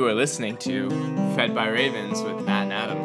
You 0.00 0.06
are 0.06 0.14
listening 0.14 0.56
to 0.56 0.88
Fed 1.36 1.54
by 1.54 1.68
Ravens 1.68 2.22
with 2.22 2.42
Matt 2.46 2.62
and 2.62 2.72
Adam. 2.72 2.98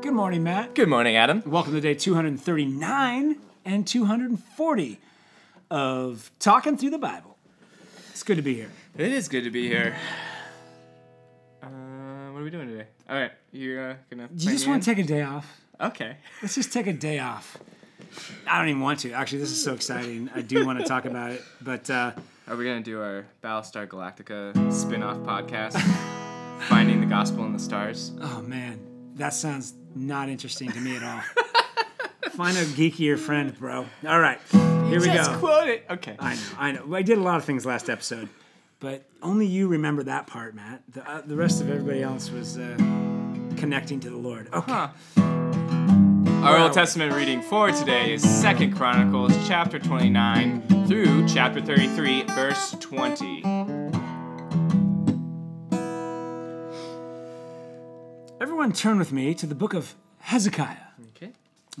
Good 0.00 0.12
morning, 0.12 0.42
Matt. 0.42 0.74
Good 0.74 0.88
morning, 0.88 1.14
Adam. 1.14 1.44
Welcome 1.46 1.74
to 1.74 1.80
day 1.80 1.94
239 1.94 3.36
and 3.64 3.86
240 3.86 5.00
of 5.70 6.32
Talking 6.40 6.76
Through 6.76 6.90
the 6.90 6.98
Bible. 6.98 7.38
It's 8.10 8.24
good 8.24 8.38
to 8.38 8.42
be 8.42 8.54
here. 8.54 8.72
It 8.98 9.12
is 9.12 9.28
good 9.28 9.44
to 9.44 9.50
be 9.52 9.68
here. 9.68 9.94
Uh, 11.62 11.68
what 12.32 12.40
are 12.40 12.42
we 12.42 12.50
doing 12.50 12.66
today? 12.66 12.88
All 13.08 13.14
right, 13.14 13.30
you're 13.52 13.90
uh, 13.90 13.94
gonna. 14.10 14.26
Do 14.26 14.44
you 14.44 14.50
just 14.50 14.66
want 14.66 14.82
to 14.82 14.92
take 14.92 14.98
a 14.98 15.06
day 15.06 15.22
off? 15.22 15.60
Okay. 15.80 16.16
Let's 16.42 16.56
just 16.56 16.72
take 16.72 16.88
a 16.88 16.92
day 16.92 17.20
off. 17.20 17.58
I 18.46 18.58
don't 18.58 18.68
even 18.68 18.80
want 18.82 19.00
to. 19.00 19.12
Actually, 19.12 19.38
this 19.38 19.50
is 19.50 19.62
so 19.62 19.74
exciting. 19.74 20.30
I 20.34 20.42
do 20.42 20.64
want 20.66 20.78
to 20.80 20.84
talk 20.84 21.04
about 21.04 21.32
it, 21.32 21.42
but 21.60 21.88
uh, 21.90 22.12
Are 22.48 22.56
we 22.56 22.64
gonna 22.64 22.80
do 22.80 23.00
our 23.00 23.24
Battlestar 23.42 23.86
Galactica 23.86 24.72
spin-off 24.72 25.18
podcast, 25.18 25.78
Finding 26.68 27.00
the 27.00 27.06
Gospel 27.06 27.44
in 27.46 27.52
the 27.52 27.58
Stars? 27.58 28.12
oh 28.20 28.42
man, 28.42 28.78
that 29.16 29.34
sounds 29.34 29.74
not 29.94 30.28
interesting 30.28 30.70
to 30.72 30.80
me 30.80 30.96
at 30.96 31.02
all. 31.02 31.20
Find 32.32 32.56
a 32.56 32.64
geekier 32.64 33.18
friend, 33.18 33.56
bro. 33.58 33.86
All 34.06 34.20
right, 34.20 34.40
here 34.52 35.00
we 35.00 35.06
Just 35.06 35.30
go. 35.32 35.38
quote 35.38 35.68
it. 35.68 35.84
Okay. 35.90 36.16
I 36.18 36.34
know, 36.34 36.40
I 36.58 36.72
know. 36.72 36.94
I 36.94 37.02
did 37.02 37.18
a 37.18 37.20
lot 37.22 37.36
of 37.36 37.44
things 37.44 37.66
last 37.66 37.90
episode, 37.90 38.28
but 38.80 39.04
only 39.22 39.46
you 39.46 39.68
remember 39.68 40.02
that 40.04 40.26
part, 40.26 40.54
Matt. 40.54 40.82
The, 40.92 41.08
uh, 41.08 41.20
the 41.20 41.36
rest 41.36 41.60
of 41.60 41.68
everybody 41.68 42.02
else 42.02 42.30
was 42.30 42.56
uh, 42.58 42.74
connecting 43.58 44.00
to 44.00 44.10
the 44.10 44.16
Lord. 44.16 44.48
Okay. 44.52 44.72
Huh. 44.72 44.88
Our 46.42 46.58
Old 46.58 46.72
Testament 46.72 47.14
reading 47.14 47.40
for 47.40 47.70
today 47.70 48.14
is 48.14 48.20
Second 48.28 48.74
Chronicles 48.74 49.32
chapter 49.46 49.78
29 49.78 50.86
through 50.88 51.28
chapter 51.28 51.60
33, 51.60 52.24
verse 52.24 52.74
20. 52.80 53.44
Everyone 58.40 58.72
turn 58.72 58.98
with 58.98 59.12
me 59.12 59.34
to 59.34 59.46
the 59.46 59.54
book 59.54 59.72
of 59.72 59.94
Hezekiah. 60.18 60.76
Okay. 61.16 61.30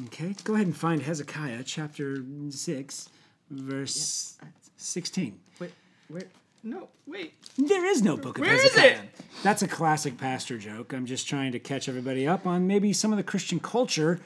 Okay, 0.04 0.36
go 0.44 0.54
ahead 0.54 0.68
and 0.68 0.76
find 0.76 1.02
Hezekiah 1.02 1.64
chapter 1.64 2.22
6, 2.48 3.08
verse 3.50 4.38
16. 4.76 5.40
Wait, 5.58 5.72
where? 6.06 6.22
No, 6.62 6.88
wait. 7.08 7.34
There 7.58 7.84
is 7.84 8.00
no 8.02 8.16
book 8.16 8.38
of 8.38 8.46
Hezekiah. 8.46 8.56
Where 8.56 8.64
is 8.64 8.74
Hezekiah. 8.74 9.02
it? 9.02 9.42
That's 9.42 9.62
a 9.62 9.68
classic 9.68 10.18
pastor 10.18 10.56
joke. 10.56 10.92
I'm 10.92 11.06
just 11.06 11.26
trying 11.26 11.50
to 11.50 11.58
catch 11.58 11.88
everybody 11.88 12.28
up 12.28 12.46
on 12.46 12.68
maybe 12.68 12.92
some 12.92 13.12
of 13.12 13.16
the 13.16 13.24
Christian 13.24 13.58
culture 13.58 14.20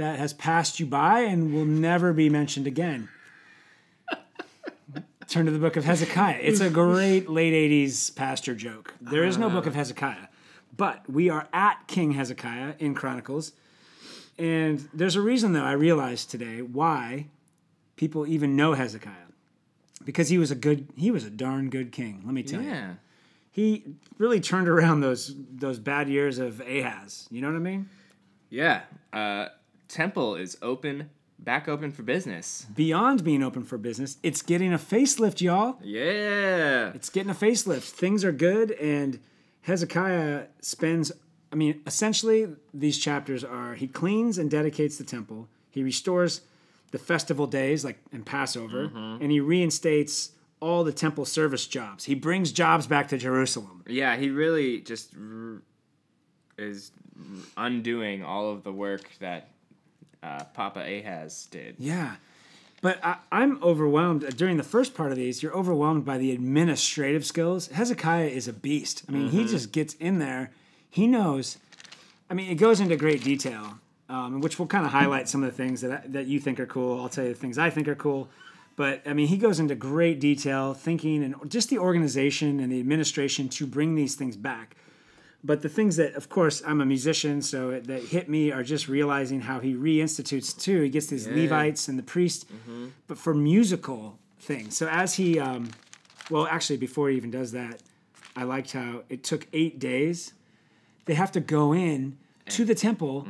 that 0.00 0.18
has 0.18 0.32
passed 0.32 0.80
you 0.80 0.86
by 0.86 1.20
and 1.20 1.52
will 1.52 1.64
never 1.64 2.12
be 2.12 2.28
mentioned 2.28 2.66
again. 2.66 3.08
Turn 5.28 5.46
to 5.46 5.52
the 5.52 5.58
book 5.60 5.76
of 5.76 5.84
Hezekiah. 5.84 6.38
It's 6.42 6.58
a 6.60 6.68
great 6.70 7.28
late 7.30 7.52
80s 7.52 8.14
pastor 8.16 8.52
joke. 8.54 8.94
There 9.00 9.22
is 9.24 9.38
no 9.38 9.48
book 9.48 9.66
of 9.66 9.76
Hezekiah, 9.76 10.26
but 10.76 11.08
we 11.08 11.30
are 11.30 11.46
at 11.52 11.86
King 11.86 12.12
Hezekiah 12.12 12.74
in 12.80 12.94
Chronicles. 12.96 13.52
And 14.38 14.88
there's 14.92 15.14
a 15.14 15.20
reason, 15.20 15.52
though, 15.52 15.62
I 15.62 15.72
realized 15.72 16.30
today 16.30 16.62
why 16.62 17.26
people 17.94 18.26
even 18.26 18.56
know 18.56 18.72
Hezekiah. 18.72 19.12
Because 20.04 20.30
he 20.30 20.38
was 20.38 20.50
a 20.50 20.56
good, 20.56 20.88
he 20.96 21.10
was 21.12 21.24
a 21.24 21.30
darn 21.30 21.70
good 21.70 21.92
king, 21.92 22.22
let 22.24 22.34
me 22.34 22.42
tell 22.42 22.60
you 22.62 22.70
Yeah. 22.70 22.94
he 23.52 23.84
really 24.18 24.40
turned 24.40 24.66
around 24.66 25.00
those 25.00 25.34
those 25.52 25.78
bad 25.78 26.08
years 26.08 26.38
of 26.38 26.60
Ahaz. 26.60 27.28
You 27.30 27.42
know 27.42 27.48
what 27.48 27.56
I 27.56 27.60
mean? 27.60 27.88
Yeah. 28.48 28.80
Uh, 29.12 29.48
temple 29.90 30.36
is 30.36 30.56
open, 30.62 31.10
back 31.38 31.68
open 31.68 31.90
for 31.92 32.02
business. 32.02 32.66
Beyond 32.74 33.24
being 33.24 33.42
open 33.42 33.64
for 33.64 33.76
business, 33.76 34.16
it's 34.22 34.42
getting 34.42 34.72
a 34.72 34.78
facelift, 34.78 35.40
y'all. 35.40 35.78
Yeah. 35.82 36.92
It's 36.94 37.10
getting 37.10 37.30
a 37.30 37.34
facelift. 37.34 37.90
Things 37.90 38.24
are 38.24 38.32
good, 38.32 38.70
and 38.72 39.18
Hezekiah 39.62 40.44
spends. 40.60 41.12
I 41.52 41.56
mean, 41.56 41.80
essentially, 41.86 42.48
these 42.72 42.98
chapters 42.98 43.42
are 43.42 43.74
he 43.74 43.88
cleans 43.88 44.38
and 44.38 44.50
dedicates 44.50 44.96
the 44.98 45.04
temple. 45.04 45.48
He 45.68 45.82
restores 45.82 46.42
the 46.92 46.98
festival 46.98 47.46
days, 47.46 47.84
like 47.84 47.98
in 48.12 48.22
Passover, 48.22 48.88
mm-hmm. 48.88 49.22
and 49.22 49.30
he 49.30 49.40
reinstates 49.40 50.32
all 50.60 50.84
the 50.84 50.92
temple 50.92 51.24
service 51.24 51.66
jobs. 51.66 52.04
He 52.04 52.14
brings 52.14 52.52
jobs 52.52 52.86
back 52.86 53.08
to 53.08 53.18
Jerusalem. 53.18 53.82
Yeah, 53.86 54.16
he 54.16 54.30
really 54.30 54.80
just 54.80 55.14
r- 55.16 55.62
is 56.58 56.92
undoing 57.56 58.22
all 58.22 58.52
of 58.52 58.62
the 58.62 58.72
work 58.72 59.10
that 59.20 59.48
uh, 60.22 60.44
Papa 60.54 60.80
Ahaz 60.80 61.46
did. 61.50 61.76
Yeah. 61.78 62.16
But 62.82 62.98
I, 63.04 63.16
I'm 63.30 63.62
overwhelmed. 63.62 64.36
During 64.36 64.56
the 64.56 64.62
first 64.62 64.94
part 64.94 65.10
of 65.10 65.16
these, 65.16 65.42
you're 65.42 65.54
overwhelmed 65.54 66.04
by 66.04 66.18
the 66.18 66.32
administrative 66.32 67.26
skills. 67.26 67.68
Hezekiah 67.68 68.28
is 68.28 68.48
a 68.48 68.52
beast. 68.52 69.04
I 69.08 69.12
mean, 69.12 69.28
he 69.28 69.44
just 69.44 69.72
gets 69.72 69.94
in 69.94 70.18
there. 70.18 70.50
He 70.88 71.06
knows. 71.06 71.58
I 72.30 72.34
mean, 72.34 72.50
it 72.50 72.54
goes 72.54 72.80
into 72.80 72.96
great 72.96 73.22
detail, 73.22 73.78
um, 74.08 74.40
which 74.40 74.58
will 74.58 74.66
kind 74.66 74.86
of 74.86 74.92
highlight 74.92 75.28
some 75.28 75.44
of 75.44 75.50
the 75.50 75.56
things 75.56 75.82
that, 75.82 75.92
I, 75.92 76.06
that 76.08 76.26
you 76.26 76.40
think 76.40 76.58
are 76.58 76.66
cool. 76.66 77.00
I'll 77.00 77.08
tell 77.08 77.24
you 77.24 77.34
the 77.34 77.38
things 77.38 77.58
I 77.58 77.68
think 77.68 77.86
are 77.86 77.94
cool. 77.94 78.28
But 78.76 79.02
I 79.04 79.12
mean, 79.12 79.26
he 79.26 79.36
goes 79.36 79.60
into 79.60 79.74
great 79.74 80.20
detail, 80.20 80.72
thinking 80.72 81.22
and 81.22 81.34
just 81.50 81.68
the 81.68 81.78
organization 81.78 82.60
and 82.60 82.72
the 82.72 82.80
administration 82.80 83.50
to 83.50 83.66
bring 83.66 83.94
these 83.94 84.14
things 84.14 84.36
back. 84.36 84.74
But 85.42 85.62
the 85.62 85.68
things 85.70 85.96
that, 85.96 86.14
of 86.14 86.28
course, 86.28 86.62
I'm 86.66 86.80
a 86.82 86.84
musician, 86.86 87.40
so 87.40 87.70
it, 87.70 87.86
that 87.86 88.02
hit 88.02 88.28
me 88.28 88.52
are 88.52 88.62
just 88.62 88.88
realizing 88.88 89.40
how 89.40 89.60
he 89.60 89.74
reinstitutes 89.74 90.58
too. 90.58 90.82
He 90.82 90.90
gets 90.90 91.06
these 91.06 91.26
Levites 91.26 91.88
and 91.88 91.98
the 91.98 92.02
priest, 92.02 92.46
but 93.08 93.16
for 93.16 93.32
musical 93.32 94.18
things. 94.38 94.76
So 94.76 94.86
as 94.88 95.14
he, 95.14 95.38
um, 95.38 95.70
well, 96.30 96.46
actually, 96.46 96.76
before 96.76 97.08
he 97.08 97.16
even 97.16 97.30
does 97.30 97.52
that, 97.52 97.80
I 98.36 98.44
liked 98.44 98.72
how 98.72 99.02
it 99.08 99.24
took 99.24 99.46
eight 99.52 99.78
days. 99.78 100.34
They 101.06 101.14
have 101.14 101.32
to 101.32 101.40
go 101.40 101.72
in 101.72 102.18
to 102.50 102.64
the 102.64 102.74
temple, 102.74 103.26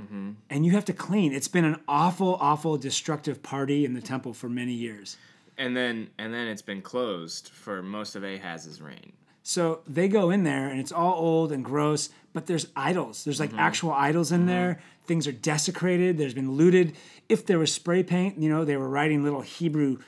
and 0.50 0.66
you 0.66 0.72
have 0.72 0.84
to 0.86 0.92
clean. 0.92 1.32
It's 1.32 1.48
been 1.48 1.64
an 1.64 1.76
awful, 1.86 2.36
awful, 2.40 2.76
destructive 2.76 3.42
party 3.42 3.84
in 3.84 3.94
the 3.94 4.00
temple 4.02 4.34
for 4.34 4.48
many 4.48 4.72
years. 4.72 5.16
And 5.58 5.76
then 5.76 6.08
and 6.18 6.32
then 6.34 6.48
it's 6.48 6.62
been 6.62 6.82
closed 6.82 7.50
for 7.50 7.82
most 7.82 8.16
of 8.16 8.24
Ahaz's 8.24 8.80
reign. 8.80 9.12
So 9.42 9.80
they 9.86 10.08
go 10.08 10.30
in 10.30 10.44
there 10.44 10.68
and 10.68 10.80
it's 10.80 10.92
all 10.92 11.14
old 11.14 11.52
and 11.52 11.64
gross, 11.64 12.10
but 12.32 12.46
there's 12.46 12.66
idols. 12.76 13.24
There's 13.24 13.40
like 13.40 13.50
mm-hmm. 13.50 13.58
actual 13.58 13.92
idols 13.92 14.32
in 14.32 14.40
mm-hmm. 14.40 14.48
there. 14.48 14.82
Things 15.06 15.26
are 15.26 15.32
desecrated. 15.32 16.18
There's 16.18 16.34
been 16.34 16.52
looted. 16.52 16.94
If 17.28 17.46
there 17.46 17.58
was 17.58 17.72
spray 17.72 18.02
paint, 18.02 18.38
you 18.38 18.48
know, 18.48 18.64
they 18.64 18.76
were 18.76 18.88
writing 18.88 19.24
little 19.24 19.40
Hebrew 19.40 19.98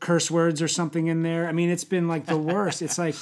curse 0.00 0.30
words 0.30 0.60
or 0.62 0.68
something 0.68 1.06
in 1.06 1.22
there. 1.22 1.46
I 1.46 1.52
mean, 1.52 1.70
it's 1.70 1.84
been 1.84 2.08
like 2.08 2.26
the 2.26 2.38
worst. 2.38 2.82
it's 2.82 2.98
like 2.98 3.14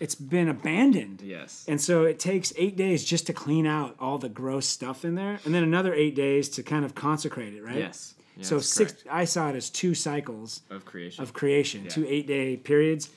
it's 0.00 0.14
been 0.14 0.48
abandoned. 0.48 1.22
Yes. 1.22 1.64
And 1.68 1.80
so 1.80 2.04
it 2.04 2.18
takes 2.18 2.52
eight 2.56 2.76
days 2.76 3.04
just 3.04 3.26
to 3.28 3.32
clean 3.32 3.66
out 3.66 3.96
all 3.98 4.18
the 4.18 4.28
gross 4.28 4.66
stuff 4.66 5.04
in 5.04 5.14
there, 5.14 5.38
and 5.44 5.54
then 5.54 5.62
another 5.62 5.94
eight 5.94 6.14
days 6.14 6.48
to 6.50 6.62
kind 6.62 6.84
of 6.84 6.94
consecrate 6.94 7.54
it, 7.54 7.62
right? 7.62 7.76
Yes. 7.76 8.14
Yeah, 8.36 8.44
so 8.44 8.58
six. 8.58 8.92
correct. 8.92 9.08
I 9.10 9.24
saw 9.24 9.48
it 9.48 9.56
as 9.56 9.70
two 9.70 9.94
cycles 9.94 10.60
of 10.68 10.84
creation. 10.84 11.22
of 11.22 11.32
creation, 11.32 11.88
two 11.88 12.06
eight 12.06 12.26
day 12.26 12.56
periods. 12.56 13.08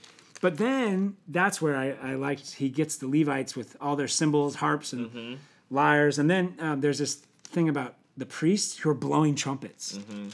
But 0.41 0.57
then 0.57 1.17
that's 1.27 1.61
where 1.61 1.75
I, 1.75 1.91
I 2.01 2.15
liked 2.15 2.55
he 2.55 2.69
gets 2.69 2.95
the 2.97 3.07
Levites 3.07 3.55
with 3.55 3.75
all 3.81 3.95
their 3.95 4.07
cymbals, 4.07 4.55
harps, 4.55 4.93
and 4.93 5.07
Mm-hmm. 5.09 5.33
lyres. 5.69 6.17
And 6.19 6.29
then 6.29 6.55
um, 6.59 6.81
there's 6.81 6.97
this 6.99 7.15
thing 7.43 7.67
about 7.69 7.95
the 8.15 8.25
priests 8.25 8.77
who 8.79 8.89
are 8.89 8.93
blowing 8.93 9.35
trumpets. 9.35 9.97
Mm-hmm. 9.97 10.29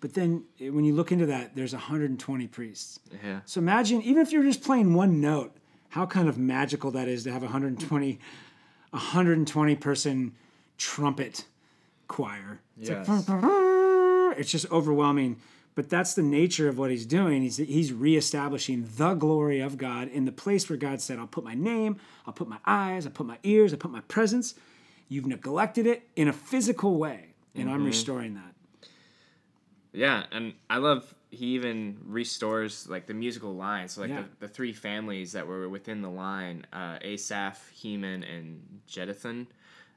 But 0.00 0.14
then 0.14 0.44
eh, 0.60 0.68
when 0.68 0.84
you 0.84 0.94
look 0.94 1.10
into 1.10 1.26
that, 1.26 1.56
there's 1.56 1.72
120 1.72 2.46
priests. 2.48 3.00
yeah. 3.24 3.40
So 3.46 3.58
imagine, 3.60 4.02
even 4.02 4.22
if 4.22 4.30
you're 4.32 4.44
just 4.44 4.62
playing 4.62 4.94
one 4.94 5.20
note, 5.20 5.56
how 5.88 6.06
kind 6.06 6.28
of 6.28 6.36
magical 6.38 6.90
that 6.92 7.08
is 7.08 7.24
to 7.24 7.32
have 7.32 7.42
120, 7.42 8.18
120 8.90 9.76
person 9.76 10.34
trumpet 10.78 11.44
choir. 12.08 12.60
It's 12.78 12.90
Yes. 12.90 13.08
like, 13.08 13.24
it's 14.38 14.50
just 14.50 14.70
overwhelming. 14.70 15.36
But 15.76 15.90
that's 15.90 16.14
the 16.14 16.22
nature 16.22 16.68
of 16.68 16.78
what 16.78 16.90
he's 16.90 17.04
doing. 17.04 17.42
He's, 17.42 17.58
he's 17.58 17.92
reestablishing 17.92 18.88
the 18.96 19.12
glory 19.12 19.60
of 19.60 19.76
God 19.76 20.08
in 20.08 20.24
the 20.24 20.32
place 20.32 20.68
where 20.70 20.78
God 20.78 21.02
said, 21.02 21.18
I'll 21.18 21.26
put 21.26 21.44
my 21.44 21.54
name, 21.54 21.98
I'll 22.26 22.32
put 22.32 22.48
my 22.48 22.56
eyes, 22.64 23.04
I'll 23.04 23.12
put 23.12 23.26
my 23.26 23.38
ears, 23.42 23.74
I'll 23.74 23.78
put 23.78 23.90
my 23.90 24.00
presence. 24.08 24.54
You've 25.08 25.26
neglected 25.26 25.86
it 25.86 26.08
in 26.16 26.28
a 26.28 26.32
physical 26.32 26.96
way, 26.96 27.34
and 27.54 27.70
I'm 27.70 27.84
restoring 27.84 28.34
that. 28.34 28.88
Yeah, 29.92 30.24
and 30.32 30.54
I 30.68 30.78
love 30.78 31.14
he 31.30 31.46
even 31.48 31.98
restores 32.06 32.88
like 32.88 33.06
the 33.06 33.14
musical 33.14 33.54
lines. 33.54 33.92
So 33.92 34.00
like 34.00 34.10
Yeah. 34.10 34.22
the, 34.40 34.46
the 34.46 34.48
three 34.48 34.72
families 34.72 35.32
that 35.32 35.46
were 35.46 35.68
within 35.68 36.00
the 36.00 36.10
line, 36.10 36.66
uh, 36.72 36.98
Asaph, 37.02 37.68
Heman, 37.70 38.22
and 38.24 38.62
Jeduthun. 38.88 39.46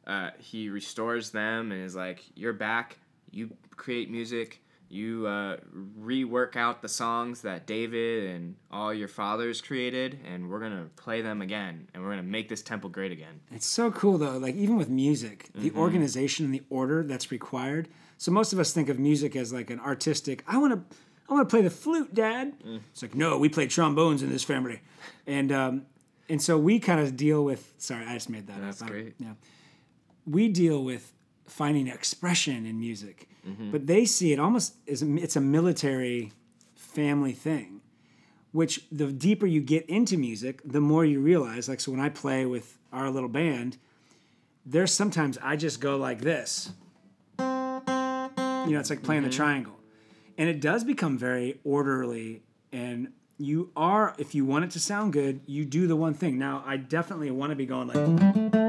Uh, 0.05 0.31
he 0.39 0.69
restores 0.69 1.29
them 1.31 1.71
and 1.71 1.83
is 1.83 1.95
like, 1.95 2.23
"You're 2.35 2.53
back. 2.53 2.97
You 3.31 3.51
create 3.75 4.09
music. 4.09 4.61
You 4.91 5.27
uh, 5.27 5.57
rework 6.01 6.55
out 6.55 6.81
the 6.81 6.89
songs 6.89 7.41
that 7.41 7.67
David 7.67 8.23
and 8.31 8.55
all 8.71 8.91
your 8.93 9.07
fathers 9.07 9.61
created, 9.61 10.19
and 10.25 10.49
we're 10.49 10.59
gonna 10.59 10.87
play 10.95 11.21
them 11.21 11.41
again, 11.43 11.87
and 11.93 12.01
we're 12.03 12.09
gonna 12.09 12.23
make 12.23 12.49
this 12.49 12.61
temple 12.63 12.89
great 12.89 13.11
again." 13.11 13.39
It's 13.51 13.67
so 13.67 13.91
cool 13.91 14.17
though. 14.17 14.37
Like 14.39 14.55
even 14.55 14.77
with 14.77 14.89
music, 14.89 15.49
the 15.53 15.69
Mm-hmm. 15.69 15.79
organization 15.79 16.45
and 16.45 16.53
the 16.53 16.63
order 16.69 17.03
that's 17.03 17.31
required. 17.31 17.87
So 18.17 18.31
most 18.31 18.51
of 18.51 18.57
us 18.59 18.73
think 18.73 18.89
of 18.89 18.97
music 18.99 19.35
as 19.35 19.53
like 19.53 19.69
an 19.69 19.79
artistic. 19.79 20.43
I 20.47 20.57
want 20.57 20.73
to, 20.73 20.95
I 21.29 21.33
want 21.33 21.47
to 21.47 21.53
play 21.53 21.61
the 21.61 21.69
flute, 21.69 22.13
Dad. 22.15 22.53
It's 22.91 23.01
like, 23.03 23.13
no, 23.15 23.37
we 23.37 23.47
play 23.47 23.67
trombones 23.67 24.23
in 24.23 24.29
this 24.31 24.43
family, 24.43 24.81
and 25.27 25.51
um, 25.51 25.85
and 26.27 26.41
so 26.41 26.57
we 26.57 26.79
kind 26.79 26.99
of 26.99 27.15
deal 27.15 27.45
with. 27.45 27.73
Sorry, 27.77 28.05
I 28.05 28.15
just 28.15 28.29
made 28.31 28.47
that 28.47 28.59
That's 28.59 28.81
up. 28.81 28.87
I- 28.87 28.91
great. 28.91 29.13
Yeah, 29.19 29.33
we 30.25 30.47
deal 30.47 30.83
with 30.83 31.13
finding 31.49 31.87
expression 31.87 32.65
in 32.65 32.79
music, 32.79 33.27
mm-hmm. 33.47 33.71
but 33.71 33.87
they 33.87 34.05
see 34.05 34.31
it 34.31 34.39
almost 34.39 34.75
as 34.87 35.01
it's 35.01 35.35
a 35.35 35.41
military 35.41 36.31
family 36.75 37.33
thing. 37.33 37.81
Which 38.51 38.85
the 38.91 39.11
deeper 39.11 39.45
you 39.45 39.61
get 39.61 39.85
into 39.85 40.17
music, 40.17 40.61
the 40.65 40.81
more 40.81 41.05
you 41.05 41.19
realize. 41.19 41.69
Like 41.69 41.79
so, 41.79 41.91
when 41.91 41.99
I 41.99 42.09
play 42.09 42.47
with 42.47 42.79
our 42.91 43.11
little 43.11 43.29
band, 43.29 43.77
there's 44.65 44.91
sometimes 44.91 45.37
I 45.43 45.55
just 45.55 45.79
go 45.79 45.97
like 45.97 46.21
this. 46.21 46.71
You 47.37 47.45
know, 47.45 48.79
it's 48.79 48.89
like 48.89 49.03
playing 49.03 49.21
the 49.21 49.29
mm-hmm. 49.29 49.37
triangle. 49.37 49.79
And 50.37 50.49
it 50.49 50.61
does 50.61 50.83
become 50.83 51.17
very 51.17 51.59
orderly. 51.63 52.41
And 52.71 53.09
you 53.37 53.71
are, 53.75 54.15
if 54.17 54.33
you 54.35 54.45
want 54.45 54.65
it 54.65 54.71
to 54.71 54.79
sound 54.79 55.13
good, 55.13 55.41
you 55.45 55.63
do 55.65 55.87
the 55.87 55.95
one 55.95 56.13
thing. 56.13 56.37
Now, 56.37 56.63
I 56.65 56.77
definitely 56.77 57.31
want 57.31 57.51
to 57.51 57.55
be 57.55 57.65
going 57.65 57.87
like, 57.87 58.68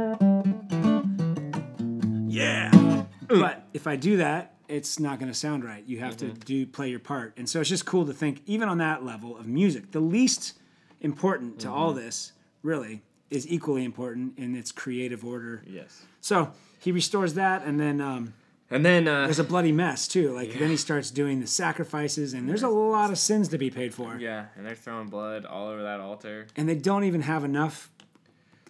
if 3.73 3.87
I 3.87 3.97
do 3.97 4.17
that, 4.19 4.55
it's 4.69 5.01
not 5.01 5.19
going 5.19 5.31
to 5.31 5.37
sound 5.39 5.65
right. 5.65 5.83
You 5.87 5.99
have 6.01 6.17
to 6.19 6.29
do 6.29 6.67
play 6.67 6.89
your 6.91 7.01
part. 7.01 7.35
And 7.37 7.49
so 7.49 7.61
it's 7.61 7.69
just 7.69 7.87
cool 7.87 8.07
to 8.07 8.13
think, 8.13 8.43
even 8.47 8.69
on 8.69 8.79
that 8.79 9.05
level 9.05 9.37
of 9.37 9.47
music, 9.47 9.91
the 9.91 10.01
least 10.01 10.55
important 11.01 11.59
to 11.61 11.71
all 11.71 11.93
this, 11.93 12.33
really, 12.63 13.03
is 13.31 13.49
equally 13.49 13.85
important 13.85 14.39
in 14.39 14.55
its 14.55 14.71
creative 14.73 15.25
order. 15.25 15.63
Yes. 15.67 16.03
So 16.21 16.53
he 16.79 16.93
restores 16.93 17.35
that, 17.35 17.65
and 17.65 17.79
then 17.81 18.01
um, 18.01 18.35
And 18.71 18.85
then 18.85 19.09
uh, 19.09 19.25
there's 19.27 19.39
a 19.41 19.45
bloody 19.45 19.73
mess 19.73 20.07
too. 20.07 20.33
Like 20.33 20.53
then 20.59 20.69
he 20.71 20.77
starts 20.77 21.11
doing 21.11 21.41
the 21.41 21.47
sacrifices, 21.47 22.33
and 22.35 22.49
there's 22.49 22.63
a 22.63 22.69
lot 22.69 23.11
of 23.11 23.19
sins 23.19 23.49
to 23.49 23.59
be 23.59 23.71
paid 23.71 23.93
for, 23.95 24.17
yeah, 24.19 24.47
and 24.57 24.65
they're 24.65 24.75
throwing 24.77 25.09
blood 25.09 25.45
all 25.45 25.69
over 25.69 25.83
that 25.83 25.99
altar. 26.01 26.47
and 26.57 26.69
they 26.69 26.77
don't 26.77 27.05
even 27.05 27.23
have 27.23 27.43
enough. 27.45 27.91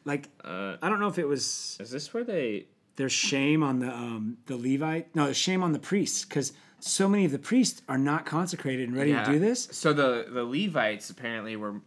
Like 0.07 0.29
Uh, 0.43 0.77
I 0.81 0.89
don't 0.89 1.01
know 1.01 1.09
if 1.09 1.19
it 1.19 1.29
was 1.29 1.77
is 1.81 1.91
this 1.91 2.15
where 2.15 2.25
they? 2.25 2.67
There's 3.01 3.13
shame 3.13 3.63
on 3.63 3.79
the 3.79 3.89
um, 3.91 4.37
the 4.47 4.57
Levite. 4.57 5.15
No, 5.17 5.25
there's 5.25 5.37
shame 5.39 5.63
on 5.63 5.73
the 5.73 5.79
priests 5.79 6.23
because 6.25 6.53
so 6.81 7.09
many 7.09 7.25
of 7.25 7.33
the 7.33 7.39
priests 7.39 7.81
are 7.89 7.97
not 7.99 8.27
consecrated 8.27 8.89
and 8.89 8.97
ready 8.97 9.11
Yeah. 9.13 9.25
to 9.25 9.33
do 9.33 9.39
this. 9.39 9.69
So 9.73 9.95
the 9.95 10.27
the 10.31 10.45
Levites 10.45 11.09
apparently 11.09 11.57
were 11.57 11.81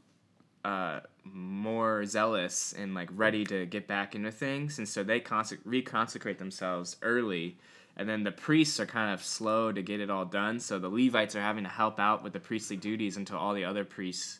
uh, 0.65 1.01
more 1.23 2.03
zealous 2.05 2.73
and 2.77 2.95
like 2.95 3.09
ready 3.15 3.43
to 3.45 3.65
get 3.67 3.87
back 3.87 4.15
into 4.15 4.31
things, 4.31 4.79
and 4.79 4.89
so 4.89 5.03
they 5.03 5.19
consec- 5.19 5.63
reconsecrate 5.67 6.39
themselves 6.39 6.97
early. 7.03 7.57
And 7.95 8.09
then 8.09 8.23
the 8.23 8.31
priests 8.31 8.79
are 8.79 8.87
kind 8.87 9.13
of 9.13 9.23
slow 9.23 9.71
to 9.71 9.83
get 9.83 9.99
it 9.99 10.09
all 10.09 10.25
done, 10.25 10.59
so 10.59 10.79
the 10.79 10.89
Levites 10.89 11.35
are 11.35 11.41
having 11.41 11.63
to 11.63 11.69
help 11.69 11.99
out 11.99 12.23
with 12.23 12.33
the 12.33 12.39
priestly 12.39 12.75
duties 12.75 13.17
until 13.17 13.37
all 13.37 13.53
the 13.53 13.65
other 13.65 13.85
priests 13.85 14.39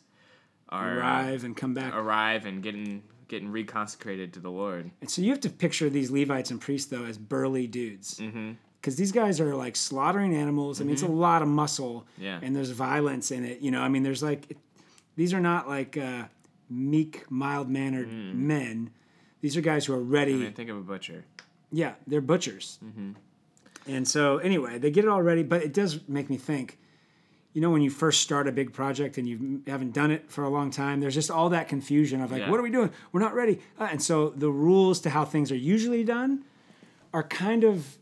are 0.70 0.98
Arrive 0.98 1.44
and 1.44 1.56
come 1.56 1.72
back. 1.72 1.94
arrive 1.94 2.46
and 2.46 2.64
getting 2.64 3.04
getting 3.28 3.48
reconsecrated 3.48 4.32
to 4.32 4.40
the 4.40 4.50
Lord. 4.50 4.90
And 5.00 5.10
so 5.10 5.22
you 5.22 5.30
have 5.30 5.40
to 5.40 5.50
picture 5.50 5.88
these 5.90 6.10
Levites 6.10 6.50
and 6.50 6.60
priests 6.60 6.90
though 6.90 7.04
as 7.04 7.18
burly 7.18 7.66
dudes. 7.66 8.18
Mm-hmm. 8.18 8.52
Because 8.80 8.96
these 8.96 9.12
guys 9.12 9.40
are 9.40 9.54
like 9.54 9.76
slaughtering 9.76 10.34
animals. 10.34 10.80
I 10.80 10.84
mean, 10.84 10.92
it's 10.92 11.02
a 11.02 11.06
mm-hmm. 11.06 11.16
lot 11.16 11.40
of 11.40 11.48
muscle. 11.48 12.06
Yeah. 12.18 12.38
And 12.42 12.54
there's 12.54 12.70
violence 12.70 13.30
in 13.30 13.44
it. 13.44 13.60
You 13.60 13.70
know, 13.70 13.80
I 13.80 13.88
mean, 13.88 14.02
there's 14.02 14.22
like, 14.22 14.58
these 15.16 15.32
are 15.32 15.40
not 15.40 15.66
like 15.66 15.96
uh, 15.96 16.24
meek, 16.68 17.24
mild 17.30 17.70
mannered 17.70 18.08
mm. 18.08 18.34
men. 18.34 18.90
These 19.40 19.56
are 19.56 19.62
guys 19.62 19.86
who 19.86 19.94
are 19.94 20.02
ready. 20.02 20.34
I 20.34 20.36
mean, 20.36 20.52
think 20.52 20.70
of 20.70 20.76
a 20.76 20.80
butcher. 20.80 21.24
Yeah, 21.72 21.94
they're 22.06 22.20
butchers. 22.20 22.78
Mm-hmm. 22.84 23.12
And 23.86 24.08
so, 24.08 24.38
anyway, 24.38 24.78
they 24.78 24.90
get 24.90 25.04
it 25.04 25.08
all 25.08 25.22
ready, 25.22 25.42
but 25.42 25.62
it 25.62 25.72
does 25.72 26.00
make 26.08 26.30
me 26.30 26.36
think. 26.36 26.78
You 27.54 27.60
know, 27.60 27.70
when 27.70 27.80
you 27.82 27.88
first 27.90 28.20
start 28.20 28.46
a 28.48 28.52
big 28.52 28.72
project 28.72 29.16
and 29.16 29.26
you 29.28 29.62
haven't 29.66 29.92
done 29.94 30.10
it 30.10 30.28
for 30.30 30.42
a 30.44 30.48
long 30.50 30.70
time, 30.70 31.00
there's 31.00 31.14
just 31.14 31.30
all 31.30 31.48
that 31.50 31.68
confusion 31.68 32.20
of 32.20 32.30
like, 32.32 32.40
Yeah. 32.42 32.50
what 32.50 32.58
are 32.60 32.62
we 32.64 32.70
doing? 32.70 32.90
We're 33.12 33.20
not 33.20 33.34
ready. 33.34 33.60
Uh, 33.80 33.88
and 33.92 34.02
so 34.02 34.30
the 34.30 34.50
rules 34.50 35.00
to 35.02 35.10
how 35.10 35.24
things 35.24 35.50
are 35.52 35.56
usually 35.56 36.02
done 36.04 36.44
are 37.12 37.22
kind 37.22 37.62
of 37.64 37.96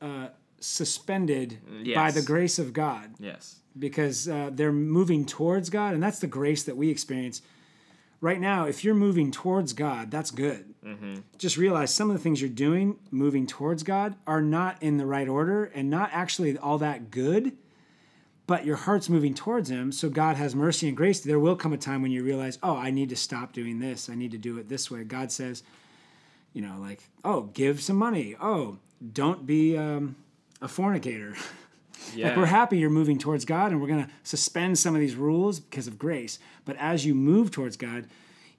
uh, 0.00 0.28
suspended 0.60 1.58
by 1.94 2.10
the 2.12 2.22
grace 2.22 2.58
of 2.58 2.72
God 2.72 3.10
Yes. 3.18 3.56
because 3.78 4.28
uh, 4.28 4.50
they're 4.52 4.72
moving 4.72 5.26
towards 5.26 5.68
God, 5.68 5.94
and 5.94 6.02
that's 6.02 6.20
the 6.20 6.26
grace 6.28 6.62
that 6.64 6.76
we 6.76 6.88
experience. 6.88 7.42
Right 8.20 8.40
now, 8.40 8.66
if 8.66 8.84
you're 8.84 8.94
moving 8.94 9.32
towards 9.32 9.72
God, 9.72 10.12
that's 10.12 10.30
good. 10.30 10.74
Just 11.38 11.56
realize 11.56 11.92
some 11.92 12.08
of 12.08 12.16
the 12.16 12.22
things 12.22 12.40
you're 12.40 12.50
doing, 12.50 12.96
moving 13.10 13.48
towards 13.48 13.82
God, 13.82 14.14
are 14.28 14.42
not 14.42 14.80
in 14.80 14.96
the 14.98 15.06
right 15.06 15.28
order 15.28 15.64
and 15.74 15.90
not 15.90 16.10
actually 16.12 16.56
all 16.56 16.78
that 16.78 17.10
good, 17.10 17.56
but 18.52 18.66
your 18.66 18.76
heart's 18.76 19.08
moving 19.08 19.32
towards 19.32 19.70
Him. 19.70 19.90
So 19.92 20.10
God 20.10 20.36
has 20.36 20.54
mercy 20.54 20.86
and 20.86 20.94
grace. 20.94 21.20
There 21.20 21.38
will 21.38 21.56
come 21.56 21.72
a 21.72 21.78
time 21.78 22.02
when 22.02 22.10
you 22.10 22.22
realize, 22.22 22.58
oh, 22.62 22.76
I 22.76 22.90
need 22.90 23.08
to 23.08 23.16
stop 23.16 23.54
doing 23.54 23.80
this. 23.80 24.10
I 24.10 24.14
need 24.14 24.32
to 24.32 24.36
do 24.36 24.58
it 24.58 24.68
this 24.68 24.90
way. 24.90 25.04
God 25.04 25.32
says, 25.32 25.62
you 26.52 26.60
know, 26.60 26.76
like, 26.78 27.02
oh, 27.24 27.44
give 27.54 27.80
some 27.82 27.96
money. 27.96 28.36
Oh, 28.38 28.76
don't 29.14 29.46
be 29.46 29.78
um, 29.78 30.16
a 30.60 30.68
fornicator. 30.68 31.34
Yeah. 31.34 31.38
Like 32.28 32.36
we're 32.36 32.44
happy 32.44 32.76
you're 32.76 32.90
moving 32.90 33.18
towards 33.18 33.46
God 33.46 33.72
and 33.72 33.80
we're 33.80 33.88
going 33.88 34.04
to 34.04 34.10
suspend 34.22 34.78
some 34.78 34.94
of 34.94 35.00
these 35.00 35.14
rules 35.14 35.58
because 35.58 35.86
of 35.86 35.98
grace. 35.98 36.38
But 36.66 36.76
as 36.76 37.06
you 37.06 37.14
move 37.14 37.52
towards 37.52 37.78
God, 37.78 38.06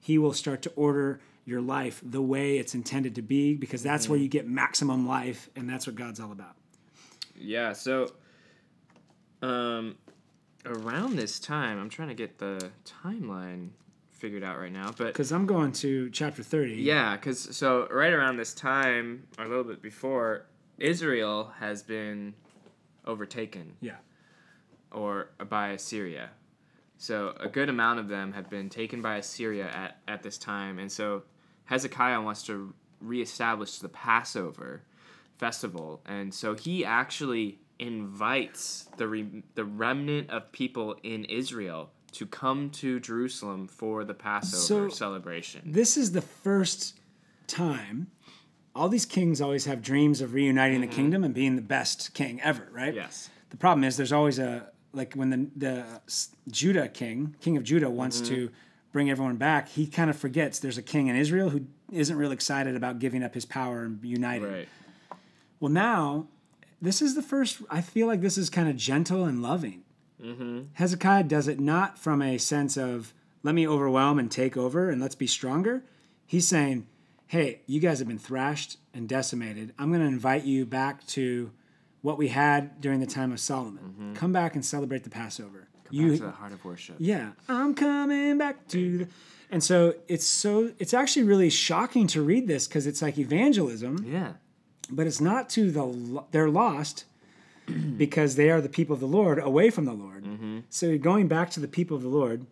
he 0.00 0.18
will 0.18 0.32
start 0.32 0.60
to 0.62 0.72
order 0.74 1.20
your 1.44 1.60
life 1.60 2.00
the 2.04 2.22
way 2.22 2.58
it's 2.58 2.74
intended 2.74 3.14
to 3.14 3.22
be 3.22 3.54
because 3.54 3.84
that's 3.84 4.08
where 4.08 4.18
you 4.18 4.26
get 4.26 4.48
maximum 4.48 5.06
life 5.06 5.50
and 5.54 5.70
that's 5.70 5.86
what 5.86 5.94
God's 5.94 6.18
all 6.18 6.32
about. 6.32 6.56
Yeah, 7.36 7.74
so 7.74 8.10
um 9.44 9.96
around 10.66 11.16
this 11.16 11.38
time, 11.38 11.78
I'm 11.78 11.90
trying 11.90 12.08
to 12.08 12.14
get 12.14 12.38
the 12.38 12.70
timeline 12.84 13.70
figured 14.10 14.42
out 14.42 14.58
right 14.58 14.72
now, 14.72 14.90
but 14.96 15.12
Cuz 15.14 15.30
I'm 15.32 15.44
going 15.46 15.72
to 15.72 16.08
chapter 16.10 16.42
30. 16.42 16.76
yeah, 16.76 17.16
cuz 17.18 17.54
so 17.56 17.86
right 17.90 18.12
around 18.12 18.36
this 18.38 18.54
time 18.54 19.26
or 19.38 19.44
a 19.44 19.48
little 19.48 19.64
bit 19.64 19.82
before, 19.82 20.46
Israel 20.78 21.52
has 21.60 21.82
been 21.82 22.34
overtaken 23.04 23.76
Yeah. 23.80 23.96
or 24.90 25.30
by 25.48 25.68
Assyria. 25.70 26.30
So 26.96 27.34
a 27.38 27.48
good 27.48 27.68
amount 27.68 27.98
of 28.00 28.08
them 28.08 28.32
have 28.32 28.48
been 28.48 28.70
taken 28.70 29.02
by 29.02 29.16
Assyria 29.16 29.66
at, 29.68 29.98
at 30.08 30.22
this 30.22 30.38
time, 30.38 30.78
and 30.78 30.90
so 30.90 31.24
Hezekiah 31.64 32.22
wants 32.22 32.42
to 32.44 32.72
reestablish 33.00 33.78
the 33.80 33.88
Passover 33.90 34.82
festival, 35.36 36.00
and 36.06 36.32
so 36.32 36.54
he 36.54 36.84
actually 36.84 37.58
invites 37.78 38.88
the 38.96 39.08
re, 39.08 39.42
the 39.54 39.64
remnant 39.64 40.30
of 40.30 40.50
people 40.52 40.96
in 41.02 41.24
Israel 41.24 41.90
to 42.12 42.26
come 42.26 42.70
to 42.70 43.00
Jerusalem 43.00 43.66
for 43.66 44.04
the 44.04 44.14
Passover 44.14 44.88
So- 44.90 44.94
celebration. 44.94 45.62
This 45.72 45.96
is 45.96 46.12
the 46.12 46.22
first 46.22 46.98
time 47.46 48.08
all 48.74 48.88
these 48.88 49.06
kings 49.06 49.40
always 49.40 49.66
have 49.66 49.82
dreams 49.82 50.20
of 50.20 50.34
reuniting 50.34 50.80
the 50.80 50.86
mm-hmm. 50.86 50.96
kingdom 50.96 51.24
and 51.24 51.32
being 51.32 51.56
the 51.56 51.62
best 51.62 52.12
king 52.14 52.40
ever, 52.40 52.68
right? 52.72 52.94
Yes. 52.94 53.30
The 53.50 53.56
problem 53.56 53.84
is 53.84 53.96
there's 53.96 54.12
always 54.12 54.38
a 54.38 54.70
like 54.92 55.14
when 55.14 55.30
the 55.30 55.48
the 55.56 55.84
Judah 56.48 56.88
king, 56.88 57.36
king 57.40 57.56
of 57.56 57.64
Judah 57.64 57.90
wants 57.90 58.20
mm-hmm. 58.20 58.34
to 58.34 58.50
bring 58.92 59.10
everyone 59.10 59.36
back, 59.36 59.68
he 59.68 59.86
kind 59.86 60.10
of 60.10 60.16
forgets 60.16 60.58
there's 60.58 60.78
a 60.78 60.82
king 60.82 61.08
in 61.08 61.16
Israel 61.16 61.50
who 61.50 61.66
isn't 61.92 62.16
real 62.16 62.32
excited 62.32 62.76
about 62.76 62.98
giving 62.98 63.22
up 63.22 63.34
his 63.34 63.44
power 63.44 63.82
and 63.82 63.98
uniting. 64.02 64.50
Right. 64.50 64.68
Well, 65.60 65.70
now 65.70 66.28
this 66.84 67.02
is 67.02 67.14
the 67.14 67.22
first. 67.22 67.60
I 67.70 67.80
feel 67.80 68.06
like 68.06 68.20
this 68.20 68.38
is 68.38 68.50
kind 68.50 68.68
of 68.68 68.76
gentle 68.76 69.24
and 69.24 69.42
loving. 69.42 69.82
Mm-hmm. 70.22 70.60
Hezekiah 70.74 71.24
does 71.24 71.48
it 71.48 71.58
not 71.60 71.98
from 71.98 72.22
a 72.22 72.38
sense 72.38 72.76
of 72.76 73.12
let 73.42 73.54
me 73.54 73.66
overwhelm 73.66 74.18
and 74.18 74.30
take 74.30 74.56
over 74.56 74.88
and 74.90 75.00
let's 75.00 75.14
be 75.14 75.26
stronger. 75.26 75.82
He's 76.26 76.46
saying, 76.48 76.86
"Hey, 77.26 77.60
you 77.66 77.80
guys 77.80 77.98
have 77.98 78.08
been 78.08 78.18
thrashed 78.18 78.78
and 78.94 79.08
decimated. 79.08 79.74
I'm 79.78 79.88
going 79.90 80.00
to 80.02 80.06
invite 80.06 80.44
you 80.44 80.64
back 80.66 81.06
to 81.08 81.50
what 82.00 82.16
we 82.18 82.28
had 82.28 82.80
during 82.80 83.00
the 83.00 83.06
time 83.06 83.32
of 83.32 83.40
Solomon. 83.40 83.82
Mm-hmm. 83.84 84.14
Come 84.14 84.32
back 84.32 84.54
and 84.54 84.64
celebrate 84.64 85.04
the 85.04 85.10
Passover. 85.10 85.68
you, 85.90 86.10
Back 86.10 86.18
to 86.18 86.24
the 86.26 86.30
heart 86.32 86.52
of 86.52 86.64
worship. 86.64 86.96
yeah, 86.98 87.32
I'm 87.48 87.74
coming 87.74 88.38
back 88.38 88.68
to 88.68 88.98
the. 88.98 89.08
And 89.50 89.62
so 89.62 89.94
it's 90.08 90.26
so 90.26 90.72
it's 90.78 90.94
actually 90.94 91.24
really 91.24 91.50
shocking 91.50 92.06
to 92.08 92.22
read 92.22 92.46
this 92.48 92.66
because 92.66 92.86
it's 92.86 93.00
like 93.02 93.18
evangelism 93.18 94.04
Yeah. 94.08 94.32
But 94.90 95.06
it's 95.06 95.20
not 95.20 95.48
to 95.50 95.70
the 95.70 96.24
they're 96.30 96.50
lost 96.50 97.04
because 97.96 98.36
they 98.36 98.50
are 98.50 98.60
the 98.60 98.68
people 98.68 98.94
of 98.94 99.00
the 99.00 99.06
Lord 99.06 99.38
away 99.38 99.70
from 99.70 99.84
the 99.84 99.92
Lord. 99.92 100.24
Mm-hmm. 100.24 100.60
So 100.70 100.86
you're 100.86 100.98
going 100.98 101.28
back 101.28 101.50
to 101.50 101.60
the 101.60 101.68
people 101.68 101.96
of 101.96 102.02
the 102.02 102.08
Lord, 102.08 102.46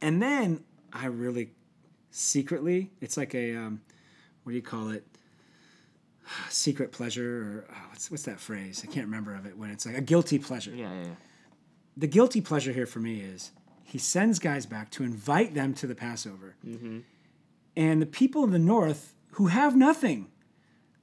and 0.00 0.22
then 0.22 0.64
I 0.92 1.06
really 1.06 1.50
secretly 2.10 2.90
it's 3.00 3.16
like 3.16 3.34
a 3.34 3.54
um, 3.54 3.80
what 4.42 4.52
do 4.52 4.56
you 4.56 4.62
call 4.62 4.90
it? 4.90 5.04
Secret 6.48 6.92
pleasure 6.92 7.42
or 7.42 7.64
oh, 7.70 7.82
what's 7.90 8.10
what's 8.10 8.24
that 8.24 8.40
phrase? 8.40 8.84
I 8.84 8.92
can't 8.92 9.06
remember 9.06 9.34
of 9.34 9.46
it 9.46 9.56
when 9.56 9.70
it's 9.70 9.86
like 9.86 9.96
a 9.96 10.00
guilty 10.00 10.38
pleasure. 10.38 10.72
Yeah, 10.74 10.92
yeah, 10.92 11.02
yeah. 11.02 11.14
The 11.96 12.06
guilty 12.06 12.40
pleasure 12.40 12.72
here 12.72 12.86
for 12.86 13.00
me 13.00 13.20
is 13.20 13.50
he 13.84 13.98
sends 13.98 14.38
guys 14.38 14.66
back 14.66 14.90
to 14.92 15.02
invite 15.02 15.54
them 15.54 15.74
to 15.74 15.86
the 15.86 15.94
Passover, 15.94 16.56
mm-hmm. 16.66 17.00
and 17.76 18.02
the 18.02 18.06
people 18.06 18.44
of 18.44 18.52
the 18.52 18.58
north 18.58 19.14
who 19.32 19.46
have 19.46 19.76
nothing 19.76 20.28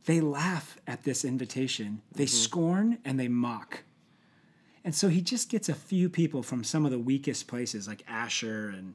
they 0.05 0.21
laugh 0.21 0.77
at 0.87 1.03
this 1.03 1.25
invitation. 1.25 2.01
They 2.13 2.25
mm-hmm. 2.25 2.35
scorn 2.35 2.97
and 3.03 3.19
they 3.19 3.27
mock. 3.27 3.83
And 4.83 4.93
so 4.93 5.09
he 5.09 5.21
just 5.21 5.49
gets 5.49 5.67
a 5.67 5.73
few 5.73 6.09
people 6.09 6.43
from 6.43 6.63
some 6.63 6.85
of 6.85 6.91
the 6.91 6.99
weakest 6.99 7.47
places, 7.47 7.87
like 7.87 8.03
Asher 8.07 8.69
and 8.69 8.93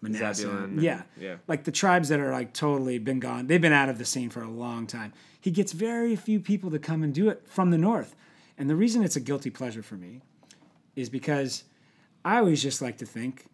Manasseh. 0.00 0.70
Yeah. 0.76 1.02
yeah. 1.20 1.36
Like 1.46 1.64
the 1.64 1.72
tribes 1.72 2.08
that 2.08 2.20
are 2.20 2.32
like 2.32 2.54
totally 2.54 2.98
been 2.98 3.20
gone. 3.20 3.46
They've 3.46 3.60
been 3.60 3.72
out 3.72 3.90
of 3.90 3.98
the 3.98 4.06
scene 4.06 4.30
for 4.30 4.42
a 4.42 4.50
long 4.50 4.86
time. 4.86 5.12
He 5.38 5.50
gets 5.50 5.72
very 5.72 6.16
few 6.16 6.40
people 6.40 6.70
to 6.70 6.78
come 6.78 7.02
and 7.02 7.12
do 7.12 7.28
it 7.28 7.42
from 7.46 7.70
the 7.70 7.78
north. 7.78 8.16
And 8.56 8.70
the 8.70 8.76
reason 8.76 9.04
it's 9.04 9.16
a 9.16 9.20
guilty 9.20 9.50
pleasure 9.50 9.82
for 9.82 9.96
me 9.96 10.22
is 10.94 11.10
because 11.10 11.64
I 12.24 12.38
always 12.38 12.62
just 12.62 12.80
like 12.80 12.96
to 12.98 13.06
think 13.06 13.46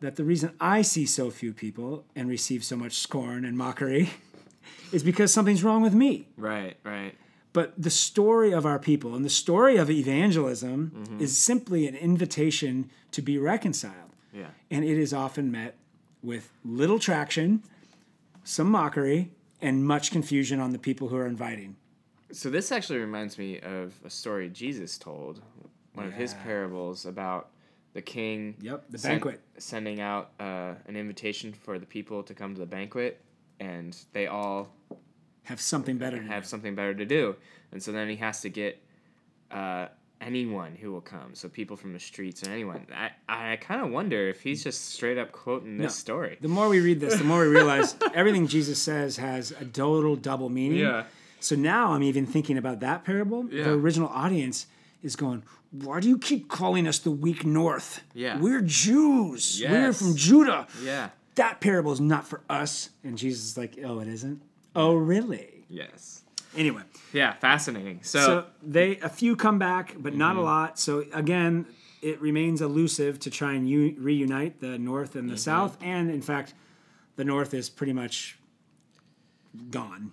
that 0.00 0.16
the 0.16 0.24
reason 0.24 0.54
I 0.60 0.82
see 0.82 1.06
so 1.06 1.30
few 1.30 1.52
people 1.52 2.04
and 2.16 2.28
receive 2.28 2.64
so 2.64 2.76
much 2.76 2.94
scorn 2.98 3.44
and 3.44 3.56
mockery 3.56 4.10
is 4.92 5.02
because 5.02 5.32
something's 5.32 5.62
wrong 5.64 5.82
with 5.82 5.94
me. 5.94 6.28
Right, 6.36 6.76
right. 6.84 7.14
But 7.52 7.74
the 7.76 7.90
story 7.90 8.52
of 8.52 8.64
our 8.64 8.78
people 8.78 9.14
and 9.14 9.24
the 9.24 9.30
story 9.30 9.76
of 9.76 9.90
evangelism 9.90 11.18
is 11.18 11.36
simply 11.36 11.88
an 11.88 11.96
invitation 11.96 12.90
to 13.10 13.22
be 13.22 13.38
reconciled. 13.38 14.14
Yeah. 14.32 14.46
And 14.70 14.84
it 14.84 14.96
is 14.98 15.12
often 15.12 15.50
met 15.50 15.76
with 16.22 16.52
little 16.64 17.00
traction, 17.00 17.62
some 18.44 18.70
mockery, 18.70 19.32
and 19.60 19.84
much 19.84 20.12
confusion 20.12 20.60
on 20.60 20.70
the 20.70 20.78
people 20.78 21.08
who 21.08 21.16
are 21.16 21.26
inviting. 21.26 21.76
So 22.32 22.50
this 22.50 22.70
actually 22.70 23.00
reminds 23.00 23.36
me 23.36 23.58
of 23.60 23.94
a 24.04 24.10
story 24.10 24.48
Jesus 24.48 24.96
told, 24.96 25.42
one 25.94 26.06
of 26.06 26.12
his 26.12 26.34
parables 26.34 27.04
about 27.04 27.50
the 27.94 28.02
king. 28.02 28.54
Yep, 28.60 28.84
the 28.90 28.98
banquet. 28.98 29.40
sending 29.58 30.00
out 30.00 30.30
uh, 30.38 30.74
an 30.86 30.96
invitation 30.96 31.52
for 31.52 31.80
the 31.80 31.86
people 31.86 32.22
to 32.22 32.34
come 32.34 32.54
to 32.54 32.60
the 32.60 32.66
banquet, 32.66 33.20
and 33.60 33.96
they 34.12 34.26
all 34.26 34.68
Have 35.44 35.60
something 35.60 35.98
better 35.98 36.16
to 36.18 36.24
have 36.24 36.42
do. 36.42 36.48
something 36.48 36.74
better 36.74 36.94
to 36.94 37.04
do, 37.04 37.36
and 37.72 37.80
so 37.82 37.92
then 37.92 38.08
he 38.08 38.16
has 38.16 38.40
to 38.40 38.48
get 38.48 38.82
uh, 39.50 39.86
anyone 40.20 40.74
who 40.74 40.92
will 40.92 41.00
come. 41.00 41.34
So 41.34 41.48
people 41.48 41.76
from 41.76 41.92
the 41.92 41.98
streets 42.00 42.46
or 42.46 42.50
anyone. 42.50 42.86
I 42.94 43.10
I 43.28 43.56
kind 43.56 43.82
of 43.82 43.90
wonder 43.90 44.28
if 44.28 44.42
he's 44.42 44.62
just 44.64 44.90
straight 44.90 45.18
up 45.18 45.32
quoting 45.32 45.76
this 45.78 45.84
No. 45.84 45.88
story. 46.06 46.38
The 46.40 46.48
more 46.48 46.68
we 46.68 46.80
read 46.80 47.00
this, 47.00 47.16
the 47.16 47.24
more 47.24 47.40
we 47.40 47.48
realize 47.48 47.94
everything 48.14 48.46
Jesus 48.46 48.80
says 48.82 49.16
has 49.18 49.50
a 49.52 49.64
total 49.64 50.16
double 50.16 50.48
meaning. 50.48 50.78
Yeah. 50.80 51.04
So 51.40 51.56
now 51.56 51.92
I'm 51.92 52.02
even 52.02 52.26
thinking 52.26 52.58
about 52.58 52.80
that 52.80 53.04
parable. 53.04 53.46
Yeah. 53.50 53.64
The 53.64 53.70
original 53.72 54.08
audience 54.08 54.66
is 55.02 55.16
going, 55.16 55.42
Why 55.70 56.00
do 56.00 56.08
you 56.08 56.18
keep 56.18 56.48
calling 56.48 56.86
us 56.86 56.98
the 56.98 57.10
weak 57.10 57.44
north? 57.46 58.02
Yeah. 58.12 58.38
We're 58.38 58.60
Jews. 58.60 59.60
We're 59.66 59.92
from 59.94 60.14
Judah. 60.16 60.66
Yeah. 60.82 61.08
That 61.40 61.60
parable 61.60 61.90
is 61.92 62.00
not 62.02 62.26
for 62.26 62.42
us. 62.50 62.90
And 63.02 63.16
Jesus 63.16 63.44
is 63.44 63.56
like, 63.56 63.78
Oh, 63.82 63.98
it 64.00 64.08
isn't? 64.08 64.42
Oh, 64.76 64.94
really? 64.94 65.64
Yes. 65.70 66.22
Anyway. 66.54 66.82
Yeah. 67.14 67.32
Fascinating. 67.32 68.00
So, 68.02 68.18
So 68.20 68.46
they 68.62 68.98
a 68.98 69.08
few 69.08 69.36
come 69.36 69.58
back, 69.58 69.94
but 69.98 70.14
not 70.14 70.32
Mm-hmm. 70.32 70.38
a 70.38 70.42
lot. 70.42 70.78
So 70.78 71.04
again, 71.14 71.64
it 72.02 72.20
remains 72.20 72.60
elusive 72.60 73.18
to 73.20 73.30
try 73.30 73.54
and 73.54 73.66
u- 73.68 73.94
reunite 73.98 74.60
the 74.60 74.78
North 74.78 75.16
and 75.16 75.30
the 75.30 75.34
Mm-hmm. 75.34 75.38
South, 75.38 75.78
and 75.80 76.10
in 76.10 76.20
fact, 76.20 76.52
the 77.16 77.24
North 77.24 77.54
is 77.54 77.70
pretty 77.70 77.92
much 77.94 78.38
gone, 79.70 80.12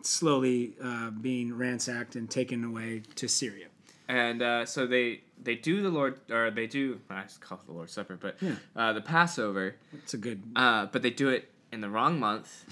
It's 0.00 0.10
slowly 0.10 0.74
uh, 0.82 1.10
being 1.10 1.56
ransacked 1.56 2.16
and 2.16 2.28
taken 2.28 2.64
away 2.64 3.02
to 3.16 3.28
Syria. 3.28 3.66
and 4.08 4.42
uh, 4.42 4.66
so 4.66 4.86
they 4.86 5.20
they 5.44 5.54
do 5.54 5.82
the 5.82 5.90
Lord 5.90 6.18
or 6.30 6.50
they 6.50 6.66
do 6.66 7.00
I 7.10 7.22
just 7.22 7.40
call 7.40 7.58
it 7.58 7.66
the 7.66 7.72
Lord's 7.72 7.92
Supper, 7.92 8.16
but 8.20 8.36
Yeah. 8.42 8.54
uh, 8.74 8.92
the 8.92 9.00
Passover. 9.00 9.76
It's 9.92 10.14
a 10.14 10.18
good. 10.18 10.42
Uh, 10.56 10.86
but 10.86 11.02
they 11.02 11.10
do 11.10 11.28
it 11.28 11.50
in 11.72 11.80
the 11.80 11.88
wrong 11.88 12.18
month, 12.18 12.64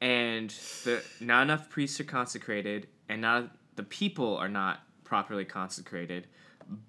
and 0.00 0.50
the 0.84 1.02
not 1.20 1.42
enough 1.42 1.68
priests 1.70 2.00
are 2.00 2.04
consecrated, 2.04 2.88
and 3.08 3.20
not 3.20 3.50
the 3.76 3.82
people 3.82 4.36
are 4.36 4.48
not 4.48 4.80
properly 5.04 5.44
consecrated. 5.44 6.26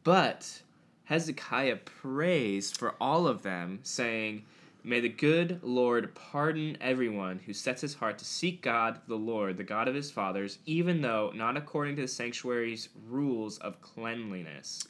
But 0.04 0.62
Hezekiah 1.06 1.78
prays 1.78 2.72
for 2.72 2.96
all 3.02 3.28
of 3.28 3.44
them, 3.44 3.80
saying, 3.84 4.44
"May 4.86 5.00
the 5.00 5.10
good 5.10 5.60
Lord 5.64 6.14
pardon 6.14 6.78
everyone 6.80 7.40
who 7.40 7.54
sets 7.54 7.82
his 7.82 7.96
heart 7.96 8.20
to 8.20 8.26
seek 8.26 8.62
God, 8.62 9.02
the 9.08 9.18
Lord, 9.18 9.58
the 9.58 9.64
God 9.64 9.88
of 9.88 9.96
his 9.96 10.12
fathers, 10.12 10.60
even 10.66 11.02
though 11.02 11.32
not 11.34 11.58
according 11.58 11.96
to 11.96 12.04
the 12.04 12.08
sanctuary's 12.08 12.90
rules 13.08 13.58
of 13.58 13.82
cleanliness." 13.82 14.88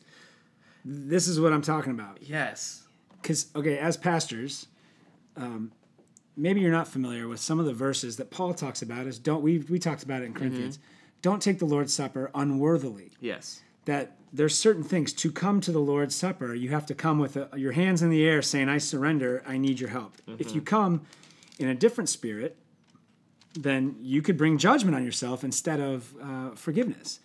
This 0.83 1.27
is 1.27 1.39
what 1.39 1.53
I'm 1.53 1.61
talking 1.61 1.91
about. 1.91 2.19
Yes. 2.21 2.83
Because 3.21 3.47
okay, 3.55 3.79
as 3.79 3.97
pastors, 3.97 4.67
um, 5.35 5.71
maybe 6.35 6.61
you're 6.61 6.71
not 6.71 6.87
familiar 6.87 7.27
with 7.27 7.39
some 7.39 7.59
of 7.59 7.65
the 7.65 7.73
verses 7.73 8.17
that 8.17 8.29
Paul 8.29 8.53
talks 8.53 8.81
about. 8.81 9.07
Is 9.07 9.17
don't 9.17 9.41
we 9.41 9.59
we 9.59 9.79
talked 9.79 10.03
about 10.03 10.21
it 10.21 10.25
in 10.25 10.33
Corinthians? 10.33 10.77
Don't 11.21 11.41
take 11.41 11.57
the 11.57 11.65
Lord's 11.65 11.93
Supper 11.93 12.29
unworthily. 12.35 13.11
Yes. 13.19 13.61
that 13.85 14.17
there's 14.35 14.57
certain 14.57 14.83
things 14.83 15.13
to 15.13 15.31
come 15.31 15.61
to 15.61 15.71
the 15.71 15.79
Lord's 15.79 16.15
Supper. 16.15 16.53
You 16.53 16.69
have 16.69 16.85
to 16.87 16.95
come 16.95 17.19
with 17.19 17.37
a, 17.37 17.49
your 17.55 17.71
hands 17.71 18.01
in 18.01 18.09
the 18.09 18.25
air, 18.25 18.41
saying, 18.41 18.69
"I 18.69 18.77
surrender. 18.77 19.43
I 19.47 19.57
need 19.57 19.79
your 19.79 19.89
help." 19.89 20.17
If 20.39 20.53
you 20.53 20.61
come 20.61 21.01
in 21.57 21.67
a 21.69 21.75
different 21.75 22.09
spirit, 22.09 22.57
then 23.53 23.95
you 24.01 24.21
could 24.21 24.37
bring 24.37 24.57
judgment 24.57 24.95
on 24.95 25.05
yourself 25.05 25.43
instead 25.43 25.79
of 25.79 26.13
uh, 26.21 26.49
forgiveness. 26.55 27.19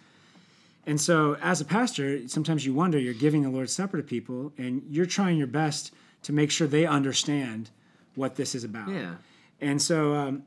And 0.87 1.01
so, 1.01 1.37
as 1.43 1.61
a 1.61 1.65
pastor, 1.65 2.27
sometimes 2.29 2.65
you 2.65 2.73
wonder 2.73 2.99
you're 2.99 3.13
giving 3.13 3.43
the 3.43 3.51
Lord's 3.51 3.75
Supper 3.75 3.97
to 3.97 4.03
people, 4.03 4.53
and 4.57 4.83
you're 4.89 5.07
trying 5.07 5.37
your 5.37 5.47
best 5.47 5.93
to 6.23 6.33
make 6.33 6.51
sure 6.51 6.67
they 6.67 6.87
understand 6.87 7.71
what 8.15 8.37
this 8.37 8.55
is 8.55 8.65
about. 8.65 8.89
Yeah. 8.89 9.15
And 9.61 9.81
so 9.81 10.15
um, 10.15 10.43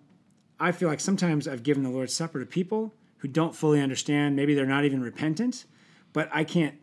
I 0.59 0.71
feel 0.71 0.89
like 0.89 0.99
sometimes 0.99 1.47
I've 1.47 1.63
given 1.63 1.83
the 1.83 1.89
Lord's 1.89 2.13
Supper 2.13 2.39
to 2.39 2.45
people 2.45 2.93
who 3.17 3.27
don't 3.27 3.55
fully 3.55 3.81
understand. 3.81 4.35
Maybe 4.35 4.53
they're 4.53 4.65
not 4.65 4.85
even 4.85 5.01
repentant, 5.01 5.65
but 6.13 6.29
I 6.31 6.43
can't 6.43 6.75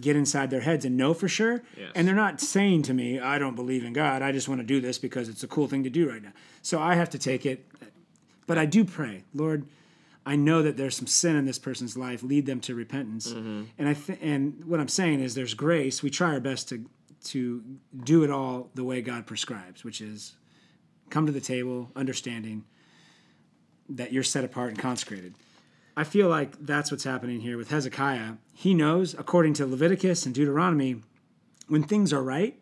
get 0.00 0.16
inside 0.16 0.50
their 0.50 0.60
heads 0.60 0.84
and 0.84 0.96
know 0.96 1.14
for 1.14 1.28
sure. 1.28 1.62
Yes. 1.76 1.92
And 1.94 2.06
they're 2.06 2.14
not 2.14 2.40
saying 2.40 2.82
to 2.82 2.94
me, 2.94 3.20
I 3.20 3.38
don't 3.38 3.54
believe 3.54 3.84
in 3.84 3.92
God. 3.92 4.22
I 4.22 4.32
just 4.32 4.48
want 4.48 4.60
to 4.60 4.66
do 4.66 4.80
this 4.80 4.98
because 4.98 5.28
it's 5.28 5.42
a 5.42 5.48
cool 5.48 5.68
thing 5.68 5.84
to 5.84 5.90
do 5.90 6.08
right 6.08 6.22
now. 6.22 6.32
So 6.62 6.80
I 6.80 6.94
have 6.94 7.10
to 7.10 7.18
take 7.18 7.44
it. 7.44 7.66
But 8.46 8.58
I 8.58 8.66
do 8.66 8.84
pray, 8.84 9.24
Lord, 9.34 9.66
I 10.24 10.36
know 10.36 10.62
that 10.62 10.76
there's 10.76 10.96
some 10.96 11.06
sin 11.06 11.36
in 11.36 11.44
this 11.44 11.58
person's 11.58 11.96
life. 11.96 12.22
Lead 12.22 12.46
them 12.46 12.60
to 12.60 12.74
repentance. 12.74 13.32
Mm-hmm. 13.32 13.64
And 13.78 13.88
I 13.88 13.94
th- 13.94 14.18
and 14.22 14.64
what 14.64 14.80
I'm 14.80 14.88
saying 14.88 15.20
is 15.20 15.34
there's 15.34 15.54
grace. 15.54 16.02
We 16.02 16.10
try 16.10 16.32
our 16.32 16.40
best 16.40 16.68
to 16.70 16.84
to 17.24 17.62
do 18.02 18.24
it 18.24 18.30
all 18.30 18.70
the 18.74 18.82
way 18.82 19.00
God 19.00 19.26
prescribes, 19.26 19.84
which 19.84 20.00
is 20.00 20.34
come 21.10 21.26
to 21.26 21.32
the 21.32 21.40
table 21.40 21.90
understanding 21.94 22.64
that 23.88 24.12
you're 24.12 24.22
set 24.22 24.44
apart 24.44 24.70
and 24.70 24.78
consecrated. 24.78 25.34
I 25.96 26.04
feel 26.04 26.28
like 26.28 26.56
that's 26.64 26.90
what's 26.90 27.04
happening 27.04 27.40
here 27.40 27.56
with 27.58 27.70
Hezekiah. 27.70 28.34
He 28.54 28.72
knows, 28.74 29.14
according 29.14 29.54
to 29.54 29.66
Leviticus 29.66 30.24
and 30.26 30.34
Deuteronomy, 30.34 31.02
when 31.68 31.82
things 31.82 32.12
are 32.12 32.22
right, 32.22 32.58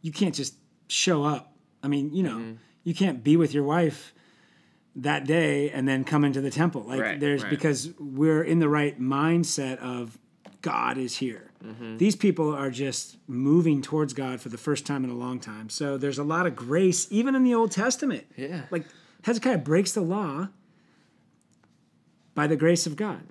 you 0.00 0.10
can't 0.12 0.34
just 0.34 0.54
show 0.88 1.24
up. 1.24 1.54
I 1.82 1.88
mean, 1.88 2.12
you 2.14 2.22
know, 2.22 2.38
Mm-hmm. 2.38 2.52
you 2.84 2.94
can't 2.94 3.22
be 3.22 3.36
with 3.36 3.52
your 3.54 3.64
wife 3.64 4.14
that 4.96 5.24
day 5.26 5.70
and 5.70 5.86
then 5.88 6.04
come 6.04 6.24
into 6.24 6.40
the 6.40 6.50
temple. 6.50 6.82
Like 6.82 7.00
Right, 7.00 7.20
there's 7.20 7.42
right. 7.42 7.50
because 7.50 7.90
we're 7.98 8.42
in 8.42 8.58
the 8.58 8.68
right 8.68 9.00
mindset 9.00 9.78
of 9.78 10.18
God 10.60 10.96
is 10.98 11.16
here. 11.16 11.50
Mm-hmm. 11.64 11.96
These 11.96 12.16
people 12.16 12.54
are 12.54 12.70
just 12.70 13.16
moving 13.26 13.82
towards 13.82 14.12
God 14.14 14.40
for 14.40 14.48
the 14.48 14.58
first 14.58 14.84
time 14.86 15.04
in 15.04 15.10
a 15.10 15.14
long 15.14 15.40
time. 15.40 15.68
So 15.70 15.96
there's 15.96 16.18
a 16.18 16.24
lot 16.24 16.46
of 16.46 16.54
grace 16.56 17.06
even 17.10 17.34
in 17.34 17.42
the 17.44 17.54
Old 17.54 17.70
Testament. 17.70 18.24
Yeah. 18.36 18.62
Like 18.70 18.84
Hezekiah 19.24 19.58
breaks 19.58 19.92
the 19.92 20.02
law 20.02 20.48
by 22.34 22.46
the 22.46 22.56
grace 22.56 22.86
of 22.86 22.96
God. 22.96 23.28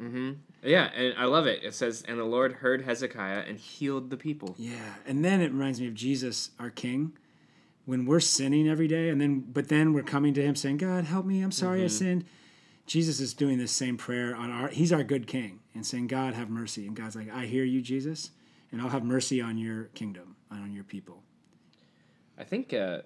Yeah, 0.63 0.91
and 0.95 1.15
I 1.17 1.25
love 1.25 1.47
it. 1.47 1.63
It 1.63 1.73
says, 1.73 2.03
"And 2.07 2.19
the 2.19 2.25
Lord 2.25 2.53
heard 2.53 2.83
Hezekiah 2.83 3.45
and 3.47 3.57
healed 3.57 4.09
the 4.09 4.17
people." 4.17 4.55
Yeah, 4.57 4.95
and 5.07 5.25
then 5.25 5.41
it 5.41 5.51
reminds 5.51 5.81
me 5.81 5.87
of 5.87 5.95
Jesus, 5.95 6.51
our 6.59 6.69
King, 6.69 7.13
when 7.85 8.05
we're 8.05 8.19
sinning 8.19 8.69
every 8.69 8.87
day, 8.87 9.09
and 9.09 9.19
then 9.19 9.39
but 9.39 9.69
then 9.69 9.93
we're 9.93 10.03
coming 10.03 10.33
to 10.35 10.41
Him 10.43 10.55
saying, 10.55 10.77
"God, 10.77 11.05
help 11.05 11.25
me. 11.25 11.41
I'm 11.41 11.51
sorry 11.51 11.83
I 11.83 11.87
sinned." 11.87 12.25
Jesus 12.85 13.19
is 13.19 13.33
doing 13.33 13.57
this 13.57 13.71
same 13.71 13.97
prayer 13.97 14.35
on 14.35 14.51
our. 14.51 14.67
He's 14.67 14.91
our 14.91 15.03
good 15.03 15.25
King, 15.25 15.61
and 15.73 15.85
saying, 15.85 16.07
"God, 16.07 16.33
have 16.35 16.49
mercy." 16.49 16.85
And 16.85 16.95
God's 16.95 17.15
like, 17.15 17.29
"I 17.31 17.45
hear 17.45 17.63
you, 17.63 17.81
Jesus, 17.81 18.31
and 18.71 18.81
I'll 18.81 18.89
have 18.89 19.03
mercy 19.03 19.41
on 19.41 19.57
your 19.57 19.85
kingdom 19.95 20.35
and 20.51 20.61
on 20.61 20.73
your 20.73 20.83
people." 20.83 21.23
I 22.37 22.43
think, 22.43 22.73
uh, 22.73 23.01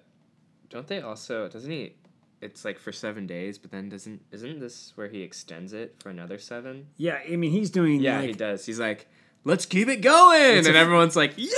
don't 0.70 0.86
they 0.86 1.00
also? 1.00 1.48
Doesn't 1.48 1.70
he? 1.70 1.94
It's 2.40 2.64
like 2.64 2.78
for 2.78 2.92
seven 2.92 3.26
days, 3.26 3.56
but 3.58 3.70
then 3.70 3.88
doesn't 3.88 4.20
isn't 4.30 4.60
this 4.60 4.92
where 4.94 5.08
he 5.08 5.22
extends 5.22 5.72
it 5.72 5.96
for 6.02 6.10
another 6.10 6.38
seven? 6.38 6.86
Yeah, 6.96 7.18
I 7.30 7.36
mean, 7.36 7.50
He's 7.50 7.70
doing 7.70 8.00
Yeah, 8.00 8.18
like 8.20 8.26
he 8.28 8.32
does. 8.34 8.66
He's 8.66 8.78
like, 8.78 9.06
"Let's 9.44 9.64
keep 9.66 9.88
it 9.88 10.02
going," 10.02 10.58
and 10.58 10.66
a- 10.66 10.76
everyone's 10.76 11.16
like, 11.16 11.32
"Yeah." 11.36 11.48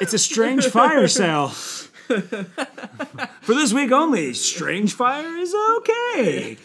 it's 0.00 0.14
a 0.14 0.18
strange 0.18 0.66
fire 0.66 1.08
sale. 1.08 1.48
For 3.42 3.54
this 3.54 3.72
week 3.72 3.92
only, 3.92 4.34
strange 4.34 4.94
fire 4.94 5.36
is 5.36 5.54
okay. 5.78 6.56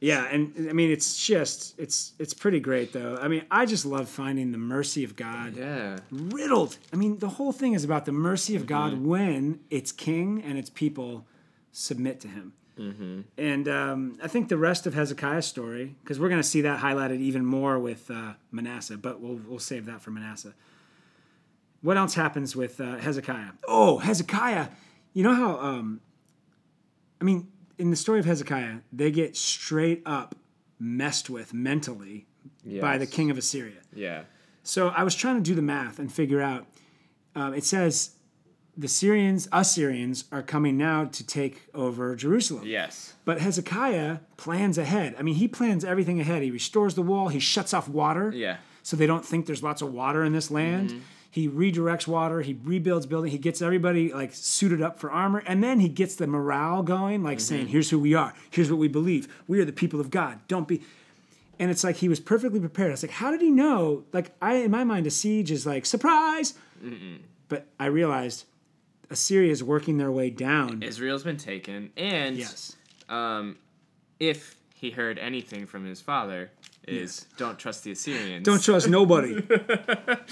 Yeah, 0.00 0.26
and 0.30 0.68
I 0.68 0.72
mean 0.72 0.90
it's 0.90 1.16
just 1.26 1.74
it's 1.78 2.12
it's 2.18 2.32
pretty 2.34 2.60
great 2.60 2.92
though. 2.92 3.18
I 3.20 3.26
mean, 3.28 3.44
I 3.50 3.66
just 3.66 3.84
love 3.84 4.08
finding 4.08 4.52
the 4.52 4.58
mercy 4.58 5.02
of 5.04 5.16
God 5.16 5.56
Yeah. 5.56 5.98
riddled. 6.10 6.76
I 6.92 6.96
mean, 6.96 7.18
the 7.18 7.28
whole 7.30 7.50
thing 7.52 7.72
is 7.72 7.82
about 7.82 8.04
the 8.04 8.12
mercy 8.12 8.54
of 8.56 8.66
God 8.66 8.92
Mm-hmm. 8.92 9.06
when 9.06 9.60
its 9.70 9.90
king 9.90 10.42
and 10.44 10.56
its 10.58 10.70
people 10.70 11.26
submit 11.78 12.20
to 12.20 12.28
him. 12.28 12.52
Mm-hmm. 12.78 13.20
And 13.36 13.68
um, 13.68 14.18
I 14.22 14.28
think 14.28 14.48
the 14.48 14.56
rest 14.56 14.86
of 14.86 14.94
Hezekiah's 14.94 15.46
story, 15.46 15.96
because 16.02 16.20
we're 16.20 16.28
going 16.28 16.40
to 16.40 16.46
see 16.46 16.60
that 16.62 16.80
highlighted 16.80 17.20
even 17.20 17.44
more 17.44 17.78
with 17.78 18.10
uh, 18.10 18.34
Manasseh, 18.50 18.96
but 18.96 19.20
we'll, 19.20 19.40
we'll 19.46 19.58
save 19.58 19.86
that 19.86 20.00
for 20.00 20.10
Manasseh. 20.10 20.54
What 21.80 21.96
else 21.96 22.14
happens 22.14 22.54
with 22.54 22.80
uh, 22.80 22.96
Hezekiah? 22.96 23.52
Oh, 23.66 23.98
Hezekiah. 23.98 24.68
You 25.12 25.22
know 25.24 25.34
how, 25.34 25.58
um, 25.58 26.00
I 27.20 27.24
mean, 27.24 27.48
in 27.78 27.90
the 27.90 27.96
story 27.96 28.20
of 28.20 28.26
Hezekiah, 28.26 28.78
they 28.92 29.10
get 29.10 29.36
straight 29.36 30.02
up 30.04 30.34
messed 30.78 31.30
with 31.30 31.52
mentally 31.52 32.26
by 32.80 32.98
the 32.98 33.06
king 33.06 33.30
of 33.30 33.38
Assyria. 33.38 33.80
Yeah. 33.94 34.22
So 34.62 34.88
I 34.88 35.02
was 35.02 35.14
trying 35.14 35.36
to 35.36 35.42
do 35.42 35.54
the 35.54 35.62
math 35.62 35.98
and 35.98 36.12
figure 36.12 36.40
out. 36.40 36.66
Um, 37.34 37.54
it 37.54 37.64
says 37.64 38.10
the 38.78 38.88
Syrians, 38.88 39.48
Assyrians, 39.52 40.24
are 40.30 40.42
coming 40.42 40.76
now 40.78 41.04
to 41.06 41.26
take 41.26 41.68
over 41.74 42.14
Jerusalem. 42.14 42.62
Yes. 42.64 43.14
But 43.24 43.40
Hezekiah 43.40 44.18
plans 44.36 44.78
ahead. 44.78 45.16
I 45.18 45.22
mean, 45.22 45.34
he 45.34 45.48
plans 45.48 45.84
everything 45.84 46.20
ahead. 46.20 46.42
He 46.42 46.50
restores 46.52 46.94
the 46.94 47.02
wall. 47.02 47.26
He 47.28 47.40
shuts 47.40 47.74
off 47.74 47.88
water, 47.88 48.30
Yeah. 48.32 48.58
so 48.84 48.96
they 48.96 49.06
don't 49.06 49.24
think 49.24 49.46
there's 49.46 49.62
lots 49.64 49.82
of 49.82 49.92
water 49.92 50.22
in 50.24 50.32
this 50.32 50.48
land. 50.50 50.90
Mm-hmm. 50.90 50.98
He 51.30 51.48
redirects 51.48 52.06
water. 52.06 52.40
He 52.40 52.56
rebuilds 52.64 53.04
building. 53.06 53.30
He 53.32 53.38
gets 53.38 53.60
everybody 53.60 54.12
like 54.12 54.30
suited 54.32 54.80
up 54.80 54.98
for 55.00 55.10
armor, 55.10 55.42
and 55.46 55.62
then 55.62 55.80
he 55.80 55.88
gets 55.88 56.14
the 56.14 56.26
morale 56.26 56.82
going, 56.82 57.22
like 57.22 57.40
saying, 57.40 57.62
Mm-hmm. 57.64 57.72
"Here's 57.72 57.90
who 57.90 57.98
we 57.98 58.14
are. 58.14 58.32
Here's 58.50 58.70
what 58.70 58.78
we 58.78 58.88
believe. 58.88 59.26
We 59.46 59.60
are 59.60 59.64
the 59.64 59.72
people 59.72 60.00
of 60.00 60.10
God. 60.10 60.38
Don't 60.48 60.66
be." 60.68 60.82
And 61.58 61.70
it's 61.70 61.82
like 61.84 61.96
he 61.96 62.08
was 62.08 62.20
perfectly 62.20 62.60
prepared. 62.60 62.90
I 62.90 62.92
was 62.92 63.02
like, 63.02 63.10
how 63.10 63.30
did 63.32 63.40
he 63.40 63.50
know? 63.50 64.04
Like 64.12 64.30
I, 64.40 64.54
in 64.54 64.70
my 64.70 64.84
mind, 64.84 65.06
a 65.08 65.10
siege 65.10 65.50
is 65.50 65.66
like 65.66 65.84
surprise. 65.86 66.54
But 67.48 67.66
I 67.80 67.86
realized 67.86 68.44
Assyria 69.10 69.50
is 69.50 69.62
working 69.62 69.98
their 69.98 70.12
way 70.12 70.30
down. 70.30 70.82
Israel's 70.82 71.24
been 71.24 71.36
taken, 71.36 71.90
and 71.96 72.36
yes. 72.36 72.76
um, 73.08 73.56
if 74.20 74.56
he 74.74 74.90
heard 74.90 75.18
anything 75.18 75.66
from 75.66 75.84
his 75.84 76.00
father, 76.00 76.50
is 76.86 77.26
don't 77.36 77.58
trust 77.58 77.84
the 77.84 77.92
Assyrians. 77.92 78.44
Don't 78.44 78.62
trust 78.62 78.88
nobody. 78.98 79.40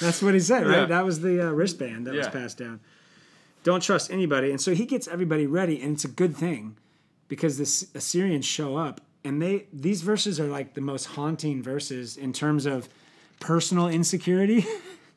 That's 0.00 0.22
what 0.22 0.34
he 0.34 0.40
said, 0.40 0.66
right? 0.66 0.80
Yeah. 0.80 0.84
That 0.86 1.04
was 1.04 1.20
the 1.20 1.48
uh, 1.48 1.50
wristband 1.50 2.06
that 2.06 2.14
was 2.14 2.28
passed 2.28 2.58
down. 2.58 2.80
Don't 3.62 3.82
trust 3.82 4.10
anybody. 4.10 4.50
And 4.50 4.60
so 4.60 4.74
he 4.74 4.86
gets 4.86 5.08
everybody 5.08 5.46
ready, 5.46 5.80
and 5.82 5.94
it's 5.94 6.04
a 6.04 6.08
good 6.08 6.36
thing 6.36 6.76
because 7.28 7.58
the 7.58 7.98
Assyrians 7.98 8.44
show 8.44 8.76
up, 8.76 9.00
and 9.24 9.42
they 9.42 9.66
these 9.72 10.02
verses 10.02 10.38
are 10.38 10.46
like 10.46 10.74
the 10.74 10.80
most 10.80 11.06
haunting 11.06 11.62
verses 11.62 12.16
in 12.16 12.32
terms 12.32 12.66
of 12.66 12.88
personal 13.40 13.88
insecurity 13.88 14.64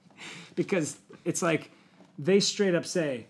because 0.56 0.98
it's 1.26 1.42
like 1.42 1.72
they 2.18 2.40
straight 2.40 2.76
up 2.76 2.86
say, 2.86 3.28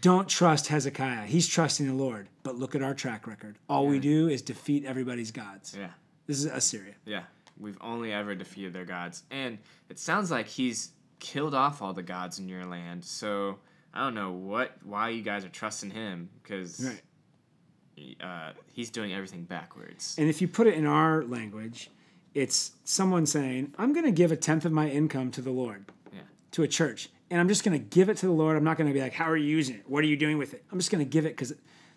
Don't 0.00 0.28
trust 0.28 0.66
Hezekiah. 0.68 1.26
He's 1.26 1.46
trusting 1.46 1.86
the 1.86 1.94
Lord. 1.94 2.28
But 2.42 2.56
look 2.56 2.74
at 2.74 2.82
our 2.82 2.94
track 2.94 3.26
record. 3.26 3.56
All 3.68 3.86
we 3.86 3.98
do 4.00 4.28
is 4.28 4.42
defeat 4.42 4.84
everybody's 4.84 5.30
gods. 5.30 5.76
Yeah. 5.78 5.90
This 6.26 6.38
is 6.38 6.46
Assyria. 6.46 6.94
Yeah. 7.04 7.22
We've 7.58 7.78
only 7.80 8.12
ever 8.12 8.34
defeated 8.34 8.72
their 8.74 8.84
gods, 8.84 9.22
and 9.30 9.58
it 9.88 9.98
sounds 9.98 10.30
like 10.30 10.46
he's 10.46 10.90
killed 11.20 11.54
off 11.54 11.80
all 11.80 11.94
the 11.94 12.02
gods 12.02 12.38
in 12.38 12.48
your 12.48 12.66
land. 12.66 13.02
So 13.04 13.58
I 13.94 14.00
don't 14.00 14.14
know 14.14 14.32
what 14.32 14.72
why 14.84 15.08
you 15.10 15.22
guys 15.22 15.44
are 15.44 15.48
trusting 15.48 15.90
him 15.90 16.28
because 16.42 16.84
Right. 16.84 18.20
uh, 18.20 18.52
he's 18.72 18.90
doing 18.90 19.14
everything 19.14 19.44
backwards. 19.44 20.16
And 20.18 20.28
if 20.28 20.42
you 20.42 20.48
put 20.48 20.66
it 20.66 20.74
in 20.74 20.84
our 20.84 21.24
language, 21.24 21.90
it's 22.34 22.72
someone 22.84 23.24
saying, 23.24 23.72
I'm 23.78 23.94
going 23.94 24.04
to 24.04 24.12
give 24.12 24.30
a 24.32 24.36
tenth 24.36 24.66
of 24.66 24.72
my 24.72 24.90
income 24.90 25.30
to 25.30 25.40
the 25.40 25.50
Lord, 25.52 25.86
Yeah. 26.12 26.20
to 26.50 26.62
a 26.62 26.68
church. 26.68 27.08
And 27.30 27.40
I'm 27.40 27.48
just 27.48 27.64
going 27.64 27.76
to 27.78 27.84
give 27.84 28.08
it 28.08 28.16
to 28.18 28.26
the 28.26 28.32
Lord. 28.32 28.56
I'm 28.56 28.64
not 28.64 28.76
going 28.78 28.88
to 28.88 28.94
be 28.94 29.00
like, 29.00 29.12
how 29.12 29.24
are 29.28 29.36
you 29.36 29.46
using 29.48 29.76
it? 29.76 29.82
What 29.88 30.04
are 30.04 30.06
you 30.06 30.16
doing 30.16 30.38
with 30.38 30.54
it? 30.54 30.64
I'm 30.70 30.78
just 30.78 30.90
going 30.92 31.04
to 31.04 31.08
give 31.10 31.26
it 31.26 31.30
because 31.30 31.52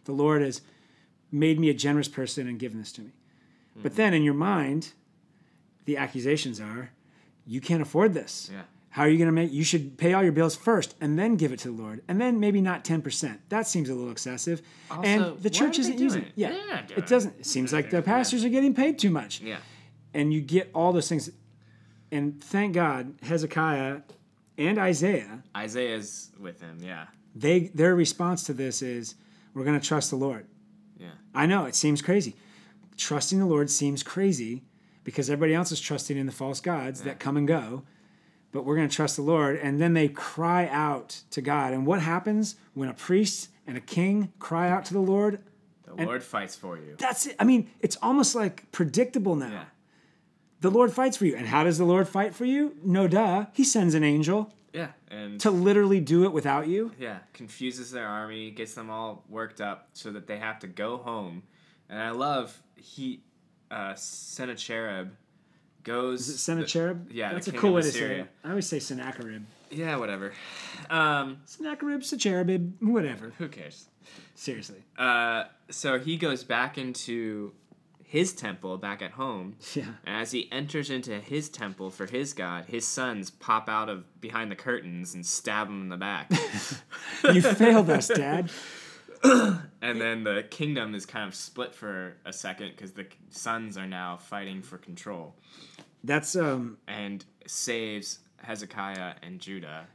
the 0.05 0.11
Lord 0.11 0.41
has 0.41 0.61
made 1.31 1.59
me 1.59 1.69
a 1.69 1.73
generous 1.73 2.07
person 2.07 2.47
and 2.47 2.57
given 2.57 2.79
this 2.79 2.91
to 2.93 3.01
me. 3.01 3.11
But 3.81 3.95
then 3.95 4.13
in 4.13 4.23
your 4.23 4.33
mind, 4.33 4.93
the 5.85 5.97
accusations 5.97 6.59
are, 6.59 6.89
you 7.45 7.61
can't 7.61 7.81
afford 7.81 8.13
this. 8.13 8.49
Yeah. 8.51 8.61
How 8.89 9.03
are 9.03 9.09
you 9.09 9.17
going 9.17 9.27
to 9.27 9.31
make? 9.31 9.51
You 9.53 9.63
should 9.63 9.97
pay 9.97 10.13
all 10.13 10.23
your 10.23 10.31
bills 10.31 10.55
first 10.55 10.95
and 10.99 11.17
then 11.17 11.35
give 11.35 11.53
it 11.53 11.59
to 11.59 11.67
the 11.71 11.81
Lord, 11.81 12.01
and 12.07 12.19
then 12.19 12.39
maybe 12.39 12.59
not 12.59 12.83
ten 12.83 13.03
percent. 13.03 13.39
That 13.49 13.67
seems 13.67 13.87
a 13.87 13.93
little 13.93 14.11
excessive. 14.11 14.63
Also, 14.89 15.03
and 15.03 15.37
the 15.43 15.49
church 15.51 15.77
isn't 15.77 15.99
using 15.99 16.23
it. 16.23 16.31
Yeah, 16.35 16.49
doing 16.87 16.97
it 16.99 17.07
doesn't. 17.07 17.35
It 17.39 17.45
seems 17.45 17.71
like 17.71 17.91
the 17.91 18.01
pastors 18.01 18.43
are 18.43 18.49
getting 18.49 18.73
paid 18.73 18.97
too 18.97 19.11
much, 19.11 19.41
Yeah. 19.41 19.57
and 20.15 20.33
you 20.33 20.41
get 20.41 20.71
all 20.73 20.91
those 20.91 21.07
things. 21.07 21.29
And 22.11 22.43
thank 22.43 22.73
God, 22.73 23.13
Hezekiah 23.21 23.99
and 24.59 24.77
Isaiah, 24.77 25.43
Isaiah's 25.55 26.31
with 26.39 26.61
him. 26.61 26.77
Yeah. 26.81 27.07
they 27.35 27.71
their 27.73 27.95
response 27.95 28.43
to 28.43 28.53
this 28.53 28.81
is, 28.81 29.15
"We're 29.53 29.63
going 29.63 29.79
to 29.79 29.85
trust 29.85 30.09
the 30.09 30.17
Lord." 30.17 30.45
Yeah. 30.97 31.11
I 31.33 31.45
know 31.45 31.65
it 31.65 31.75
seems 31.75 32.01
crazy. 32.01 32.35
Trusting 32.97 33.39
the 33.39 33.45
Lord 33.45 33.69
seems 33.69 34.03
crazy 34.03 34.63
because 35.05 35.29
everybody 35.29 35.53
else 35.55 35.71
is 35.71 35.79
trusting 35.79 36.17
in 36.17 36.25
the 36.25 36.31
false 36.31 36.59
gods 36.59 37.01
that 37.01 37.19
come 37.19 37.37
and 37.37 37.47
go. 37.47 37.83
But 38.51 38.65
we're 38.65 38.75
going 38.75 38.89
to 38.89 38.95
trust 38.95 39.15
the 39.15 39.21
Lord. 39.21 39.57
And 39.57 39.79
then 39.79 39.93
they 39.93 40.09
cry 40.09 40.67
out 40.67 41.21
to 41.31 41.41
God. 41.41 41.71
And 41.71 41.85
what 41.85 42.01
happens 42.01 42.55
when 42.73 42.89
a 42.89 42.93
priest 42.93 43.49
and 43.65 43.77
a 43.77 43.81
king 43.81 44.33
cry 44.39 44.69
out 44.69 44.85
to 44.85 44.93
the 44.93 44.99
Lord? 44.99 45.39
The 45.85 46.03
Lord 46.03 46.23
fights 46.23 46.55
for 46.55 46.75
you. 46.75 46.95
That's 46.97 47.27
it. 47.27 47.35
I 47.39 47.43
mean, 47.43 47.69
it's 47.79 47.95
almost 48.01 48.35
like 48.35 48.71
predictable 48.71 49.35
now. 49.35 49.51
Yeah. 49.51 49.63
The 50.61 50.69
Lord 50.69 50.91
fights 50.91 51.17
for 51.17 51.25
you. 51.25 51.35
And 51.35 51.47
how 51.47 51.63
does 51.63 51.77
the 51.77 51.85
Lord 51.85 52.07
fight 52.07 52.33
for 52.35 52.45
you? 52.45 52.75
No 52.83 53.07
duh. 53.07 53.45
He 53.53 53.63
sends 53.63 53.93
an 53.95 54.03
angel 54.03 54.53
Yeah. 54.73 54.89
And 55.09 55.39
to 55.41 55.51
literally 55.51 55.99
do 55.99 56.25
it 56.25 56.31
without 56.33 56.67
you. 56.67 56.91
yeah, 56.99 57.19
confuses 57.33 57.91
their 57.91 58.07
army, 58.07 58.51
gets 58.51 58.73
them 58.75 58.89
all 58.89 59.23
worked 59.29 59.61
up 59.61 59.89
so 59.93 60.11
that 60.11 60.27
they 60.27 60.37
have 60.37 60.59
to 60.59 60.67
go 60.67 60.97
home. 60.97 61.43
And 61.89 61.99
I 62.01 62.11
love 62.11 62.61
he 62.75 63.21
uh 63.71 63.93
Sennacherib 63.95 65.09
goes 65.83 66.27
Is 66.27 66.35
it 66.35 66.37
Sennacherib? 66.39 67.11
yeah, 67.11 67.29
the 67.29 67.35
That's 67.35 67.47
a 67.47 67.51
cool 67.53 67.73
way 67.73 67.81
to 67.81 67.91
say 67.91 68.19
it. 68.19 68.27
I 68.43 68.49
always 68.49 68.67
say 68.67 68.79
Sennacherib. 68.79 69.43
Yeah, 69.71 69.95
whatever. 69.97 70.33
Um 70.89 71.37
Sennacherib, 71.45 72.03
Sennacherib, 72.03 72.73
whatever. 72.81 73.33
who 73.37 73.47
cares? 73.47 73.87
Seriously. 74.35 74.83
Uh 74.97 75.45
so 75.69 75.97
he 75.99 76.17
goes 76.17 76.43
back 76.43 76.77
into 76.77 77.53
his 78.09 78.33
temple 78.33 78.75
back 78.79 79.03
at 79.03 79.11
home. 79.11 79.55
Yeah. 79.75 79.83
And 80.03 80.15
as 80.15 80.31
he 80.31 80.51
enters 80.51 80.89
into 80.89 81.19
his 81.19 81.47
temple 81.47 81.91
for 81.91 82.07
his 82.07 82.33
god, 82.33 82.65
his 82.65 82.87
sons 82.87 83.29
pop 83.29 83.69
out 83.69 83.87
of 83.87 84.19
behind 84.19 84.49
the 84.49 84.55
curtains 84.55 85.13
and 85.13 85.23
stab 85.23 85.67
him 85.67 85.83
in 85.83 85.89
the 85.89 85.97
back. 85.97 86.31
You 87.31 87.41
failed 87.41 87.89
us, 87.91 88.07
Dad. 88.07 88.49
and 89.23 90.01
then 90.01 90.23
the 90.23 90.43
kingdom 90.49 90.95
is 90.95 91.05
kind 91.05 91.27
of 91.27 91.35
split 91.35 91.75
for 91.75 92.15
a 92.25 92.33
second 92.33 92.71
because 92.71 92.93
the 92.93 93.05
sons 93.29 93.77
are 93.77 93.85
now 93.85 94.17
fighting 94.17 94.61
for 94.63 94.77
control 94.77 95.35
That's 96.03 96.35
um 96.37 96.77
and 96.87 97.23
saves 97.45 98.19
Hezekiah 98.37 99.15
and 99.21 99.39
Judah. 99.39 99.87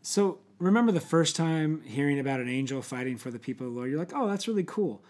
so 0.00 0.38
remember 0.58 0.90
the 0.90 1.00
first 1.00 1.36
time 1.36 1.82
hearing 1.82 2.18
about 2.18 2.40
an 2.40 2.48
angel 2.48 2.80
fighting 2.82 3.18
for 3.18 3.30
the 3.30 3.38
people 3.38 3.66
of 3.66 3.74
the 3.74 3.78
Lord, 3.78 3.90
you're 3.90 3.98
like, 3.98 4.12
oh, 4.14 4.26
that's 4.26 4.48
really 4.48 4.64
cool. 4.64 5.04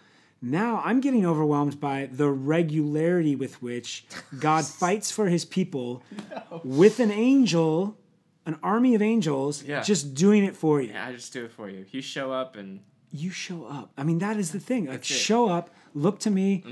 Now 0.45 0.81
I'm 0.85 1.01
getting 1.01 1.25
overwhelmed 1.25 1.79
by 1.79 2.07
the 2.11 2.29
regularity 2.29 3.35
with 3.35 3.61
which 3.63 4.05
God 4.39 4.63
fights 4.81 5.09
for 5.09 5.27
his 5.27 5.43
people 5.43 6.03
with 6.63 6.99
an 6.99 7.09
angel, 7.11 7.97
an 8.45 8.59
army 8.61 8.93
of 8.93 9.01
angels, 9.01 9.63
Yeah. 9.63 9.81
just 9.81 10.13
doing 10.13 10.43
it 10.43 10.55
for 10.55 10.81
you. 10.81 10.89
Yeah, 10.89 11.07
I 11.07 11.13
just 11.13 11.33
do 11.33 11.45
it 11.45 11.51
for 11.51 11.67
you. 11.69 11.85
You 11.89 12.01
show 12.01 12.31
up 12.31 12.55
and 12.55 12.81
You 13.11 13.31
show 13.31 13.65
up. 13.65 13.91
I 13.97 14.03
mean, 14.03 14.19
that 14.19 14.37
is 14.37 14.51
the 14.51 14.59
thing. 14.59 14.85
Like. 14.85 15.01
Mm-hmm. 15.01 15.15
show 15.15 15.49
up, 15.49 15.69
look 15.95 16.19
to 16.19 16.29
me, 16.29 16.63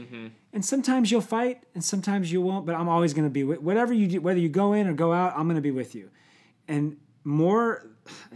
and 0.53 0.63
sometimes 0.63 1.09
you'll 1.09 1.21
fight, 1.21 1.63
and 1.73 1.83
sometimes 1.83 2.31
you 2.31 2.41
won't. 2.41 2.65
But 2.67 2.75
I'm 2.75 2.89
always 2.89 3.13
going 3.13 3.25
to 3.25 3.31
be 3.39 3.43
with 3.43 3.59
whatever 3.61 3.93
you 3.93 4.07
do, 4.07 4.21
whether 4.21 4.39
you 4.39 4.49
go 4.49 4.73
in 4.73 4.85
or 4.87 4.93
go 4.93 5.13
out. 5.13 5.33
I'm 5.37 5.45
going 5.45 5.55
to 5.55 5.61
be 5.61 5.71
with 5.71 5.95
you. 5.95 6.09
And 6.67 6.97
more, 7.23 7.87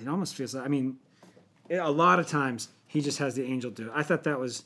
it 0.01 0.07
almost 0.07 0.33
feels 0.35 0.55
like. 0.55 0.65
I 0.65 0.67
mean, 0.69 0.97
a 1.69 1.91
lot 1.91 2.17
of 2.19 2.27
times 2.27 2.69
he 2.87 3.01
just 3.01 3.19
has 3.19 3.35
the 3.35 3.43
angel 3.43 3.69
do 3.69 3.83
it. 3.87 3.91
I 3.93 4.01
thought 4.03 4.23
that 4.23 4.39
was. 4.39 4.63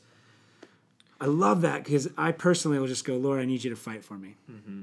I 1.22 1.26
love 1.26 1.60
that 1.60 1.84
because 1.84 2.08
I 2.18 2.32
personally 2.32 2.80
will 2.80 2.88
just 2.88 3.04
go, 3.04 3.16
Lord, 3.16 3.38
I 3.40 3.44
need 3.44 3.62
you 3.62 3.70
to 3.70 3.76
fight 3.76 4.04
for 4.04 4.14
me. 4.14 4.34
Mm-hmm. 4.50 4.82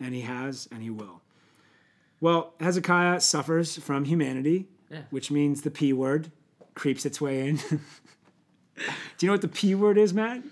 And 0.00 0.14
he 0.14 0.22
has, 0.22 0.68
and 0.72 0.82
he 0.82 0.90
will. 0.90 1.20
Well, 2.20 2.54
Hezekiah 2.58 3.20
suffers 3.20 3.76
from 3.78 4.06
humanity, 4.06 4.66
Yeah. 4.90 5.02
which 5.10 5.30
means 5.30 5.62
the 5.62 5.70
P 5.70 5.92
word 5.92 6.32
creeps 6.74 7.06
its 7.06 7.20
way 7.20 7.48
in. 7.48 7.56
Do 7.56 7.76
you 9.20 9.26
know 9.28 9.34
what 9.34 9.42
the 9.42 9.48
P 9.48 9.74
word 9.76 9.98
is, 9.98 10.12
Matt? 10.12 10.42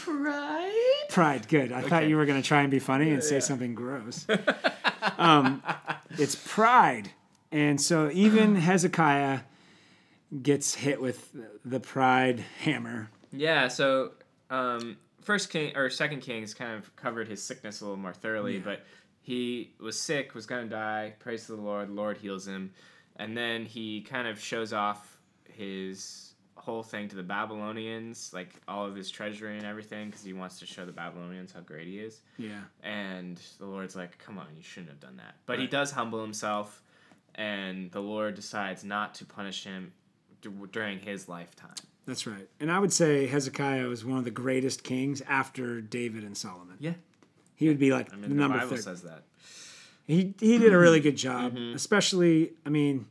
pride. 0.00 0.72
Pride. 1.08 1.46
Good. 1.48 1.70
I 1.70 1.82
thought 1.82 2.08
you 2.08 2.16
were 2.16 2.26
going 2.26 2.40
to 2.42 2.46
try 2.46 2.62
and 2.62 2.70
be 2.70 2.80
funny 2.80 3.10
and 3.10 3.22
say 3.22 3.38
something 3.38 3.74
gross. 3.76 4.26
um, 5.18 5.62
it's 6.18 6.34
pride. 6.34 7.10
And 7.52 7.80
so 7.80 8.10
even 8.12 8.56
Hezekiah 8.68 9.40
gets 10.42 10.74
hit 10.74 11.00
with 11.00 11.30
the 11.64 11.78
pride 11.78 12.40
hammer. 12.60 13.10
Yeah, 13.32 13.68
so 13.68 14.12
um, 14.50 14.96
first 15.22 15.50
king 15.50 15.76
or 15.76 15.88
second 15.90 16.20
kings 16.20 16.54
kind 16.54 16.76
of 16.78 16.94
covered 16.96 17.28
his 17.28 17.42
sickness 17.42 17.80
a 17.80 17.84
little 17.84 17.98
more 17.98 18.12
thoroughly, 18.12 18.58
but 18.58 18.84
he 19.20 19.72
was 19.80 19.98
sick, 19.98 20.34
was 20.34 20.46
gonna 20.46 20.66
die. 20.66 21.14
Praise 21.18 21.46
to 21.46 21.56
the 21.56 21.62
Lord, 21.62 21.88
the 21.88 21.92
Lord 21.94 22.18
heals 22.18 22.46
him, 22.46 22.72
and 23.16 23.36
then 23.36 23.64
he 23.64 24.02
kind 24.02 24.26
of 24.28 24.40
shows 24.40 24.72
off 24.72 25.18
his 25.48 26.34
whole 26.56 26.82
thing 26.82 27.08
to 27.08 27.16
the 27.16 27.22
Babylonians, 27.22 28.30
like 28.32 28.50
all 28.68 28.86
of 28.86 28.94
his 28.94 29.10
treasury 29.10 29.56
and 29.56 29.66
everything, 29.66 30.06
because 30.10 30.22
he 30.22 30.32
wants 30.32 30.58
to 30.60 30.66
show 30.66 30.84
the 30.86 30.92
Babylonians 30.92 31.52
how 31.52 31.60
great 31.60 31.88
he 31.88 31.98
is. 31.98 32.20
Yeah. 32.38 32.60
And 32.84 33.40
the 33.58 33.66
Lord's 33.66 33.96
like, 33.96 34.16
come 34.18 34.38
on, 34.38 34.46
you 34.56 34.62
shouldn't 34.62 34.90
have 34.90 35.00
done 35.00 35.16
that. 35.16 35.34
But 35.46 35.58
he 35.58 35.66
does 35.66 35.90
humble 35.90 36.20
himself, 36.22 36.82
and 37.34 37.90
the 37.90 38.00
Lord 38.00 38.34
decides 38.34 38.84
not 38.84 39.14
to 39.16 39.24
punish 39.24 39.64
him 39.64 39.92
d- 40.40 40.50
during 40.70 41.00
his 41.00 41.28
lifetime. 41.28 41.74
That's 42.06 42.26
right. 42.26 42.48
And 42.60 42.70
I 42.70 42.78
would 42.78 42.92
say 42.92 43.26
Hezekiah 43.26 43.86
was 43.86 44.04
one 44.04 44.18
of 44.18 44.24
the 44.24 44.30
greatest 44.30 44.82
kings 44.82 45.22
after 45.28 45.80
David 45.80 46.24
and 46.24 46.36
Solomon. 46.36 46.76
Yeah. 46.80 46.94
He 47.54 47.68
would 47.68 47.78
be 47.78 47.92
like 47.92 48.08
I 48.12 48.16
the 48.16 48.22
mean, 48.22 48.30
the 48.30 48.36
number 48.36 48.58
Bible 48.58 48.70
third. 48.70 48.82
says 48.84 49.02
that. 49.02 49.22
He 50.06 50.34
he 50.40 50.58
did 50.58 50.72
a 50.72 50.78
really 50.78 51.00
good 51.00 51.16
job, 51.28 51.54
Mm-hmm. 51.54 51.74
especially 51.76 52.52
I 52.66 52.70
mean, 52.70 53.06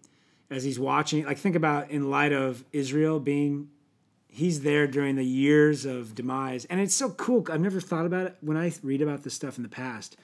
as 0.49 0.63
he's 0.63 0.77
watching. 0.79 1.25
Like 1.25 1.37
think 1.37 1.55
about 1.55 1.89
in 1.89 2.09
light 2.09 2.33
of 2.33 2.65
Israel 2.73 3.19
being, 3.21 3.69
he's 4.27 4.61
there 4.61 4.87
during 4.87 5.15
the 5.15 5.25
years 5.25 5.85
of 5.85 6.13
demise, 6.13 6.65
and 6.65 6.81
it's 6.81 6.93
so 6.93 7.11
cool. 7.11 7.45
I've 7.49 7.61
never 7.61 7.79
thought 7.79 8.05
about 8.05 8.25
it 8.27 8.35
when 8.41 8.57
I 8.57 8.73
read 8.83 9.01
about 9.01 9.23
this 9.23 9.33
stuff 9.33 9.55
in 9.57 9.63
the 9.63 9.69
past. 9.69 10.17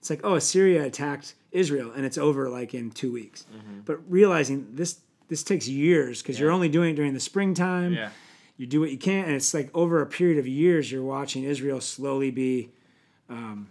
It's 0.00 0.10
like 0.10 0.20
oh, 0.24 0.34
Assyria 0.34 0.84
attacked 0.84 1.34
Israel, 1.52 1.92
and 1.94 2.04
it's 2.04 2.18
over 2.18 2.48
like 2.48 2.74
in 2.74 2.90
two 2.90 3.12
weeks. 3.12 3.46
But 3.84 4.00
realizing 4.10 4.66
this 4.74 4.98
this 5.28 5.42
takes 5.42 5.68
years 5.68 6.22
because 6.22 6.38
you're 6.40 6.48
Mm-hmm. 6.48 6.54
Only 6.54 6.68
doing 6.68 6.90
it 6.92 6.96
during 6.96 7.14
the 7.14 7.20
springtime. 7.20 7.92
Yeah. 7.92 8.10
You 8.56 8.66
do 8.66 8.80
what 8.80 8.90
you 8.90 8.98
can, 8.98 9.24
and 9.26 9.34
it's 9.34 9.54
like 9.54 9.70
over 9.74 10.02
a 10.02 10.06
period 10.06 10.38
of 10.38 10.46
years, 10.48 10.90
you're 10.90 11.04
watching 11.04 11.44
Israel 11.44 11.80
slowly 11.80 12.30
be 12.32 12.70
um, 13.28 13.68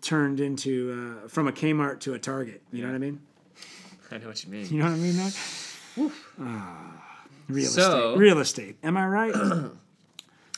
turned 0.00 0.38
into 0.38 1.18
uh, 1.24 1.28
from 1.28 1.48
a 1.48 1.52
Kmart 1.52 1.98
to 2.00 2.14
a 2.14 2.18
Target. 2.18 2.62
You 2.72 2.82
know 2.82 2.88
what 2.88 2.94
I 2.94 2.98
mean? 2.98 3.20
I 4.12 4.18
know 4.18 4.28
what 4.28 4.44
you 4.44 4.50
mean. 4.52 4.66
You 4.68 4.78
know 4.78 4.84
what 4.84 4.92
I 4.92 4.96
mean? 4.98 5.16
There? 5.16 6.10
Ah, 6.40 7.24
real 7.48 7.66
So- 7.68 8.10
estate. 8.10 8.18
Real 8.20 8.38
estate. 8.38 8.76
Am 8.82 8.96
I 8.96 9.06
right? 9.06 9.34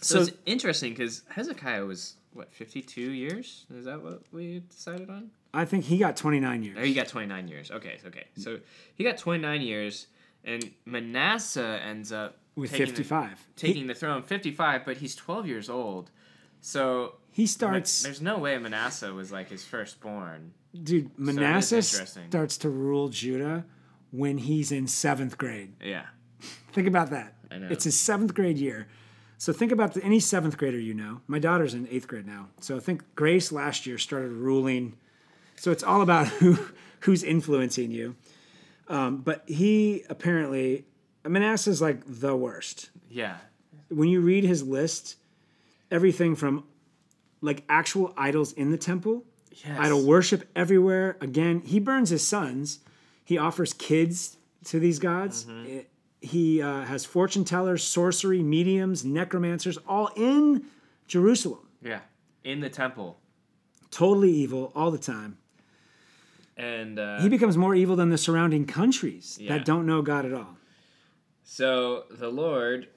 So, 0.01 0.17
So- 0.17 0.21
it's 0.29 0.33
interesting 0.45 0.91
because 0.93 1.23
Hezekiah 1.31 1.87
was 1.87 2.17
what 2.35 2.53
fifty 2.53 2.83
two 2.83 3.11
years. 3.13 3.65
Is 3.75 3.87
that 3.87 4.03
what 4.03 4.21
we 4.33 4.63
decided 4.69 5.09
on? 5.09 5.31
I 5.55 5.65
think 5.65 5.85
he 5.85 5.99
got 5.99 6.17
29 6.17 6.63
years. 6.63 6.77
Oh, 6.81 6.85
he 6.85 6.95
got 6.95 7.09
twenty 7.09 7.27
nine 7.29 7.49
years. 7.49 7.71
Okay, 7.71 7.99
okay. 8.07 8.25
So 8.37 8.59
he 8.95 9.05
got 9.05 9.17
twenty 9.19 9.41
nine 9.43 9.63
years, 9.63 10.07
and 10.45 10.71
Manasseh 10.85 11.81
ends 11.85 12.13
up 12.13 12.39
with 12.57 12.71
taking 12.71 12.87
the- 12.87 12.93
55. 12.93 13.47
taking 13.57 13.87
the 13.87 13.95
throne 13.95 14.23
fifty 14.23 14.51
five, 14.51 14.85
but 14.85 14.99
he's 14.99 15.15
twelve 15.15 15.47
years 15.47 15.69
old. 15.71 16.11
So 16.61 17.17
he 17.31 17.43
Ma- 17.43 17.47
starts, 17.49 18.03
there's 18.03 18.23
no 18.23 18.39
way 18.39 18.57
Manasseh 18.59 19.13
was 19.13 19.31
like 19.33 19.49
his 19.51 19.65
firstborn. 19.65 20.53
dude, 20.83 21.11
Manasseh 21.19 21.77
interesting. 21.77 22.29
starts 22.31 22.57
to 22.59 22.71
rule 22.71 23.09
Judah 23.09 23.65
when 24.11 24.39
he's 24.39 24.73
in 24.73 24.87
seventh 24.87 25.37
grade. 25.39 25.75
Yeah. 25.83 26.07
Think 26.73 26.89
about 26.89 27.11
that. 27.11 27.35
I 27.51 27.59
know. 27.59 27.69
It's 27.71 27.85
his 27.85 27.99
seventh 27.99 28.35
grade 28.35 28.59
year. 28.59 28.87
So 29.39 29.53
think 29.53 29.73
about 29.73 29.95
the, 29.95 30.03
any 30.03 30.21
seventh 30.21 30.57
grader 30.57 30.79
you 30.79 30.95
know. 30.95 31.21
My 31.27 31.39
daughter's 31.39 31.75
in 31.75 31.87
eighth 31.91 32.09
grade 32.09 32.27
now. 32.27 32.49
So 32.61 32.77
I 32.77 32.81
think 32.81 33.03
Grace 33.15 33.53
last 33.53 33.85
year 33.87 33.99
started 33.99 34.31
ruling. 34.33 34.97
So 35.57 35.71
it's 35.71 35.83
all 35.83 36.03
about 36.03 36.27
who 36.41 36.59
who's 37.01 37.23
influencing 37.23 37.91
you. 37.91 38.17
Um, 38.89 39.19
but 39.19 39.43
he 39.47 40.05
apparently 40.11 40.85
Manasseh's 41.27 41.81
like 41.81 42.03
the 42.07 42.37
worst. 42.37 42.91
Yeah. 43.11 43.37
When 43.89 44.09
you 44.09 44.21
read 44.21 44.45
his 44.45 44.63
list, 44.63 45.17
everything 45.91 46.35
from 46.37 46.65
like 47.41 47.63
actual 47.69 48.13
idols 48.17 48.53
in 48.53 48.71
the 48.71 48.79
temple, 48.79 49.25
Yes. 49.65 49.79
idol 49.79 50.05
worship 50.05 50.49
everywhere. 50.57 51.17
Again, 51.21 51.61
he 51.61 51.79
burns 51.79 52.11
his 52.11 52.27
sons. 52.27 52.81
He 53.25 53.39
offers 53.39 53.73
kids 53.73 54.37
to 54.65 54.81
these 54.81 54.99
gods. 54.99 55.45
Mm-hmm. 55.45 55.67
It- 55.67 55.91
he 56.21 56.63
uh, 56.63 56.85
has 56.85 57.05
fortune 57.05 57.45
tellers, 57.45 57.85
sorcery, 57.85 58.43
mediums, 58.43 59.05
necromancers, 59.05 59.77
all 59.87 60.09
in 60.17 60.65
Jerusalem. 61.07 61.69
Yeah. 61.83 62.01
In 62.43 62.61
the 62.61 62.71
temple. 62.71 63.19
Totally 63.91 64.33
evil 64.33 64.73
all 64.75 64.91
the 64.91 64.97
time. 64.97 65.37
And 66.57 66.99
uh, 66.99 67.21
He 67.21 67.29
becomes 67.29 67.57
more 67.57 67.75
evil 67.75 67.97
than 67.97 68.11
the 68.11 68.19
surrounding 68.19 68.65
countries 68.67 69.39
Yeah. 69.41 69.57
that 69.59 69.65
don't 69.65 69.87
know 69.87 70.03
God 70.03 70.25
at 70.25 70.33
all. 70.33 70.57
so 71.43 72.05
the 72.11 72.29
Lord 72.29 72.89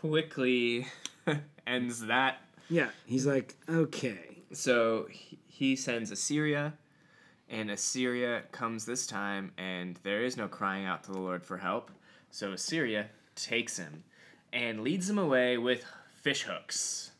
quickly 0.00 0.86
ends 1.66 2.00
that 2.06 2.38
Yeah, 2.68 2.90
he's 3.06 3.26
like, 3.26 3.54
okay, 3.68 4.38
So 4.52 5.06
he, 5.10 5.38
he 5.46 5.76
sends 5.76 6.10
Assyria, 6.10 6.74
and 7.48 7.70
Assyria 7.70 8.42
comes 8.52 8.86
this 8.86 9.06
time, 9.06 9.52
and 9.58 9.98
there 10.02 10.24
is 10.24 10.36
no 10.36 10.48
crying 10.48 10.86
out 10.86 11.04
to 11.04 11.12
the 11.12 11.18
Lord 11.18 11.44
for 11.44 11.58
help. 11.58 11.90
So 12.30 12.52
Assyria 12.52 13.06
takes 13.36 13.76
him 13.76 14.04
and 14.52 14.82
leads 14.82 15.08
him 15.10 15.18
away 15.18 15.58
with 15.58 15.84
fish 16.22 16.42
hooks. 16.42 17.10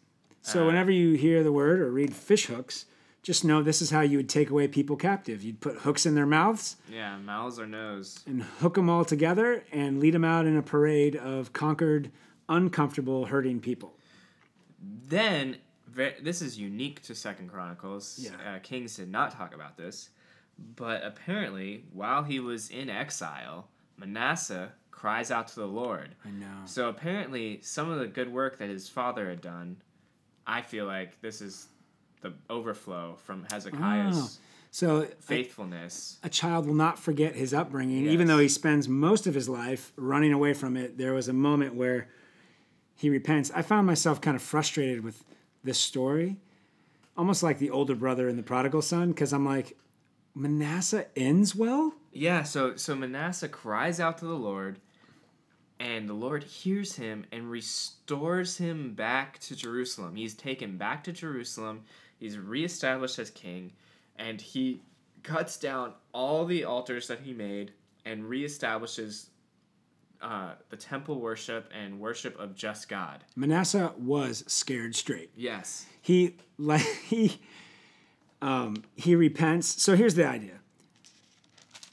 So 0.42 0.66
whenever 0.66 0.90
you 0.90 1.14
hear 1.14 1.42
the 1.44 1.52
word 1.52 1.80
or 1.80 1.90
read 1.90 2.14
fish 2.14 2.46
hooks, 2.46 2.87
just 3.22 3.44
know 3.44 3.62
this 3.62 3.83
is 3.83 3.90
how 3.90 4.00
you 4.00 4.16
would 4.16 4.28
take 4.28 4.50
away 4.50 4.66
people 4.68 4.96
captive. 4.96 5.42
You'd 5.42 5.61
put 5.61 5.76
hooks 5.78 6.06
in 6.06 6.14
their 6.14 6.26
mouths 6.26 6.76
Yeah, 6.90 7.18
mouths 7.18 7.59
or 7.59 7.66
nose. 7.66 8.20
and 8.26 8.42
hook 8.42 8.74
them 8.74 8.88
all 8.88 9.04
together 9.04 9.64
and 9.72 10.00
lead 10.00 10.14
them 10.14 10.24
out 10.24 10.46
in 10.46 10.56
a 10.56 10.62
parade 10.62 11.16
of 11.16 11.52
conquered, 11.52 12.11
uncomfortable, 12.48 13.26
hurting 13.26 13.61
people. 13.61 13.94
Then 15.09 15.56
this 16.22 16.40
is 16.40 16.59
unique 16.59 17.02
to 17.02 17.14
Second 17.14 17.48
Chronicles. 17.50 18.18
Yeah. 18.18 18.30
Uh, 18.54 18.59
Kings 18.61 18.96
did 18.96 19.11
not 19.11 19.33
talk 19.33 19.54
about 19.54 19.76
this, 19.76 20.11
but 20.76 21.04
apparently, 21.04 21.85
while 21.92 22.22
he 22.22 22.40
was 22.40 22.70
in 22.70 22.88
exile, 22.88 23.68
Manasseh 23.98 24.72
cries 24.90 25.30
out 25.30 25.48
to 25.48 25.56
the 25.56 25.66
Lord. 25.66 26.14
I 26.24 26.30
know. 26.30 26.46
So 26.64 26.88
apparently, 26.88 27.61
some 27.62 27.90
of 27.90 27.98
the 27.98 28.06
good 28.06 28.33
work 28.33 28.59
that 28.59 28.68
his 28.70 28.88
father 28.88 29.28
had 29.28 29.40
done, 29.40 29.76
I 30.46 30.62
feel 30.62 30.87
like 30.87 31.20
this 31.20 31.40
is 31.42 31.68
the 32.20 32.33
overflow 32.48 33.16
from 33.24 33.46
Hezekiah's 33.50 34.16
Oh. 34.16 34.30
So 34.72 35.09
faithfulness. 35.18 36.18
a 36.22 36.28
child 36.28 36.64
will 36.66 36.74
not 36.74 36.96
forget 36.98 37.35
his 37.35 37.52
upbringing, 37.52 38.06
even 38.06 38.28
though 38.28 38.38
he 38.38 38.46
spends 38.48 38.88
most 38.88 39.26
of 39.26 39.35
his 39.35 39.48
life 39.48 39.92
running 39.96 40.33
away 40.33 40.54
from 40.54 40.76
it. 40.76 40.96
There 40.96 41.12
was 41.12 41.26
a 41.28 41.33
moment 41.33 41.74
where 41.74 42.09
he 42.94 43.11
repents. 43.11 43.50
I 43.52 43.62
found 43.62 43.87
myself 43.88 44.20
kind 44.20 44.37
of 44.37 44.42
frustrated 44.42 45.02
with 45.02 45.24
this 45.64 45.78
story, 45.80 46.37
almost 47.16 47.42
like 47.42 47.59
the 47.59 47.70
older 47.70 47.96
brother 47.96 48.28
in 48.28 48.37
the 48.37 48.44
prodigal 48.44 48.83
son, 48.83 49.09
because 49.09 49.33
I'm 49.33 49.44
like, 49.44 49.76
Manasseh 50.37 51.06
ends 51.18 51.56
well. 51.56 51.94
Yeah, 52.12 52.44
so 52.44 52.76
so 52.76 52.94
Manasseh 52.94 53.48
cries 53.48 53.98
out 53.98 54.18
to 54.18 54.24
the 54.24 54.35
Lord, 54.37 54.78
and 55.80 56.09
the 56.09 56.14
Lord 56.14 56.44
hears 56.44 56.94
him 56.94 57.24
and 57.33 57.50
restores 57.50 58.59
him 58.59 58.94
back 58.94 59.40
to 59.40 59.56
Jerusalem. 59.56 60.14
He's 60.14 60.35
taken 60.35 60.76
back 60.76 61.02
to 61.04 61.12
Jerusalem. 61.12 61.83
He's 62.20 62.38
reestablished 62.38 63.18
as 63.18 63.30
king, 63.30 63.72
and 64.16 64.40
he 64.40 64.83
cuts 65.24 65.56
down 65.59 65.94
all 66.12 66.44
the 66.44 66.64
altars 66.64 67.09
that 67.09 67.20
he 67.20 67.33
made 67.33 67.72
and 68.04 68.22
reestablishes 68.24 69.26
uh, 70.22 70.52
the 70.68 70.76
temple 70.76 71.18
worship 71.20 71.70
and 71.74 71.98
worship 71.98 72.38
of 72.38 72.54
just 72.54 72.88
God. 72.88 73.24
Manasseh 73.37 73.92
was 73.98 74.44
scared 74.46 74.94
straight. 74.94 75.30
Yes. 75.35 75.87
he 76.02 76.37
like 76.59 76.83
he 77.04 77.40
um 78.42 78.85
he 78.96 79.14
repents 79.14 79.83
so 79.83 79.94
here's 79.96 80.14
the 80.14 80.26
idea 80.26 80.54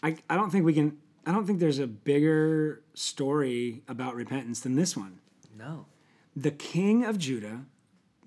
i 0.02 0.16
i 0.30 0.36
don't 0.38 0.50
think 0.50 0.64
we 0.66 0.74
can 0.74 0.98
i 1.26 1.32
don't 1.34 1.46
think 1.46 1.60
there's 1.60 1.80
a 1.80 1.88
bigger 1.88 2.82
story 2.94 3.82
about 3.90 4.16
repentance 4.16 4.62
than 4.62 4.76
this 4.76 4.96
one 4.96 5.20
No. 5.58 5.88
the 6.38 6.52
king 6.52 7.04
of 7.04 7.18
judah 7.18 7.66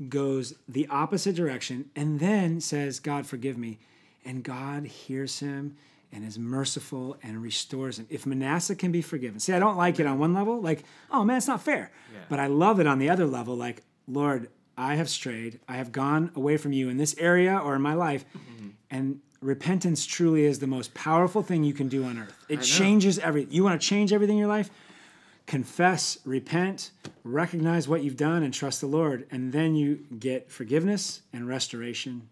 goes 0.09 0.55
the 0.69 0.87
opposite 0.89 1.35
direction 1.35 1.91
and 1.95 2.21
then 2.21 2.61
says 2.61 3.01
god 3.01 3.27
forgive 3.27 3.59
me. 3.59 3.79
And 4.25 4.43
god 4.43 4.87
hears 4.87 5.41
him 5.41 5.77
and 6.13 6.25
is 6.25 6.39
merciful 6.39 7.17
and 7.23 7.43
restores 7.43 7.99
him. 7.99 8.07
If 8.11 8.27
manasseh 8.27 8.75
can 8.75 8.93
be 8.93 9.03
forgiven 9.03 9.41
see 9.41 9.53
i 9.53 9.59
don't 9.59 9.77
like 9.77 10.01
it 10.01 10.07
on 10.07 10.19
one 10.19 10.35
level 10.35 10.61
like 10.61 10.85
oh 11.11 11.25
man 11.25 11.37
it's 11.37 11.49
not 11.49 11.63
fair. 11.63 11.91
Yeah. 12.13 12.21
but 12.29 12.39
i 12.39 12.47
love 12.47 12.81
it 12.81 12.87
on 12.87 12.99
the 12.99 13.11
other 13.11 13.27
level 13.27 13.57
like 13.57 13.83
lord 14.09 14.49
i 14.77 14.95
have 14.95 15.09
strayed. 15.11 15.61
I 15.69 15.77
have 15.77 15.93
gone 15.93 16.31
away 16.35 16.57
from 16.57 16.73
you 16.73 16.89
in 16.89 16.97
this 16.97 17.15
area 17.19 17.57
or 17.59 17.75
in 17.75 17.83
my 17.83 17.95
life 17.95 18.25
mm-hmm. 18.37 18.69
and 18.91 19.21
repentance 19.43 20.05
truly 20.05 20.45
is 20.45 20.59
the 20.59 20.67
most 20.67 20.93
powerful 20.95 21.43
thing 21.43 21.65
you 21.65 21.73
can 21.73 21.89
do 21.89 22.05
on 22.05 22.19
earth. 22.19 22.35
It 22.49 22.61
changes 22.63 23.19
everything 23.19 23.53
you 23.53 23.65
want 23.65 23.81
to 23.81 23.87
change 23.87 24.13
everything 24.13 24.37
in 24.37 24.41
your 24.41 24.49
life 24.49 24.71
confess, 25.51 26.17
repent, 26.25 26.93
recognize 27.25 27.89
what 27.89 28.05
you've 28.05 28.17
done, 28.17 28.45
and 28.45 28.55
trust 28.55 28.81
the 28.81 28.87
Lord. 28.87 29.27
And 29.33 29.53
then 29.53 29.75
you 29.75 30.07
get 30.17 30.49
forgiveness 30.49 31.23
and 31.33 31.49
restoration. 31.49 32.29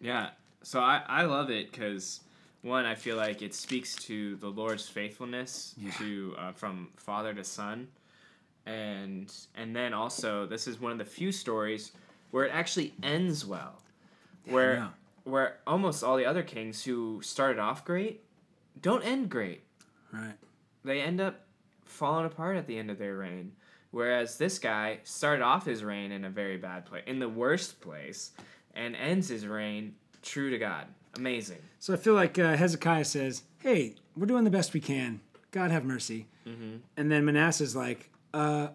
Yeah. 0.00 0.28
So 0.62 0.78
I, 0.78 1.02
I 1.08 1.24
love 1.24 1.50
it 1.50 1.72
because 1.72 2.20
one, 2.60 2.84
I 2.84 2.94
feel 2.94 3.16
like 3.16 3.42
it 3.42 3.52
speaks 3.52 3.96
to 4.04 4.36
the 4.36 4.46
Lord's 4.48 4.88
faithfulness 4.88 5.74
Yeah. 5.76 5.90
to 5.98 6.36
uh, 6.38 6.52
from 6.52 6.90
father 6.96 7.34
to 7.34 7.42
son, 7.42 7.88
and 8.64 9.34
and 9.56 9.74
then 9.74 9.92
also 9.92 10.46
this 10.46 10.68
is 10.68 10.80
one 10.80 10.92
of 10.92 10.98
the 10.98 11.04
few 11.04 11.32
stories 11.32 11.90
where 12.30 12.44
it 12.44 12.52
actually 12.54 12.94
ends 13.02 13.44
well, 13.44 13.82
where 14.44 14.88
where 15.24 15.58
almost 15.66 16.04
all 16.04 16.16
the 16.16 16.26
other 16.26 16.44
kings 16.44 16.84
who 16.84 17.20
started 17.22 17.58
off 17.58 17.84
great 17.84 18.22
don't 18.80 19.02
end 19.02 19.30
great. 19.30 19.62
Right. 20.12 20.34
They 20.84 21.00
end 21.00 21.20
up 21.20 21.40
fallen 21.92 22.26
apart 22.26 22.56
at 22.56 22.66
the 22.66 22.78
end 22.78 22.90
of 22.90 22.98
their 22.98 23.16
reign. 23.16 23.52
Whereas 23.90 24.38
this 24.38 24.58
guy 24.58 25.00
started 25.04 25.42
off 25.42 25.66
his 25.66 25.84
reign 25.84 26.12
in 26.12 26.24
a 26.24 26.30
very 26.30 26.56
bad 26.56 26.86
place, 26.86 27.04
in 27.06 27.18
the 27.18 27.28
worst 27.28 27.80
place, 27.80 28.30
and 28.74 28.96
ends 28.96 29.28
his 29.28 29.46
reign 29.46 29.94
true 30.22 30.50
to 30.50 30.58
God. 30.58 30.86
Amazing. 31.16 31.58
So 31.78 31.92
I 31.92 31.96
feel 31.98 32.14
like 32.14 32.38
uh, 32.38 32.56
Hezekiah 32.56 33.04
says, 33.04 33.42
"Hey, 33.58 33.96
we're 34.16 34.26
doing 34.26 34.44
the 34.44 34.50
best 34.50 34.72
we 34.72 34.80
can. 34.80 35.20
God 35.50 35.70
have 35.70 35.84
mercy." 35.84 36.26
Mm-hmm. 36.46 36.76
And 36.96 37.12
then 37.12 37.26
Manasseh's 37.26 37.76
like, 37.76 38.10
uh, 38.32 38.68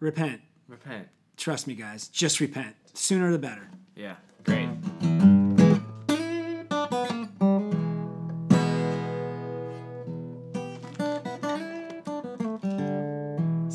"Repent. 0.00 0.40
Repent. 0.66 1.08
Trust 1.36 1.68
me, 1.68 1.74
guys. 1.76 2.08
Just 2.08 2.40
repent. 2.40 2.74
Sooner 2.94 3.30
the 3.30 3.38
better." 3.38 3.70
Yeah, 3.94 4.16
great. 4.42 4.68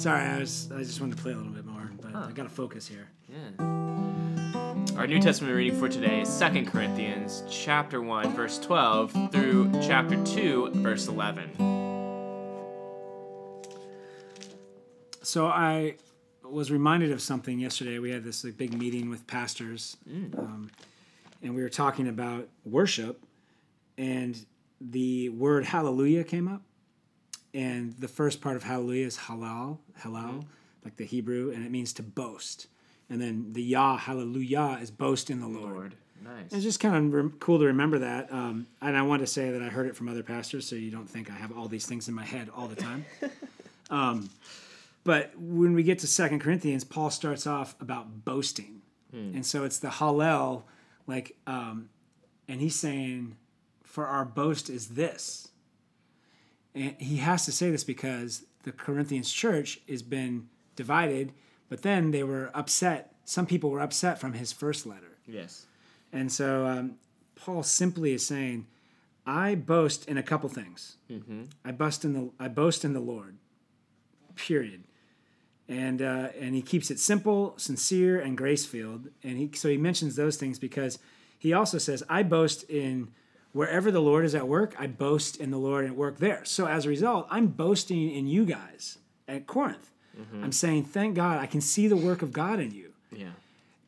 Sorry, 0.08 0.24
I 0.24 0.40
was 0.40 0.72
I 0.74 0.84
just 0.84 1.02
wanted 1.02 1.18
to 1.18 1.22
play 1.22 1.34
a 1.34 1.36
little 1.36 1.52
bit 1.52 1.66
more, 1.66 1.92
but 2.02 2.16
I 2.16 2.32
got 2.32 2.44
to 2.44 2.50
focus 2.50 2.88
here. 2.88 3.10
Yeah. 3.28 3.66
Our 4.96 5.06
New 5.06 5.20
Testament 5.20 5.54
reading 5.54 5.78
for 5.78 5.90
today 5.90 6.22
is 6.22 6.40
2 6.40 6.64
Corinthians 6.64 7.44
chapter 7.50 8.02
1 8.02 8.34
verse 8.34 8.58
12 8.58 9.32
through 9.34 9.70
chapter 9.82 10.16
2 10.24 10.70
verse 10.76 11.10
11. 11.10 11.50
So 15.24 15.48
I 15.48 15.98
was 16.42 16.72
reminded 16.72 17.12
of 17.12 17.22
something 17.22 17.60
yesterday. 17.60 18.00
We 18.00 18.12
had 18.12 18.24
this 18.24 18.46
like, 18.46 18.56
big 18.56 18.80
meeting 18.80 19.10
with 19.10 19.28
pastors, 19.28 19.98
um, 20.38 20.72
and 21.44 21.54
we 21.54 21.62
were 21.62 21.68
talking 21.68 22.08
about 22.08 22.48
worship, 22.64 23.26
and 23.98 24.40
the 24.80 25.28
word 25.28 25.66
hallelujah 25.66 26.24
came 26.24 26.48
up. 26.48 26.62
And 27.58 27.96
the 27.98 28.08
first 28.08 28.40
part 28.40 28.56
of 28.56 28.62
hallelujah 28.62 29.08
is 29.08 29.18
halal, 29.18 29.80
halal, 30.02 30.46
like 30.86 30.96
the 30.96 31.06
Hebrew, 31.06 31.52
and 31.52 31.66
it 31.66 31.72
means 31.72 31.92
to 31.94 32.04
boast. 32.04 32.68
And 33.10 33.20
then 33.20 33.54
the 33.54 33.64
Yah, 33.64 33.98
hallelujah, 33.98 34.78
is 34.80 34.92
boast 34.92 35.32
in 35.32 35.42
the 35.42 35.48
Lord. 35.48 35.74
Lord. 35.74 35.96
Nice. 36.24 36.54
It's 36.54 36.64
just 36.64 36.80
kind 36.80 36.96
of 36.96 37.12
rem- 37.12 37.34
cool 37.40 37.58
to 37.58 37.66
remember 37.66 37.98
that. 37.98 38.32
Um, 38.32 38.68
and 38.80 38.96
I 38.96 39.02
want 39.02 39.22
to 39.22 39.28
say 39.28 39.50
that 39.50 39.64
I 39.64 39.70
heard 39.70 39.88
it 39.88 39.96
from 39.96 40.08
other 40.08 40.22
pastors, 40.22 40.68
so 40.68 40.76
you 40.76 40.92
don't 40.92 41.10
think 41.10 41.32
I 41.32 41.34
have 41.34 41.58
all 41.58 41.68
these 41.68 41.88
things 41.88 42.08
in 42.08 42.14
my 42.14 42.26
head 42.26 42.50
all 42.56 42.68
the 42.68 42.76
time. 42.76 43.06
um, 43.90 44.30
but 45.04 45.32
when 45.36 45.74
we 45.74 45.82
get 45.82 45.98
to 46.00 46.08
Second 46.08 46.42
Corinthians, 46.42 46.84
Paul 46.84 47.10
starts 47.10 47.48
off 47.48 47.76
about 47.82 48.24
boasting. 48.24 48.82
And 49.14 49.44
so 49.44 49.64
it's 49.64 49.80
the 49.80 49.88
Hallel, 49.88 50.62
like, 51.08 51.36
um, 51.48 51.90
and 52.48 52.62
he's 52.62 52.76
saying, 52.76 53.36
For 53.84 54.06
our 54.06 54.26
boast 54.26 54.70
is 54.70 54.90
this. 54.90 55.48
And 56.78 56.96
he 57.02 57.18
has 57.18 57.46
to 57.46 57.52
say 57.52 57.72
this 57.72 57.84
because 57.84 58.44
the 58.64 58.72
Corinthians 58.72 59.32
church 59.32 59.80
has 59.90 60.04
been 60.04 60.48
divided, 60.76 61.34
but 61.70 61.82
then 61.82 62.12
they 62.12 62.24
were 62.24 62.52
upset. 62.54 63.16
Some 63.26 63.46
people 63.46 63.72
were 63.72 63.82
upset 63.82 64.20
from 64.20 64.34
his 64.34 64.52
first 64.54 64.86
letter. 64.86 65.18
Yes. 65.26 65.66
And 66.14 66.32
so 66.32 66.68
um, 66.68 66.98
Paul 67.36 67.64
simply 67.64 68.14
is 68.14 68.26
saying, 68.26 68.68
I 69.26 69.56
boast 69.56 70.08
in 70.08 70.18
a 70.18 70.24
couple 70.24 70.50
things. 70.50 70.98
I 71.66 71.72
boast 71.72 72.06
in 72.06 72.14
the 72.14 72.32
I 72.40 72.48
boast 72.48 72.86
in 72.86 72.94
the 72.94 73.00
Lord. 73.00 73.38
Period. 74.36 74.84
And 75.68 76.02
uh, 76.02 76.30
and 76.40 76.56
he 76.56 76.62
keeps 76.62 76.92
it 76.92 77.00
simple, 77.00 77.56
sincere, 77.58 78.20
and 78.20 78.38
grace 78.38 78.66
filled. 78.66 79.10
And 79.24 79.38
he 79.38 79.50
so 79.54 79.68
he 79.68 79.78
mentions 79.78 80.16
those 80.16 80.38
things 80.38 80.60
because 80.60 81.00
he 81.38 81.54
also 81.54 81.78
says, 81.78 82.04
I 82.08 82.24
boast 82.24 82.64
in 82.70 83.12
wherever 83.58 83.90
the 83.92 84.00
Lord 84.02 84.24
is 84.26 84.36
at 84.36 84.48
work, 84.48 84.76
I 84.80 84.88
boast 84.88 85.38
in 85.38 85.50
the 85.52 85.58
Lord 85.58 85.84
and 85.86 85.98
work 85.98 86.18
there. 86.20 86.42
So 86.46 86.68
as 86.68 86.86
a 86.86 86.90
result, 86.90 87.28
I'm 87.30 87.48
boasting 87.48 88.10
in 88.12 88.28
you 88.28 88.46
guys 88.46 88.98
at 89.28 89.48
Corinth. 89.48 89.92
I'm 90.44 90.52
saying, 90.52 90.86
thank 90.86 91.16
God 91.16 91.40
I 91.40 91.46
can 91.46 91.62
see 91.62 91.88
the 91.88 91.96
work 91.98 92.22
of 92.24 92.32
God 92.34 92.60
in 92.60 92.72
you 92.72 92.92
Yeah. 93.12 93.34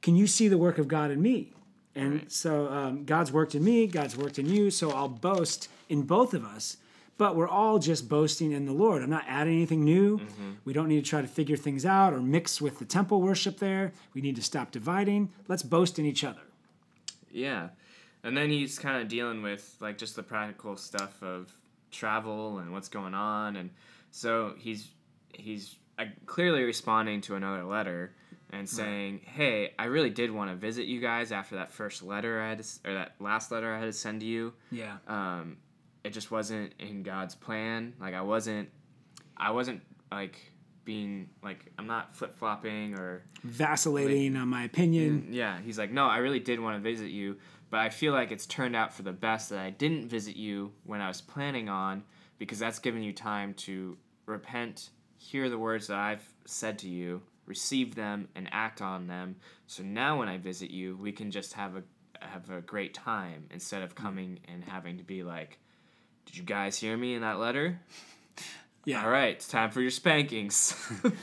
can 0.02 0.16
you 0.16 0.28
see 0.28 0.48
the 0.48 0.60
work 0.60 0.78
of 0.78 0.88
God 0.88 1.10
in 1.12 1.22
me? 1.22 1.54
And 1.96 2.14
Right. 2.14 2.32
so 2.32 2.68
um, 2.68 3.04
God's 3.06 3.32
worked 3.32 3.56
in 3.56 3.64
me, 3.64 3.88
God's 3.88 4.16
worked 4.16 4.38
in 4.38 4.46
you, 4.48 4.70
so 4.70 4.92
I'll 4.92 5.08
boast 5.10 5.70
in 5.90 6.04
both 6.04 6.34
of 6.36 6.44
us. 6.46 6.78
But 7.18 7.36
we're 7.36 7.48
all 7.50 7.80
just 7.80 8.08
boasting 8.08 8.52
in 8.52 8.66
the 8.66 8.72
Lord. 8.72 9.02
I'm 9.02 9.10
not 9.10 9.26
adding 9.28 9.56
anything 9.56 9.84
new. 9.84 10.22
We 10.66 10.72
don't 10.72 10.88
need 10.88 11.04
to 11.04 11.10
try 11.10 11.22
to 11.22 11.28
figure 11.28 11.58
things 11.58 11.84
out 11.84 12.14
or 12.14 12.22
mix 12.22 12.62
with 12.62 12.78
the 12.80 12.86
temple 12.86 13.22
worship 13.22 13.58
there. 13.58 13.92
We 14.14 14.22
need 14.22 14.36
to 14.38 14.44
stop 14.44 14.72
dividing. 14.72 15.30
Let's 15.48 15.64
boast 15.64 15.98
in 16.00 16.06
each 16.06 16.24
other. 16.24 16.42
Yeah. 17.32 17.70
And 18.24 18.36
then 18.36 18.50
he's 18.50 18.78
kind 18.78 19.02
of 19.02 19.08
dealing 19.08 19.42
with 19.42 19.76
like 19.80 19.98
just 19.98 20.16
the 20.16 20.24
practical 20.24 20.76
stuff 20.76 21.22
of 21.24 21.52
travel 21.92 22.60
and 22.60 22.72
what's 22.72 22.88
going 22.88 23.16
on 23.16 23.56
and 23.56 23.72
so 24.12 24.54
he's 24.58 24.92
he's 25.34 25.76
uh, 25.98 26.06
clearly 26.26 26.64
responding 26.64 27.22
to 27.22 27.36
another 27.36 27.64
letter 27.64 28.14
and 28.52 28.68
saying, 28.68 29.22
"Hey, 29.24 29.74
I 29.78 29.86
really 29.86 30.10
did 30.10 30.32
want 30.32 30.50
to 30.50 30.56
visit 30.56 30.86
you 30.86 31.00
guys 31.00 31.32
after 31.32 31.56
that 31.56 31.72
first 31.72 32.02
letter 32.02 32.42
I 32.42 32.50
had 32.50 32.64
to, 32.64 32.90
or 32.90 32.94
that 32.96 33.14
last 33.20 33.52
letter 33.52 33.74
I 33.74 33.80
had 33.80 33.86
to 33.86 33.94
send 33.94 34.22
to 34.22 34.26
you. 34.26 34.54
Yeah. 34.72 34.98
Um, 35.08 35.58
it 36.04 36.12
just 36.12 36.32
wasn't 36.32 36.74
in 36.80 37.04
God's 37.04 37.36
plan. 37.36 37.94
Like 38.00 38.14
I 38.16 38.22
wasn't 38.22 38.70
I 39.38 39.52
wasn't 39.52 39.82
like 40.12 40.40
being 40.84 41.30
like 41.44 41.72
I'm 41.78 41.86
not 41.86 42.16
flip-flopping 42.16 42.96
or 42.96 43.24
Vacillating 43.44 44.36
on 44.36 44.48
my 44.48 44.64
opinion. 44.64 45.28
yeah, 45.32 45.60
he's 45.64 45.78
like, 45.78 45.92
no, 45.92 46.08
I 46.08 46.18
really 46.18 46.40
did 46.40 46.60
want 46.60 46.76
to 46.78 46.82
visit 46.82 47.12
you, 47.12 47.38
but 47.70 47.80
I 47.80 47.90
feel 47.90 48.14
like 48.14 48.32
it's 48.32 48.46
turned 48.46 48.76
out 48.76 48.94
for 48.94 49.04
the 49.04 49.12
best 49.12 49.50
that 49.50 49.60
I 49.60 49.70
didn't 49.70 50.08
visit 50.08 50.36
you 50.36 50.72
when 50.84 51.02
I 51.02 51.08
was 51.08 51.22
planning 51.22 51.70
on, 51.70 52.04
because 52.38 52.60
that's 52.60 52.80
given 52.80 53.04
you 53.04 53.14
time 53.14 53.54
to 53.56 53.98
repent, 54.26 54.90
hear 55.18 55.50
the 55.50 55.58
words 55.58 55.88
that 55.88 55.98
I've 55.98 56.34
said 56.46 56.80
to 56.80 56.90
you, 56.90 57.22
receive 57.46 57.96
them, 57.96 58.28
and 58.36 58.48
act 58.52 58.82
on 58.82 59.08
them. 59.08 59.36
So 59.68 59.84
now 59.84 60.20
when 60.20 60.30
I 60.30 60.38
visit 60.38 60.72
you, 60.72 60.98
we 60.98 61.12
can 61.12 61.32
just 61.32 61.54
have 61.54 61.76
a 61.76 61.84
have 62.22 62.50
a 62.50 62.60
great 62.60 62.94
time 62.94 63.46
instead 63.50 63.82
of 63.82 63.96
coming 63.96 64.40
and 64.46 64.62
having 64.62 64.98
to 64.98 65.04
be 65.06 65.24
like, 65.24 65.58
did 66.26 66.36
you 66.36 66.44
guys 66.44 66.78
hear 66.78 66.98
me 66.98 67.14
in 67.14 67.22
that 67.22 67.40
letter? 67.40 67.80
Yeah. 68.86 69.04
All 69.04 69.12
right, 69.12 69.36
it's 69.36 69.48
time 69.48 69.72
for 69.72 69.82
your 69.82 69.92
spankings. 69.92 70.74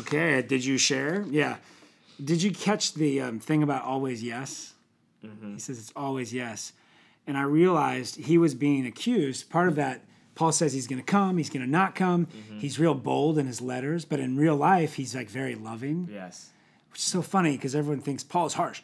Okay. 0.00 0.42
Did 0.42 0.64
you 0.64 0.78
share? 0.78 1.24
Yeah. 1.30 1.56
Did 2.22 2.42
you 2.42 2.50
catch 2.50 2.94
the 2.94 3.20
um, 3.22 3.40
thing 3.40 3.62
about 3.62 3.84
always 3.84 4.22
yes? 4.22 4.74
Mm-hmm. 5.24 5.54
He 5.54 5.60
says 5.60 5.78
it's 5.78 5.92
always 5.96 6.32
yes. 6.32 6.72
And 7.26 7.36
I 7.36 7.42
realized 7.42 8.16
he 8.16 8.38
was 8.38 8.54
being 8.54 8.86
accused. 8.86 9.50
Part 9.50 9.68
of 9.68 9.76
that, 9.76 10.04
Paul 10.34 10.52
says 10.52 10.72
he's 10.72 10.86
going 10.86 11.00
to 11.00 11.04
come, 11.04 11.36
he's 11.36 11.50
going 11.50 11.64
to 11.64 11.70
not 11.70 11.94
come. 11.94 12.26
Mm-hmm. 12.26 12.58
He's 12.60 12.78
real 12.78 12.94
bold 12.94 13.38
in 13.38 13.46
his 13.46 13.60
letters, 13.60 14.04
but 14.04 14.20
in 14.20 14.36
real 14.36 14.56
life, 14.56 14.94
he's 14.94 15.14
like 15.14 15.28
very 15.28 15.54
loving, 15.54 16.08
yes. 16.10 16.50
which 16.90 17.00
is 17.00 17.06
so 17.06 17.22
funny 17.22 17.52
because 17.52 17.74
everyone 17.74 18.02
thinks 18.02 18.22
Paul 18.22 18.46
is 18.46 18.54
harsh. 18.54 18.82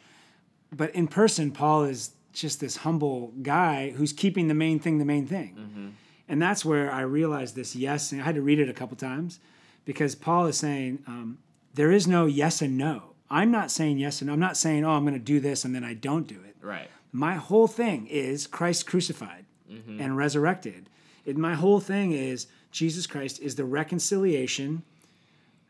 But 0.71 0.93
in 0.93 1.07
person, 1.07 1.51
Paul 1.51 1.85
is 1.85 2.11
just 2.33 2.59
this 2.59 2.77
humble 2.77 3.33
guy 3.41 3.91
who's 3.91 4.13
keeping 4.13 4.47
the 4.47 4.53
main 4.53 4.79
thing 4.79 4.97
the 4.97 5.05
main 5.05 5.25
thing. 5.25 5.55
Mm-hmm. 5.57 5.87
And 6.27 6.41
that's 6.41 6.65
where 6.65 6.91
I 6.91 7.01
realized 7.01 7.55
this 7.55 7.75
yes. 7.75 8.11
And 8.11 8.21
I 8.21 8.25
had 8.25 8.35
to 8.35 8.41
read 8.41 8.59
it 8.59 8.69
a 8.69 8.73
couple 8.73 8.97
times 8.97 9.39
because 9.85 10.15
Paul 10.15 10.47
is 10.47 10.57
saying 10.57 10.99
um, 11.07 11.37
there 11.73 11.91
is 11.91 12.07
no 12.07 12.25
yes 12.25 12.61
and 12.61 12.77
no. 12.77 13.14
I'm 13.29 13.51
not 13.51 13.71
saying 13.71 13.97
yes 13.97 14.21
and. 14.21 14.29
I'm 14.29 14.39
not 14.39 14.57
saying, 14.57 14.85
oh, 14.85 14.91
I'm 14.91 15.03
going 15.03 15.13
to 15.13 15.19
do 15.19 15.39
this 15.39 15.65
and 15.65 15.73
then 15.73 15.83
I 15.83 15.93
don't 15.93 16.27
do 16.27 16.39
it. 16.47 16.55
Right. 16.61 16.89
My 17.11 17.35
whole 17.35 17.67
thing 17.67 18.07
is 18.07 18.47
Christ 18.47 18.85
crucified 18.85 19.45
mm-hmm. 19.71 19.99
and 19.99 20.17
resurrected. 20.17 20.89
It, 21.25 21.37
my 21.37 21.55
whole 21.55 21.79
thing 21.79 22.11
is 22.11 22.47
Jesus 22.71 23.07
Christ 23.07 23.39
is 23.41 23.55
the 23.55 23.65
reconciliation 23.65 24.83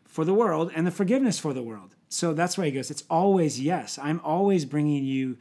for 0.05 0.25
the 0.25 0.33
world 0.33 0.71
and 0.75 0.85
the 0.87 0.91
forgiveness 0.91 1.39
for 1.39 1.53
the 1.53 1.63
world. 1.63 1.95
So 2.09 2.33
that's 2.33 2.57
why 2.57 2.65
he 2.65 2.71
goes, 2.71 2.91
it's 2.91 3.03
always 3.09 3.59
yes. 3.59 3.99
I'm 4.01 4.21
always 4.23 4.65
bringing 4.65 5.03
you 5.03 5.37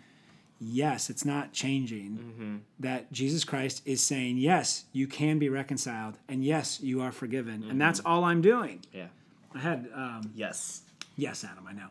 yes. 0.60 1.10
It's 1.10 1.24
not 1.24 1.52
changing. 1.52 2.18
Mm-hmm. 2.18 2.56
That 2.80 3.12
Jesus 3.12 3.44
Christ 3.44 3.82
is 3.84 4.02
saying, 4.02 4.38
yes, 4.38 4.84
you 4.92 5.06
can 5.06 5.38
be 5.38 5.48
reconciled, 5.48 6.18
and 6.28 6.44
yes, 6.44 6.80
you 6.80 7.00
are 7.00 7.12
forgiven. 7.12 7.64
And 7.68 7.80
that's 7.80 8.00
mm-hmm. 8.00 8.08
all 8.08 8.24
I'm 8.24 8.40
doing. 8.40 8.82
Yeah. 8.92 9.06
I 9.54 9.58
had 9.58 9.88
um, 9.94 10.32
Yes. 10.34 10.82
Yes, 11.16 11.44
Adam, 11.44 11.66
I 11.68 11.72
know. 11.72 11.88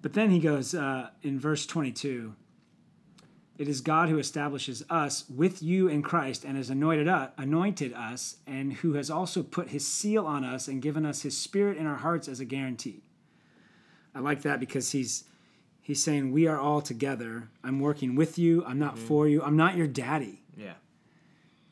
But 0.00 0.12
then 0.12 0.30
he 0.30 0.38
goes 0.38 0.74
uh, 0.74 1.10
in 1.22 1.38
verse 1.38 1.66
22 1.66 2.34
It 3.58 3.68
is 3.68 3.80
God 3.80 4.08
who 4.08 4.18
establishes 4.18 4.82
us 4.88 5.24
with 5.28 5.62
you 5.62 5.88
in 5.88 6.02
Christ 6.02 6.44
and 6.44 6.56
has 6.56 6.70
anointed 6.70 7.08
us, 7.08 7.30
anointed 7.36 7.92
us, 7.92 8.36
and 8.46 8.74
who 8.74 8.94
has 8.94 9.10
also 9.10 9.42
put 9.42 9.68
his 9.68 9.86
seal 9.86 10.26
on 10.26 10.44
us 10.44 10.68
and 10.68 10.82
given 10.82 11.04
us 11.04 11.22
his 11.22 11.36
spirit 11.36 11.76
in 11.76 11.86
our 11.86 11.96
hearts 11.96 12.28
as 12.28 12.40
a 12.40 12.44
guarantee. 12.44 13.02
I 14.14 14.20
like 14.20 14.42
that 14.42 14.60
because 14.60 14.92
he's 14.92 15.24
he's 15.80 16.02
saying 16.02 16.32
we 16.32 16.46
are 16.46 16.58
all 16.58 16.80
together. 16.80 17.48
I'm 17.64 17.80
working 17.80 18.14
with 18.14 18.38
you. 18.38 18.64
I'm 18.64 18.78
not 18.78 18.98
for 18.98 19.28
you. 19.28 19.42
I'm 19.42 19.56
not 19.56 19.76
your 19.76 19.86
daddy. 19.86 20.42
Yeah. 20.56 20.74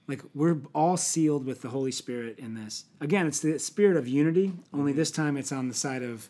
Like 0.08 0.22
we're 0.34 0.58
all 0.72 0.96
sealed 0.96 1.44
with 1.44 1.62
the 1.62 1.68
Holy 1.68 1.90
Spirit 1.90 2.38
in 2.38 2.54
this. 2.54 2.84
Again, 3.00 3.26
it's 3.26 3.40
the 3.40 3.58
spirit 3.58 3.96
of 3.96 4.06
unity, 4.06 4.52
only 4.72 4.92
this 4.92 5.10
time 5.10 5.36
it's 5.36 5.52
on 5.52 5.68
the 5.68 5.74
side 5.74 6.02
of 6.02 6.28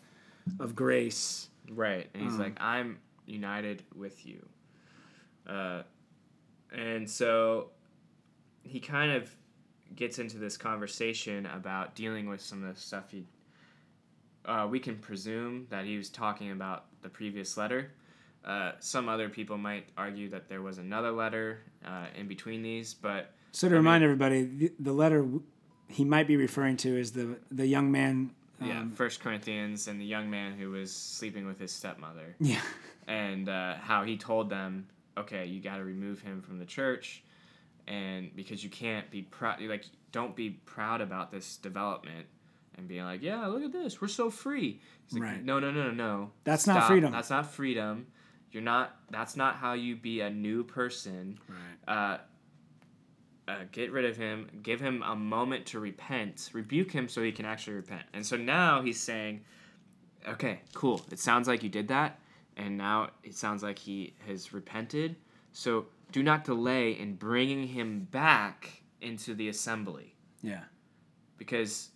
of 0.59 0.75
grace. 0.75 1.49
Right. 1.71 2.09
And 2.13 2.23
he's 2.23 2.33
Um, 2.33 2.39
like, 2.39 2.57
I'm 2.61 2.99
united 3.25 3.83
with 3.95 4.25
you. 4.25 4.45
Uh, 5.45 5.83
and 6.71 7.09
so 7.09 7.71
he 8.63 8.79
kind 8.79 9.11
of 9.11 9.33
gets 9.95 10.19
into 10.19 10.37
this 10.37 10.57
conversation 10.57 11.45
about 11.47 11.95
dealing 11.95 12.27
with 12.29 12.41
some 12.41 12.63
of 12.63 12.73
the 12.75 12.79
stuff 12.79 13.11
he. 13.11 13.25
Uh, 14.45 14.67
we 14.69 14.79
can 14.79 14.97
presume 14.97 15.67
that 15.69 15.85
he 15.85 15.97
was 15.97 16.09
talking 16.09 16.51
about 16.51 16.85
the 17.01 17.09
previous 17.09 17.57
letter. 17.57 17.91
Uh, 18.45 18.71
some 18.79 19.09
other 19.09 19.27
people 19.27 19.57
might 19.57 19.89
argue 19.97 20.29
that 20.29 20.47
there 20.47 20.61
was 20.61 20.77
another 20.77 21.11
letter 21.11 21.59
uh, 21.85 22.05
in 22.17 22.27
between 22.29 22.61
these, 22.61 22.93
but 22.93 23.33
So 23.51 23.67
to 23.67 23.75
I 23.75 23.77
remind 23.77 24.03
everybody, 24.05 24.43
the, 24.43 24.71
the 24.79 24.93
letter 24.93 25.19
w- 25.21 25.43
he 25.89 26.05
might 26.05 26.27
be 26.27 26.37
referring 26.37 26.77
to 26.77 26.97
is 26.97 27.11
the 27.11 27.37
the 27.51 27.67
young 27.67 27.91
man. 27.91 28.31
Yeah, 28.61 28.79
um, 28.81 28.91
First 28.91 29.19
Corinthians 29.19 29.87
and 29.87 29.99
the 29.99 30.05
young 30.05 30.29
man 30.29 30.53
who 30.57 30.71
was 30.71 30.93
sleeping 30.95 31.45
with 31.45 31.59
his 31.59 31.71
stepmother. 31.71 32.35
yeah, 32.39 32.61
and 33.07 33.47
uh, 33.49 33.75
how 33.75 34.03
he 34.03 34.17
told 34.17 34.49
them, 34.49 34.87
okay, 35.17 35.45
you 35.45 35.61
got 35.61 35.77
to 35.77 35.83
remove 35.83 36.21
him 36.21 36.41
from 36.41 36.59
the 36.59 36.65
church, 36.65 37.23
and 37.87 38.35
because 38.35 38.63
you 38.63 38.69
can't 38.69 39.09
be 39.11 39.21
proud, 39.21 39.61
like, 39.61 39.85
don't 40.11 40.35
be 40.35 40.51
proud 40.65 41.01
about 41.01 41.31
this 41.31 41.57
development, 41.57 42.25
and 42.77 42.87
being 42.87 43.03
like, 43.03 43.21
yeah, 43.21 43.45
look 43.47 43.63
at 43.63 43.71
this, 43.71 44.01
we're 44.01 44.07
so 44.07 44.29
free. 44.29 44.79
He's 45.05 45.13
like, 45.13 45.23
Right. 45.23 45.43
no, 45.45 45.59
no, 45.59 45.71
no, 45.71 45.85
no, 45.85 45.91
no. 45.91 46.31
That's 46.43 46.67
not 46.67 46.87
freedom. 46.87 47.11
That's 47.11 47.29
not 47.29 47.51
freedom. 47.51 48.07
You're 48.51 48.63
not. 48.63 48.95
That's 49.09 49.35
not 49.35 49.55
how 49.55 49.73
you 49.73 49.95
be 49.95 50.21
a 50.21 50.29
new 50.29 50.63
person. 50.63 51.37
right. 51.47 51.93
Uh, 52.13 52.17
uh, 53.47 53.59
get 53.71 53.91
rid 53.91 54.05
of 54.05 54.17
him. 54.17 54.49
Give 54.61 54.79
him 54.79 55.03
a 55.03 55.15
moment 55.15 55.65
to 55.67 55.79
repent. 55.79 56.49
Rebuke 56.53 56.91
him 56.91 57.07
so 57.07 57.23
he 57.23 57.31
can 57.31 57.45
actually 57.45 57.75
repent. 57.75 58.03
And 58.13 58.25
so 58.25 58.35
now 58.35 58.81
he's 58.81 58.99
saying, 58.99 59.41
okay, 60.27 60.61
cool. 60.73 61.01
It 61.11 61.19
sounds 61.19 61.47
like 61.47 61.63
you 61.63 61.69
did 61.69 61.87
that, 61.87 62.19
and 62.57 62.77
now 62.77 63.09
it 63.23 63.35
sounds 63.35 63.63
like 63.63 63.79
he 63.79 64.13
has 64.27 64.53
repented. 64.53 65.15
So 65.53 65.85
do 66.11 66.23
not 66.23 66.43
delay 66.43 66.91
in 66.91 67.15
bringing 67.15 67.67
him 67.67 68.07
back 68.11 68.83
into 69.01 69.33
the 69.33 69.49
assembly 69.49 70.15
Yeah, 70.41 70.63
because 71.37 71.89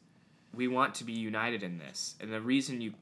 we 0.54 0.68
want 0.68 0.96
to 0.96 1.04
be 1.04 1.14
united 1.14 1.64
in 1.64 1.78
this. 1.78 2.16
And 2.20 2.32
the 2.32 2.42
reason 2.42 2.82
you 2.82 2.94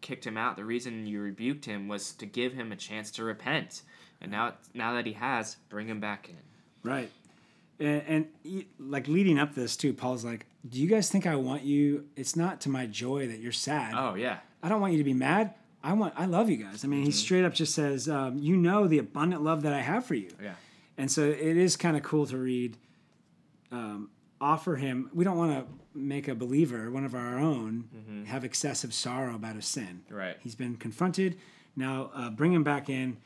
kicked 0.00 0.26
him 0.26 0.36
out, 0.36 0.56
the 0.56 0.64
reason 0.64 1.06
you 1.06 1.20
rebuked 1.20 1.64
him 1.64 1.88
was 1.88 2.12
to 2.14 2.26
give 2.26 2.52
him 2.52 2.72
a 2.72 2.76
chance 2.76 3.10
to 3.12 3.24
repent. 3.24 3.82
And 4.20 4.30
now, 4.30 4.54
now 4.74 4.94
that 4.94 5.06
he 5.06 5.14
has, 5.14 5.56
bring 5.68 5.86
him 5.88 6.00
back 6.00 6.28
in. 6.28 6.90
right. 6.90 7.10
And, 7.80 8.02
and 8.44 8.64
like 8.78 9.08
leading 9.08 9.38
up 9.38 9.54
this 9.54 9.76
too, 9.76 9.92
Paul's 9.94 10.24
like, 10.24 10.46
"Do 10.68 10.78
you 10.78 10.86
guys 10.86 11.08
think 11.10 11.26
I 11.26 11.34
want 11.36 11.62
you? 11.62 12.04
It's 12.14 12.36
not 12.36 12.60
to 12.62 12.68
my 12.68 12.86
joy 12.86 13.26
that 13.28 13.40
you're 13.40 13.52
sad. 13.52 13.94
Oh 13.96 14.14
yeah, 14.14 14.38
I 14.62 14.68
don't 14.68 14.80
want 14.82 14.92
you 14.92 14.98
to 14.98 15.04
be 15.04 15.14
mad. 15.14 15.54
I 15.82 15.94
want. 15.94 16.12
I 16.16 16.26
love 16.26 16.50
you 16.50 16.58
guys. 16.58 16.84
I 16.84 16.88
mean, 16.88 17.04
he 17.04 17.10
straight 17.10 17.44
up 17.44 17.54
just 17.54 17.74
says, 17.74 18.06
um, 18.08 18.36
"You 18.38 18.56
know 18.58 18.86
the 18.86 18.98
abundant 18.98 19.42
love 19.42 19.62
that 19.62 19.72
I 19.72 19.80
have 19.80 20.04
for 20.04 20.14
you." 20.14 20.28
yeah, 20.42 20.54
And 20.98 21.10
so 21.10 21.22
it 21.24 21.56
is 21.56 21.76
kind 21.78 21.96
of 21.96 22.02
cool 22.02 22.26
to 22.26 22.36
read. 22.36 22.76
Um, 23.72 24.10
offer 24.40 24.76
him. 24.76 25.10
We 25.14 25.24
don't 25.24 25.36
want 25.36 25.52
to 25.52 25.98
make 25.98 26.28
a 26.28 26.34
believer, 26.34 26.90
one 26.90 27.04
of 27.04 27.14
our 27.14 27.38
own, 27.38 28.24
have 28.28 28.44
excessive 28.44 28.92
sorrow 28.94 29.34
about 29.34 29.56
his 29.56 29.66
sin. 29.66 30.02
right. 30.10 30.36
He's 30.40 30.54
been 30.54 30.76
confronted. 30.76 31.36
Now 31.76 32.10
uh, 32.14 32.30
bring 32.30 32.52
him 32.52 32.62
back 32.64 32.88
in, 32.90 33.16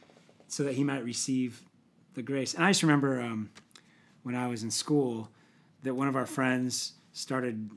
so 0.48 0.62
that 0.64 0.74
he 0.74 0.84
might 0.84 1.02
receive 1.04 1.62
the 2.14 2.22
grace. 2.22 2.54
And 2.54 2.64
I 2.64 2.70
just 2.70 2.82
remember 2.82 3.20
um, 3.20 3.50
when 4.24 4.34
I 4.34 4.48
was 4.48 4.62
in 4.62 4.70
school 4.70 5.30
that 5.84 5.94
one 5.94 6.08
of 6.08 6.16
our 6.16 6.26
friends 6.26 6.94
started 7.12 7.70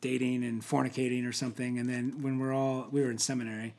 dating 0.00 0.42
and 0.42 0.62
fornicating 0.62 1.28
or 1.28 1.32
something. 1.32 1.78
And 1.78 1.88
then 1.88 2.20
when 2.22 2.38
we're 2.38 2.52
all 2.52 2.88
we 2.90 3.02
were 3.02 3.10
in 3.10 3.18
seminary, 3.18 3.74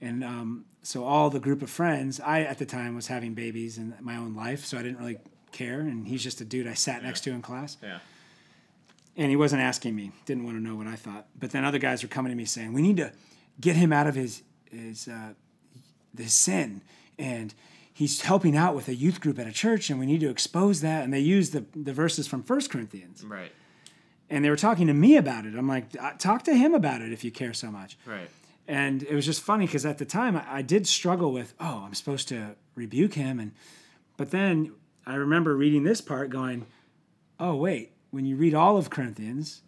and 0.00 0.24
um, 0.24 0.64
so 0.82 1.04
all 1.04 1.30
the 1.30 1.40
group 1.40 1.62
of 1.62 1.70
friends, 1.70 2.20
I 2.20 2.40
at 2.40 2.58
the 2.58 2.66
time 2.66 2.96
was 2.96 3.06
having 3.06 3.34
babies 3.34 3.78
in 3.78 3.94
my 4.00 4.16
own 4.16 4.34
life, 4.34 4.64
so 4.64 4.76
I 4.76 4.82
didn't 4.82 4.98
really 4.98 5.18
care. 5.52 5.80
And 5.80 6.08
he's 6.08 6.22
just 6.22 6.40
a 6.40 6.44
dude 6.44 6.66
I 6.66 6.74
sat 6.74 7.02
next 7.02 7.22
to 7.24 7.30
in 7.30 7.42
class 7.42 7.76
Yeah, 7.82 7.98
and 9.18 9.28
he 9.30 9.36
wasn't 9.36 9.60
asking 9.60 9.94
me 9.94 10.12
didn't 10.24 10.44
want 10.44 10.56
to 10.56 10.62
know 10.62 10.76
what 10.76 10.86
i 10.86 10.94
thought 10.94 11.26
but 11.38 11.50
then 11.50 11.64
other 11.64 11.78
guys 11.78 12.02
were 12.02 12.08
coming 12.08 12.30
to 12.30 12.36
me 12.36 12.44
saying 12.44 12.72
we 12.72 12.80
need 12.80 12.96
to 12.96 13.12
get 13.60 13.76
him 13.76 13.92
out 13.92 14.06
of 14.06 14.14
his 14.14 14.42
his 14.70 15.08
uh, 15.08 15.32
his 16.16 16.32
sin 16.32 16.80
and 17.18 17.52
he's 17.98 18.20
helping 18.22 18.56
out 18.56 18.74
with 18.76 18.86
a 18.88 18.94
youth 18.94 19.20
group 19.20 19.38
at 19.38 19.46
a 19.46 19.52
church 19.52 19.90
and 19.90 19.98
we 19.98 20.06
need 20.06 20.20
to 20.20 20.30
expose 20.30 20.80
that. 20.82 21.02
And 21.04 21.12
they 21.12 21.18
use 21.36 21.50
the, 21.50 21.64
the 21.74 21.92
verses 21.92 22.26
from 22.28 22.42
First 22.42 22.70
corinthians. 22.70 23.24
Right, 23.24 23.52
and 24.30 24.44
they 24.44 24.50
were 24.50 24.56
talking 24.68 24.86
to 24.86 24.94
me 24.94 25.16
about 25.16 25.46
it. 25.46 25.54
I'm 25.54 25.68
like 25.68 25.84
"Uh, 26.00 26.12
talk 26.18 26.44
to 26.44 26.54
him 26.54 26.74
about 26.74 27.00
it 27.02 27.12
if 27.12 27.24
you 27.24 27.30
care 27.30 27.52
so 27.54 27.70
much. 27.70 27.98
Right. 28.06 28.28
and 28.66 29.02
it 29.02 29.14
was 29.14 29.24
just 29.26 29.40
funny 29.42 29.66
because 29.66 29.84
at 29.86 29.98
the 29.98 30.04
time 30.04 30.36
I, 30.36 30.44
I 30.58 30.62
did 30.62 30.86
struggle 30.86 31.32
with 31.32 31.54
oh 31.58 31.82
i'm 31.86 31.94
supposed 31.94 32.28
to 32.28 32.54
rebuke 32.74 33.14
him. 33.14 33.40
And 33.40 33.52
but 34.18 34.30
then 34.30 34.72
i 35.06 35.14
remember 35.14 35.56
reading 35.56 35.84
this 35.84 36.00
part 36.02 36.28
going 36.30 36.66
oh 37.40 37.54
wait 37.56 37.92
when 38.10 38.24
you 38.26 38.36
read 38.36 38.54
all 38.54 38.76
of 38.76 38.90
corinthians 38.90 39.62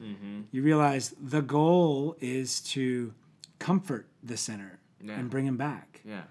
you 0.53 0.63
realize 0.63 1.15
the 1.37 1.41
goal 1.43 2.17
is 2.21 2.61
to 2.75 3.13
comfort 3.59 4.05
the 4.23 4.37
sinner 4.37 4.79
Yeah. 5.03 5.19
and 5.19 5.31
bring 5.31 5.47
him 5.47 5.57
back. 5.57 6.01
Yeah, 6.05 6.23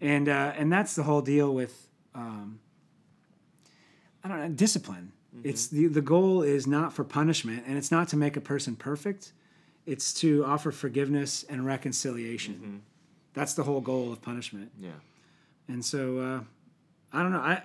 and 0.00 0.28
uh, 0.28 0.52
and 0.56 0.72
that's 0.72 0.94
the 0.94 1.02
whole 1.02 1.20
deal 1.22 1.54
with 1.54 1.88
um, 2.14 2.60
I 4.24 4.28
don't 4.28 4.40
know 4.40 4.48
discipline. 4.48 5.12
It's 5.44 5.68
the 5.68 5.86
the 5.86 6.00
goal 6.02 6.42
is 6.42 6.66
not 6.66 6.92
for 6.92 7.04
punishment, 7.04 7.64
and 7.66 7.76
it's 7.78 7.90
not 7.92 8.08
to 8.08 8.16
make 8.16 8.36
a 8.36 8.40
person 8.40 8.74
perfect. 8.74 9.32
It's 9.86 10.12
to 10.14 10.44
offer 10.44 10.70
forgiveness 10.72 11.44
and 11.48 11.64
reconciliation. 11.64 12.82
That's 13.34 13.54
the 13.54 13.62
whole 13.62 13.80
goal 13.80 14.12
of 14.12 14.20
punishment. 14.20 14.72
yeah, 14.80 14.90
And 15.68 15.84
so 15.84 16.18
uh, 16.18 16.40
I 17.12 17.22
don't 17.22 17.32
know. 17.32 17.38
I 17.40 17.62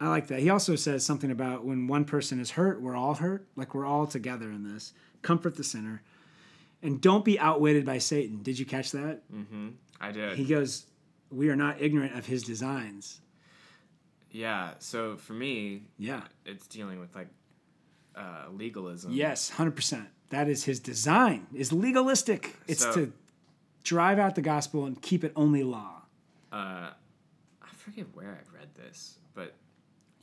I 0.00 0.08
like 0.08 0.28
that. 0.28 0.40
He 0.40 0.50
also 0.50 0.74
says 0.76 1.04
something 1.04 1.30
about 1.30 1.64
when 1.64 1.86
one 1.86 2.04
person 2.04 2.40
is 2.40 2.52
hurt, 2.52 2.80
we're 2.80 2.96
all 2.96 3.14
hurt. 3.14 3.46
Like 3.54 3.74
we're 3.74 3.86
all 3.86 4.06
together 4.06 4.50
in 4.50 4.72
this. 4.72 4.94
Comfort 5.20 5.56
the 5.56 5.64
sinner, 5.64 6.02
and 6.82 7.00
don't 7.00 7.24
be 7.24 7.38
outwitted 7.38 7.84
by 7.84 7.98
Satan. 7.98 8.42
Did 8.42 8.58
you 8.58 8.64
catch 8.64 8.92
that? 8.92 9.20
Mm-hmm. 9.32 9.68
I 10.00 10.10
did. 10.10 10.36
He 10.38 10.44
goes, 10.44 10.86
"We 11.32 11.48
are 11.50 11.56
not 11.56 11.80
ignorant 11.80 12.16
of 12.16 12.26
his 12.26 12.42
designs." 12.42 13.20
yeah. 14.30 14.74
So 14.78 15.16
for 15.16 15.32
me, 15.34 15.82
Yeah. 15.98 16.22
it's 16.46 16.66
dealing 16.66 17.00
with 17.00 17.14
like 17.14 17.28
uh, 18.14 18.46
legalism. 18.52 19.12
Yes, 19.12 19.50
hundred 19.50 19.76
percent. 19.76 20.08
That 20.30 20.48
is 20.48 20.64
his 20.64 20.80
design. 20.80 21.46
Is 21.54 21.72
legalistic. 21.72 22.56
It's 22.66 22.82
So- 22.82 22.94
to 22.94 23.12
drive 23.84 24.18
out 24.18 24.34
the 24.34 24.42
gospel 24.42 24.84
and 24.86 25.00
keep 25.02 25.24
it 25.24 25.32
only 25.36 25.62
law. 25.62 26.02
Uh, 26.52 26.90
I 27.62 27.68
forget 27.76 28.06
where 28.14 28.28
I 28.28 28.56
read 28.56 28.74
this, 28.74 29.18
but 29.34 29.54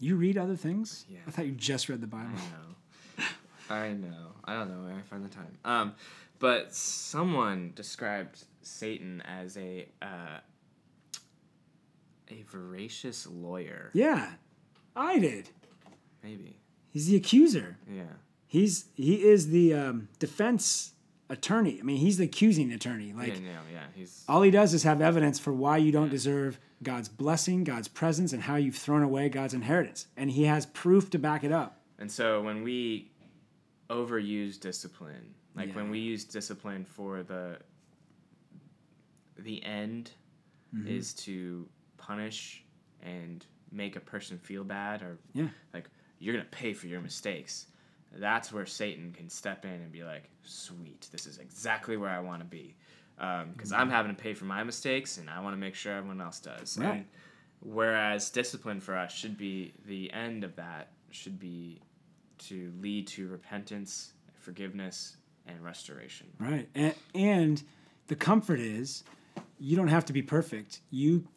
You 0.02 0.16
read 0.16 0.38
other 0.38 0.56
things? 0.56 1.06
Yeah. 1.10 1.20
I 1.28 1.32
thought 1.32 1.46
you 1.46 1.52
just 1.52 1.90
read 1.90 2.00
the 2.00 2.08
Bible. 2.08 2.30
I 2.32 3.20
know. 3.20 3.26
I 3.70 3.94
know. 3.94 4.32
I 4.46 4.54
don't 4.56 4.70
know 4.70 4.86
where 4.88 4.96
I 4.96 5.02
find 5.02 5.26
the 5.26 5.30
time. 5.30 5.58
Um, 5.66 5.94
but 6.40 6.74
someone 6.74 7.74
described 7.76 8.46
Satan 8.62 9.22
as 9.22 9.58
a 9.58 9.90
uh, 10.02 10.40
a 12.30 12.44
voracious 12.44 13.28
lawyer. 13.28 13.90
Yeah, 13.94 14.32
I 14.96 15.20
did. 15.20 15.50
Maybe. 16.24 16.58
He's 16.90 17.08
the 17.08 17.16
accuser. 17.16 17.78
Yeah. 17.90 18.04
He's 18.48 18.86
he 18.96 19.24
is 19.28 19.50
the 19.50 19.74
um, 19.74 20.10
defense 20.20 20.94
attorney. 21.30 21.78
I 21.80 21.84
mean, 21.84 21.98
he's 21.98 22.18
the 22.18 22.26
accusing 22.26 22.72
attorney. 22.72 23.14
Like 23.14 23.36
yeah. 23.36 23.40
No. 23.40 23.60
Yeah. 23.72 23.84
He's. 23.96 24.24
all 24.28 24.42
he 24.42 24.52
does 24.52 24.74
is 24.74 24.84
have 24.84 25.02
evidence 25.02 25.38
for 25.40 25.54
why 25.54 25.78
you 25.78 25.92
don't 25.92 26.10
deserve 26.10 26.60
God's 26.82 27.10
blessing, 27.10 27.64
God's 27.64 27.88
presence, 27.88 28.34
and 28.34 28.44
how 28.44 28.56
you've 28.56 28.76
thrown 28.76 29.04
away 29.04 29.30
God's 29.30 29.54
inheritance. 29.54 30.08
And 30.18 30.32
he 30.32 30.44
has 30.46 30.66
proof 30.66 31.10
to 31.12 31.20
back 31.20 31.44
it 31.44 31.52
up. 31.52 31.82
And 32.00 32.12
so 32.12 32.42
when 32.42 32.64
we 32.64 33.12
overuse 33.90 34.60
discipline, 34.60 35.36
like 35.56 35.74
when 35.74 35.90
we 35.90 36.00
use 36.00 36.24
discipline 36.24 36.86
for 36.86 37.24
the 37.24 37.58
the 39.38 39.64
end 39.64 40.12
Mm-hmm. 40.76 40.88
is 40.88 41.14
to 41.16 41.68
punish 42.10 42.64
and 43.04 43.46
make 43.72 43.96
a 43.96 44.00
person 44.00 44.40
feel 44.40 44.64
bad 44.64 45.04
or 45.04 45.20
Yeah. 45.34 45.50
like 45.74 45.88
you're 46.18 46.34
gonna 46.34 46.50
pay 46.50 46.74
for 46.74 46.88
your 46.88 47.02
mistakes. 47.02 47.68
That's 48.12 48.52
where 48.52 48.66
Satan 48.66 49.14
can 49.14 49.30
step 49.30 49.64
in 49.64 49.82
and 49.84 49.92
be 49.92 50.04
like, 50.04 50.24
"Sweet, 50.42 51.08
this 51.12 51.28
is 51.28 51.38
exactly 51.38 51.96
where 51.96 52.10
I 52.10 52.20
want 52.20 52.42
to 52.42 52.48
be," 52.48 52.76
um, 53.20 53.52
because 53.52 53.72
I'm 53.72 53.82
mm-hmm. 53.82 53.92
having 53.92 54.16
to 54.16 54.22
pay 54.22 54.34
for 54.34 54.46
my 54.46 54.64
mistakes, 54.64 55.20
and 55.20 55.30
I 55.30 55.40
want 55.40 55.54
to 55.54 55.60
make 55.60 55.76
sure 55.76 55.94
everyone 55.94 56.20
else 56.20 56.40
does. 56.40 56.78
Right. 56.78 56.96
And 56.96 57.06
whereas 57.60 58.32
discipline 58.32 58.80
for 58.80 58.98
us 58.98 59.14
should 59.14 59.38
be 59.38 59.74
the 59.86 60.12
end 60.12 60.44
of 60.44 60.56
that 60.56 60.92
should 61.12 61.40
be 61.40 61.80
to 62.40 62.74
lead 62.80 63.06
to 63.08 63.28
repentance, 63.28 64.14
forgiveness, 64.34 65.18
and 65.46 65.64
restoration. 65.64 66.28
Right. 66.40 66.68
And, 66.74 66.96
and 67.14 67.64
the 68.08 68.16
comfort 68.16 68.60
is 68.60 69.04
you 69.60 69.76
don't 69.76 69.90
have 69.90 70.06
to 70.06 70.14
be 70.14 70.24
perfect. 70.24 70.82
You 70.90 71.28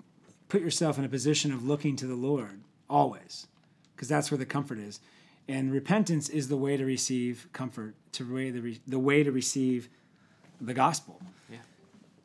put 0.52 0.60
yourself 0.60 0.98
in 0.98 1.04
a 1.04 1.08
position 1.08 1.50
of 1.50 1.64
looking 1.64 1.96
to 1.96 2.06
the 2.06 2.14
Lord 2.14 2.60
always, 2.90 3.46
because 3.96 4.06
that's 4.06 4.30
where 4.30 4.36
the 4.36 4.44
comfort 4.44 4.78
is. 4.78 5.00
And 5.48 5.72
repentance 5.72 6.28
is 6.28 6.48
the 6.48 6.58
way 6.58 6.76
to 6.76 6.84
receive 6.84 7.48
comfort, 7.54 7.94
to 8.12 8.30
way 8.30 8.50
the, 8.50 8.60
re- 8.60 8.80
the 8.86 8.98
way 8.98 9.22
to 9.22 9.32
receive 9.32 9.88
the 10.60 10.74
gospel. 10.74 11.22
Yeah. 11.50 11.56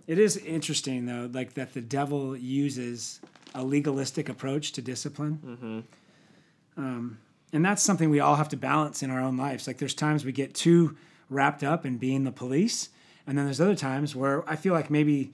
It 0.08 0.20
is 0.20 0.36
interesting 0.36 1.06
though, 1.06 1.30
like 1.32 1.54
that 1.54 1.74
the 1.74 1.80
devil 1.80 2.36
uses 2.36 3.22
a 3.56 3.64
legalistic 3.64 4.28
approach 4.28 4.74
to 4.74 4.82
discipline. 4.82 5.40
Mm-hmm. 5.46 6.82
Um, 6.84 7.20
and 7.54 7.64
that's 7.64 7.82
something 7.82 8.10
we 8.10 8.20
all 8.20 8.36
have 8.36 8.50
to 8.50 8.58
balance 8.58 9.02
in 9.04 9.10
our 9.10 9.22
own 9.22 9.38
lives. 9.38 9.68
Like 9.68 9.78
there's 9.78 9.94
times 9.94 10.26
we 10.26 10.34
get 10.34 10.54
too 10.54 10.98
wrapped 11.30 11.64
up 11.64 11.86
in 11.86 11.98
being 11.98 12.26
the 12.26 12.34
police, 12.34 12.90
and 13.26 13.38
then 13.38 13.46
there's 13.46 13.62
other 13.62 13.76
times 13.76 14.18
where 14.18 14.48
I 14.50 14.58
feel 14.58 14.74
like 14.74 14.90
maybe, 14.90 15.32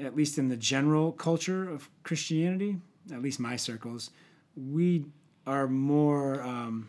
at 0.00 0.16
least 0.16 0.38
in 0.38 0.48
the 0.48 0.56
general 0.56 1.12
culture 1.12 1.68
of 1.70 1.88
Christianity, 2.02 2.78
at 3.12 3.22
least 3.22 3.38
my 3.40 3.56
circles, 3.56 4.10
we 4.56 5.04
are 5.46 5.66
more 5.66 6.42
um, 6.42 6.88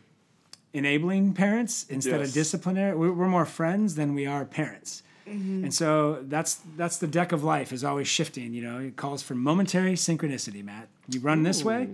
enabling 0.74 1.34
parents 1.34 1.86
instead 1.90 2.20
Yes. 2.20 2.30
of 2.30 2.34
disciplinary. 2.34 2.96
We're, 2.96 3.12
we're 3.14 3.28
more 3.28 3.46
friends 3.46 3.96
than 3.96 4.14
we 4.16 4.26
are 4.26 4.46
parents. 4.46 5.04
And 5.26 5.74
so 5.74 6.24
that's 6.28 6.60
that's 6.76 6.98
the 6.98 7.08
deck 7.08 7.32
of 7.32 7.42
life 7.42 7.72
is 7.72 7.86
always 7.86 8.08
shifting. 8.10 8.54
You 8.54 8.64
know, 8.64 8.80
it 8.80 8.98
calls 8.98 9.22
for 9.24 9.34
momentary 9.34 9.94
synchronicity. 9.94 10.62
Matt, 10.62 10.90
you 11.08 11.22
run 11.22 11.44
this 11.44 11.64
way, 11.64 11.88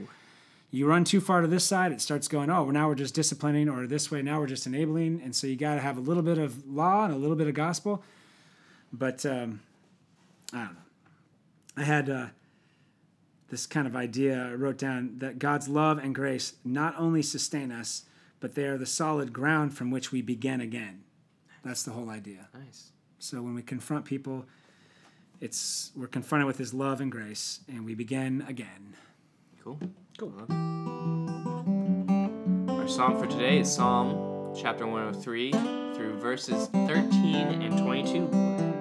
you 0.71 0.87
run 0.87 1.03
too 1.03 1.21
far 1.21 1.41
to 1.41 1.47
this 1.47 1.63
side, 1.63 1.91
it 1.91 2.01
starts 2.01 2.27
going, 2.27 2.49
oh, 2.49 2.63
well, 2.63 2.71
now 2.71 2.87
we're 2.87 2.95
just 2.95 3.13
disciplining, 3.13 3.69
or 3.69 3.85
this 3.85 4.09
way, 4.09 4.23
now 4.23 4.39
we're 4.39 4.47
just 4.47 4.65
enabling. 4.65 5.21
And 5.23 5.35
so 5.35 5.45
you 5.45 5.55
got 5.55 5.75
to 5.75 5.81
have 5.81 5.97
a 5.97 6.01
little 6.01 6.23
bit 6.23 6.39
of 6.39 6.67
law 6.67 7.05
and 7.05 7.13
a 7.13 7.17
little 7.17 7.35
bit 7.35 7.47
of 7.47 7.53
gospel. 7.53 8.01
But 8.91 9.23
um, 9.25 9.59
I 10.51 10.57
don't 10.63 10.73
know. 10.73 10.79
I 11.77 11.83
had 11.83 12.09
uh, 12.09 12.25
this 13.49 13.67
kind 13.67 13.85
of 13.85 13.95
idea 13.95 14.49
I 14.49 14.53
wrote 14.53 14.79
down 14.79 15.19
that 15.19 15.37
God's 15.37 15.69
love 15.69 15.99
and 15.99 16.13
grace 16.13 16.53
not 16.65 16.95
only 16.97 17.21
sustain 17.21 17.71
us, 17.71 18.05
but 18.39 18.55
they 18.55 18.65
are 18.65 18.79
the 18.79 18.87
solid 18.87 19.31
ground 19.31 19.77
from 19.77 19.91
which 19.91 20.11
we 20.11 20.23
begin 20.23 20.59
again. 20.59 21.03
That's 21.63 21.83
the 21.83 21.91
whole 21.91 22.09
idea. 22.09 22.49
Nice. 22.53 22.91
So 23.19 23.43
when 23.43 23.53
we 23.53 23.61
confront 23.61 24.05
people, 24.05 24.45
it's 25.39 25.91
we're 25.95 26.07
confronted 26.07 26.47
with 26.47 26.57
His 26.57 26.73
love 26.73 26.99
and 26.99 27.11
grace, 27.11 27.59
and 27.67 27.85
we 27.85 27.93
begin 27.93 28.43
again. 28.47 28.95
Cool. 29.63 29.79
Cool. 30.17 30.33
Our 32.69 32.87
psalm 32.87 33.19
for 33.19 33.27
today 33.27 33.59
is 33.59 33.71
Psalm 33.71 34.55
chapter 34.55 34.87
103 34.87 35.51
through 35.51 36.17
verses 36.19 36.67
13 36.67 37.61
and 37.61 37.77
22. 37.77 38.76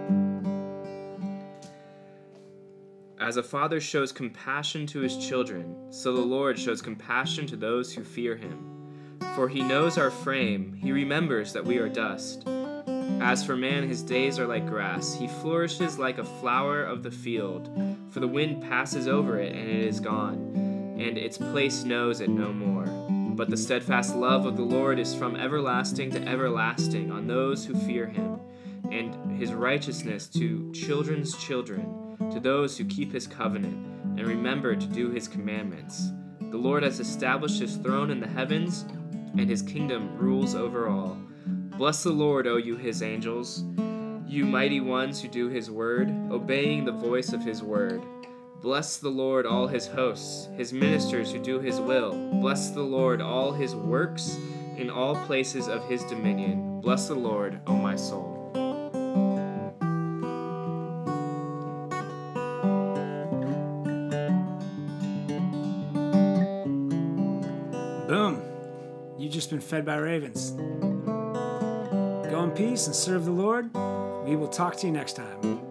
As 3.27 3.37
a 3.37 3.43
father 3.43 3.81
shows 3.81 4.13
compassion 4.13 4.87
to 4.87 5.01
his 5.01 5.17
children, 5.17 5.75
so 5.91 6.15
the 6.15 6.21
Lord 6.21 6.57
shows 6.57 6.81
compassion 6.81 7.45
to 7.49 7.57
those 7.57 7.93
who 7.93 8.05
fear 8.05 8.37
him. 8.37 9.19
For 9.35 9.49
he 9.49 9.63
knows 9.63 9.99
our 9.99 10.13
frame, 10.13 10.73
he 10.75 10.93
remembers 10.93 11.53
that 11.53 11.65
we 11.65 11.79
are 11.79 11.89
dust. 11.89 12.45
As 12.47 13.45
for 13.45 13.57
man, 13.57 13.89
his 13.89 14.05
days 14.05 14.39
are 14.39 14.47
like 14.47 14.69
grass. 14.69 15.13
He 15.13 15.27
flourishes 15.27 15.99
like 15.99 16.19
a 16.19 16.25
flower 16.25 16.85
of 16.85 17.03
the 17.03 17.11
field. 17.11 17.69
For 18.11 18.21
the 18.21 18.29
wind 18.29 18.63
passes 18.63 19.09
over 19.09 19.41
it, 19.41 19.57
and 19.57 19.71
it 19.71 19.85
is 19.85 19.99
gone, 19.99 20.95
and 20.97 21.19
its 21.19 21.37
place 21.37 21.83
knows 21.83 22.21
it 22.21 22.31
no 22.31 22.53
more. 22.53 22.87
But 23.35 23.51
the 23.51 23.57
steadfast 23.57 24.15
love 24.15 24.47
of 24.47 24.57
the 24.57 24.63
Lord 24.63 25.01
is 25.01 25.17
from 25.17 25.35
everlasting 25.35 26.13
to 26.13 26.29
everlasting 26.29 27.11
on 27.11 27.27
those 27.27 27.67
who 27.67 27.75
fear 27.75 28.07
him, 28.07 28.39
and 28.93 29.37
his 29.37 29.53
righteousness 29.53 30.29
to 30.29 30.71
children's 30.71 31.37
children, 31.37 32.06
to 32.31 32.41
those 32.41 32.77
who 32.77 32.85
keep 32.85 33.13
his 33.13 33.27
covenant, 33.27 33.77
and 34.19 34.27
remember 34.27 34.75
to 34.75 34.87
do 34.87 35.11
his 35.11 35.29
commandments. 35.29 36.13
The 36.51 36.57
Lord 36.57 36.83
has 36.83 37.01
established 37.01 37.61
his 37.61 37.77
throne 37.77 38.11
in 38.11 38.21
the 38.21 38.27
heavens, 38.27 38.85
and 39.37 39.49
his 39.49 39.63
kingdom 39.63 40.17
rules 40.17 40.55
over 40.55 40.89
all. 40.89 41.19
Bless 41.77 42.03
the 42.03 42.11
Lord, 42.11 42.47
O 42.47 42.57
you 42.57 42.77
his 42.77 43.03
angels, 43.03 43.65
you 44.27 44.45
mighty 44.45 44.81
ones 44.81 45.21
who 45.21 45.29
do 45.29 45.49
his 45.49 45.71
word, 45.71 46.09
obeying 46.31 46.85
the 46.85 46.93
voice 46.93 47.33
of 47.33 47.45
his 47.45 47.63
word. 47.63 48.03
Bless 48.61 48.97
the 48.97 49.11
Lord, 49.11 49.47
all 49.47 49.67
his 49.69 49.87
hosts, 49.87 50.49
his 50.57 50.73
ministers 50.73 51.31
who 51.31 51.39
do 51.39 51.61
his 51.61 51.79
will. 51.79 52.31
Bless 52.41 52.71
the 52.71 52.83
Lord, 52.83 53.21
all 53.21 53.53
his 53.53 53.77
works 53.77 54.39
in 54.77 54.91
all 54.91 55.15
places 55.27 55.69
of 55.69 55.87
his 55.89 56.03
dominion. 56.05 56.81
Bless 56.81 57.09
the 57.09 57.15
Lord, 57.15 57.61
O 57.67 57.77
my 57.77 57.95
soul. 57.95 58.36
Just 69.47 69.53
been 69.53 69.61
fed 69.61 69.85
by 69.85 69.95
ravens. 69.95 70.51
Go 72.31 72.43
in 72.43 72.51
peace 72.51 72.89
and 72.89 72.97
serve 72.97 73.27
the 73.27 73.31
Lord. 73.31 73.73
We 74.25 74.35
will 74.35 74.49
talk 74.49 74.77
to 74.79 74.89
you 74.89 74.93
next 74.93 75.13
time. 75.13 75.66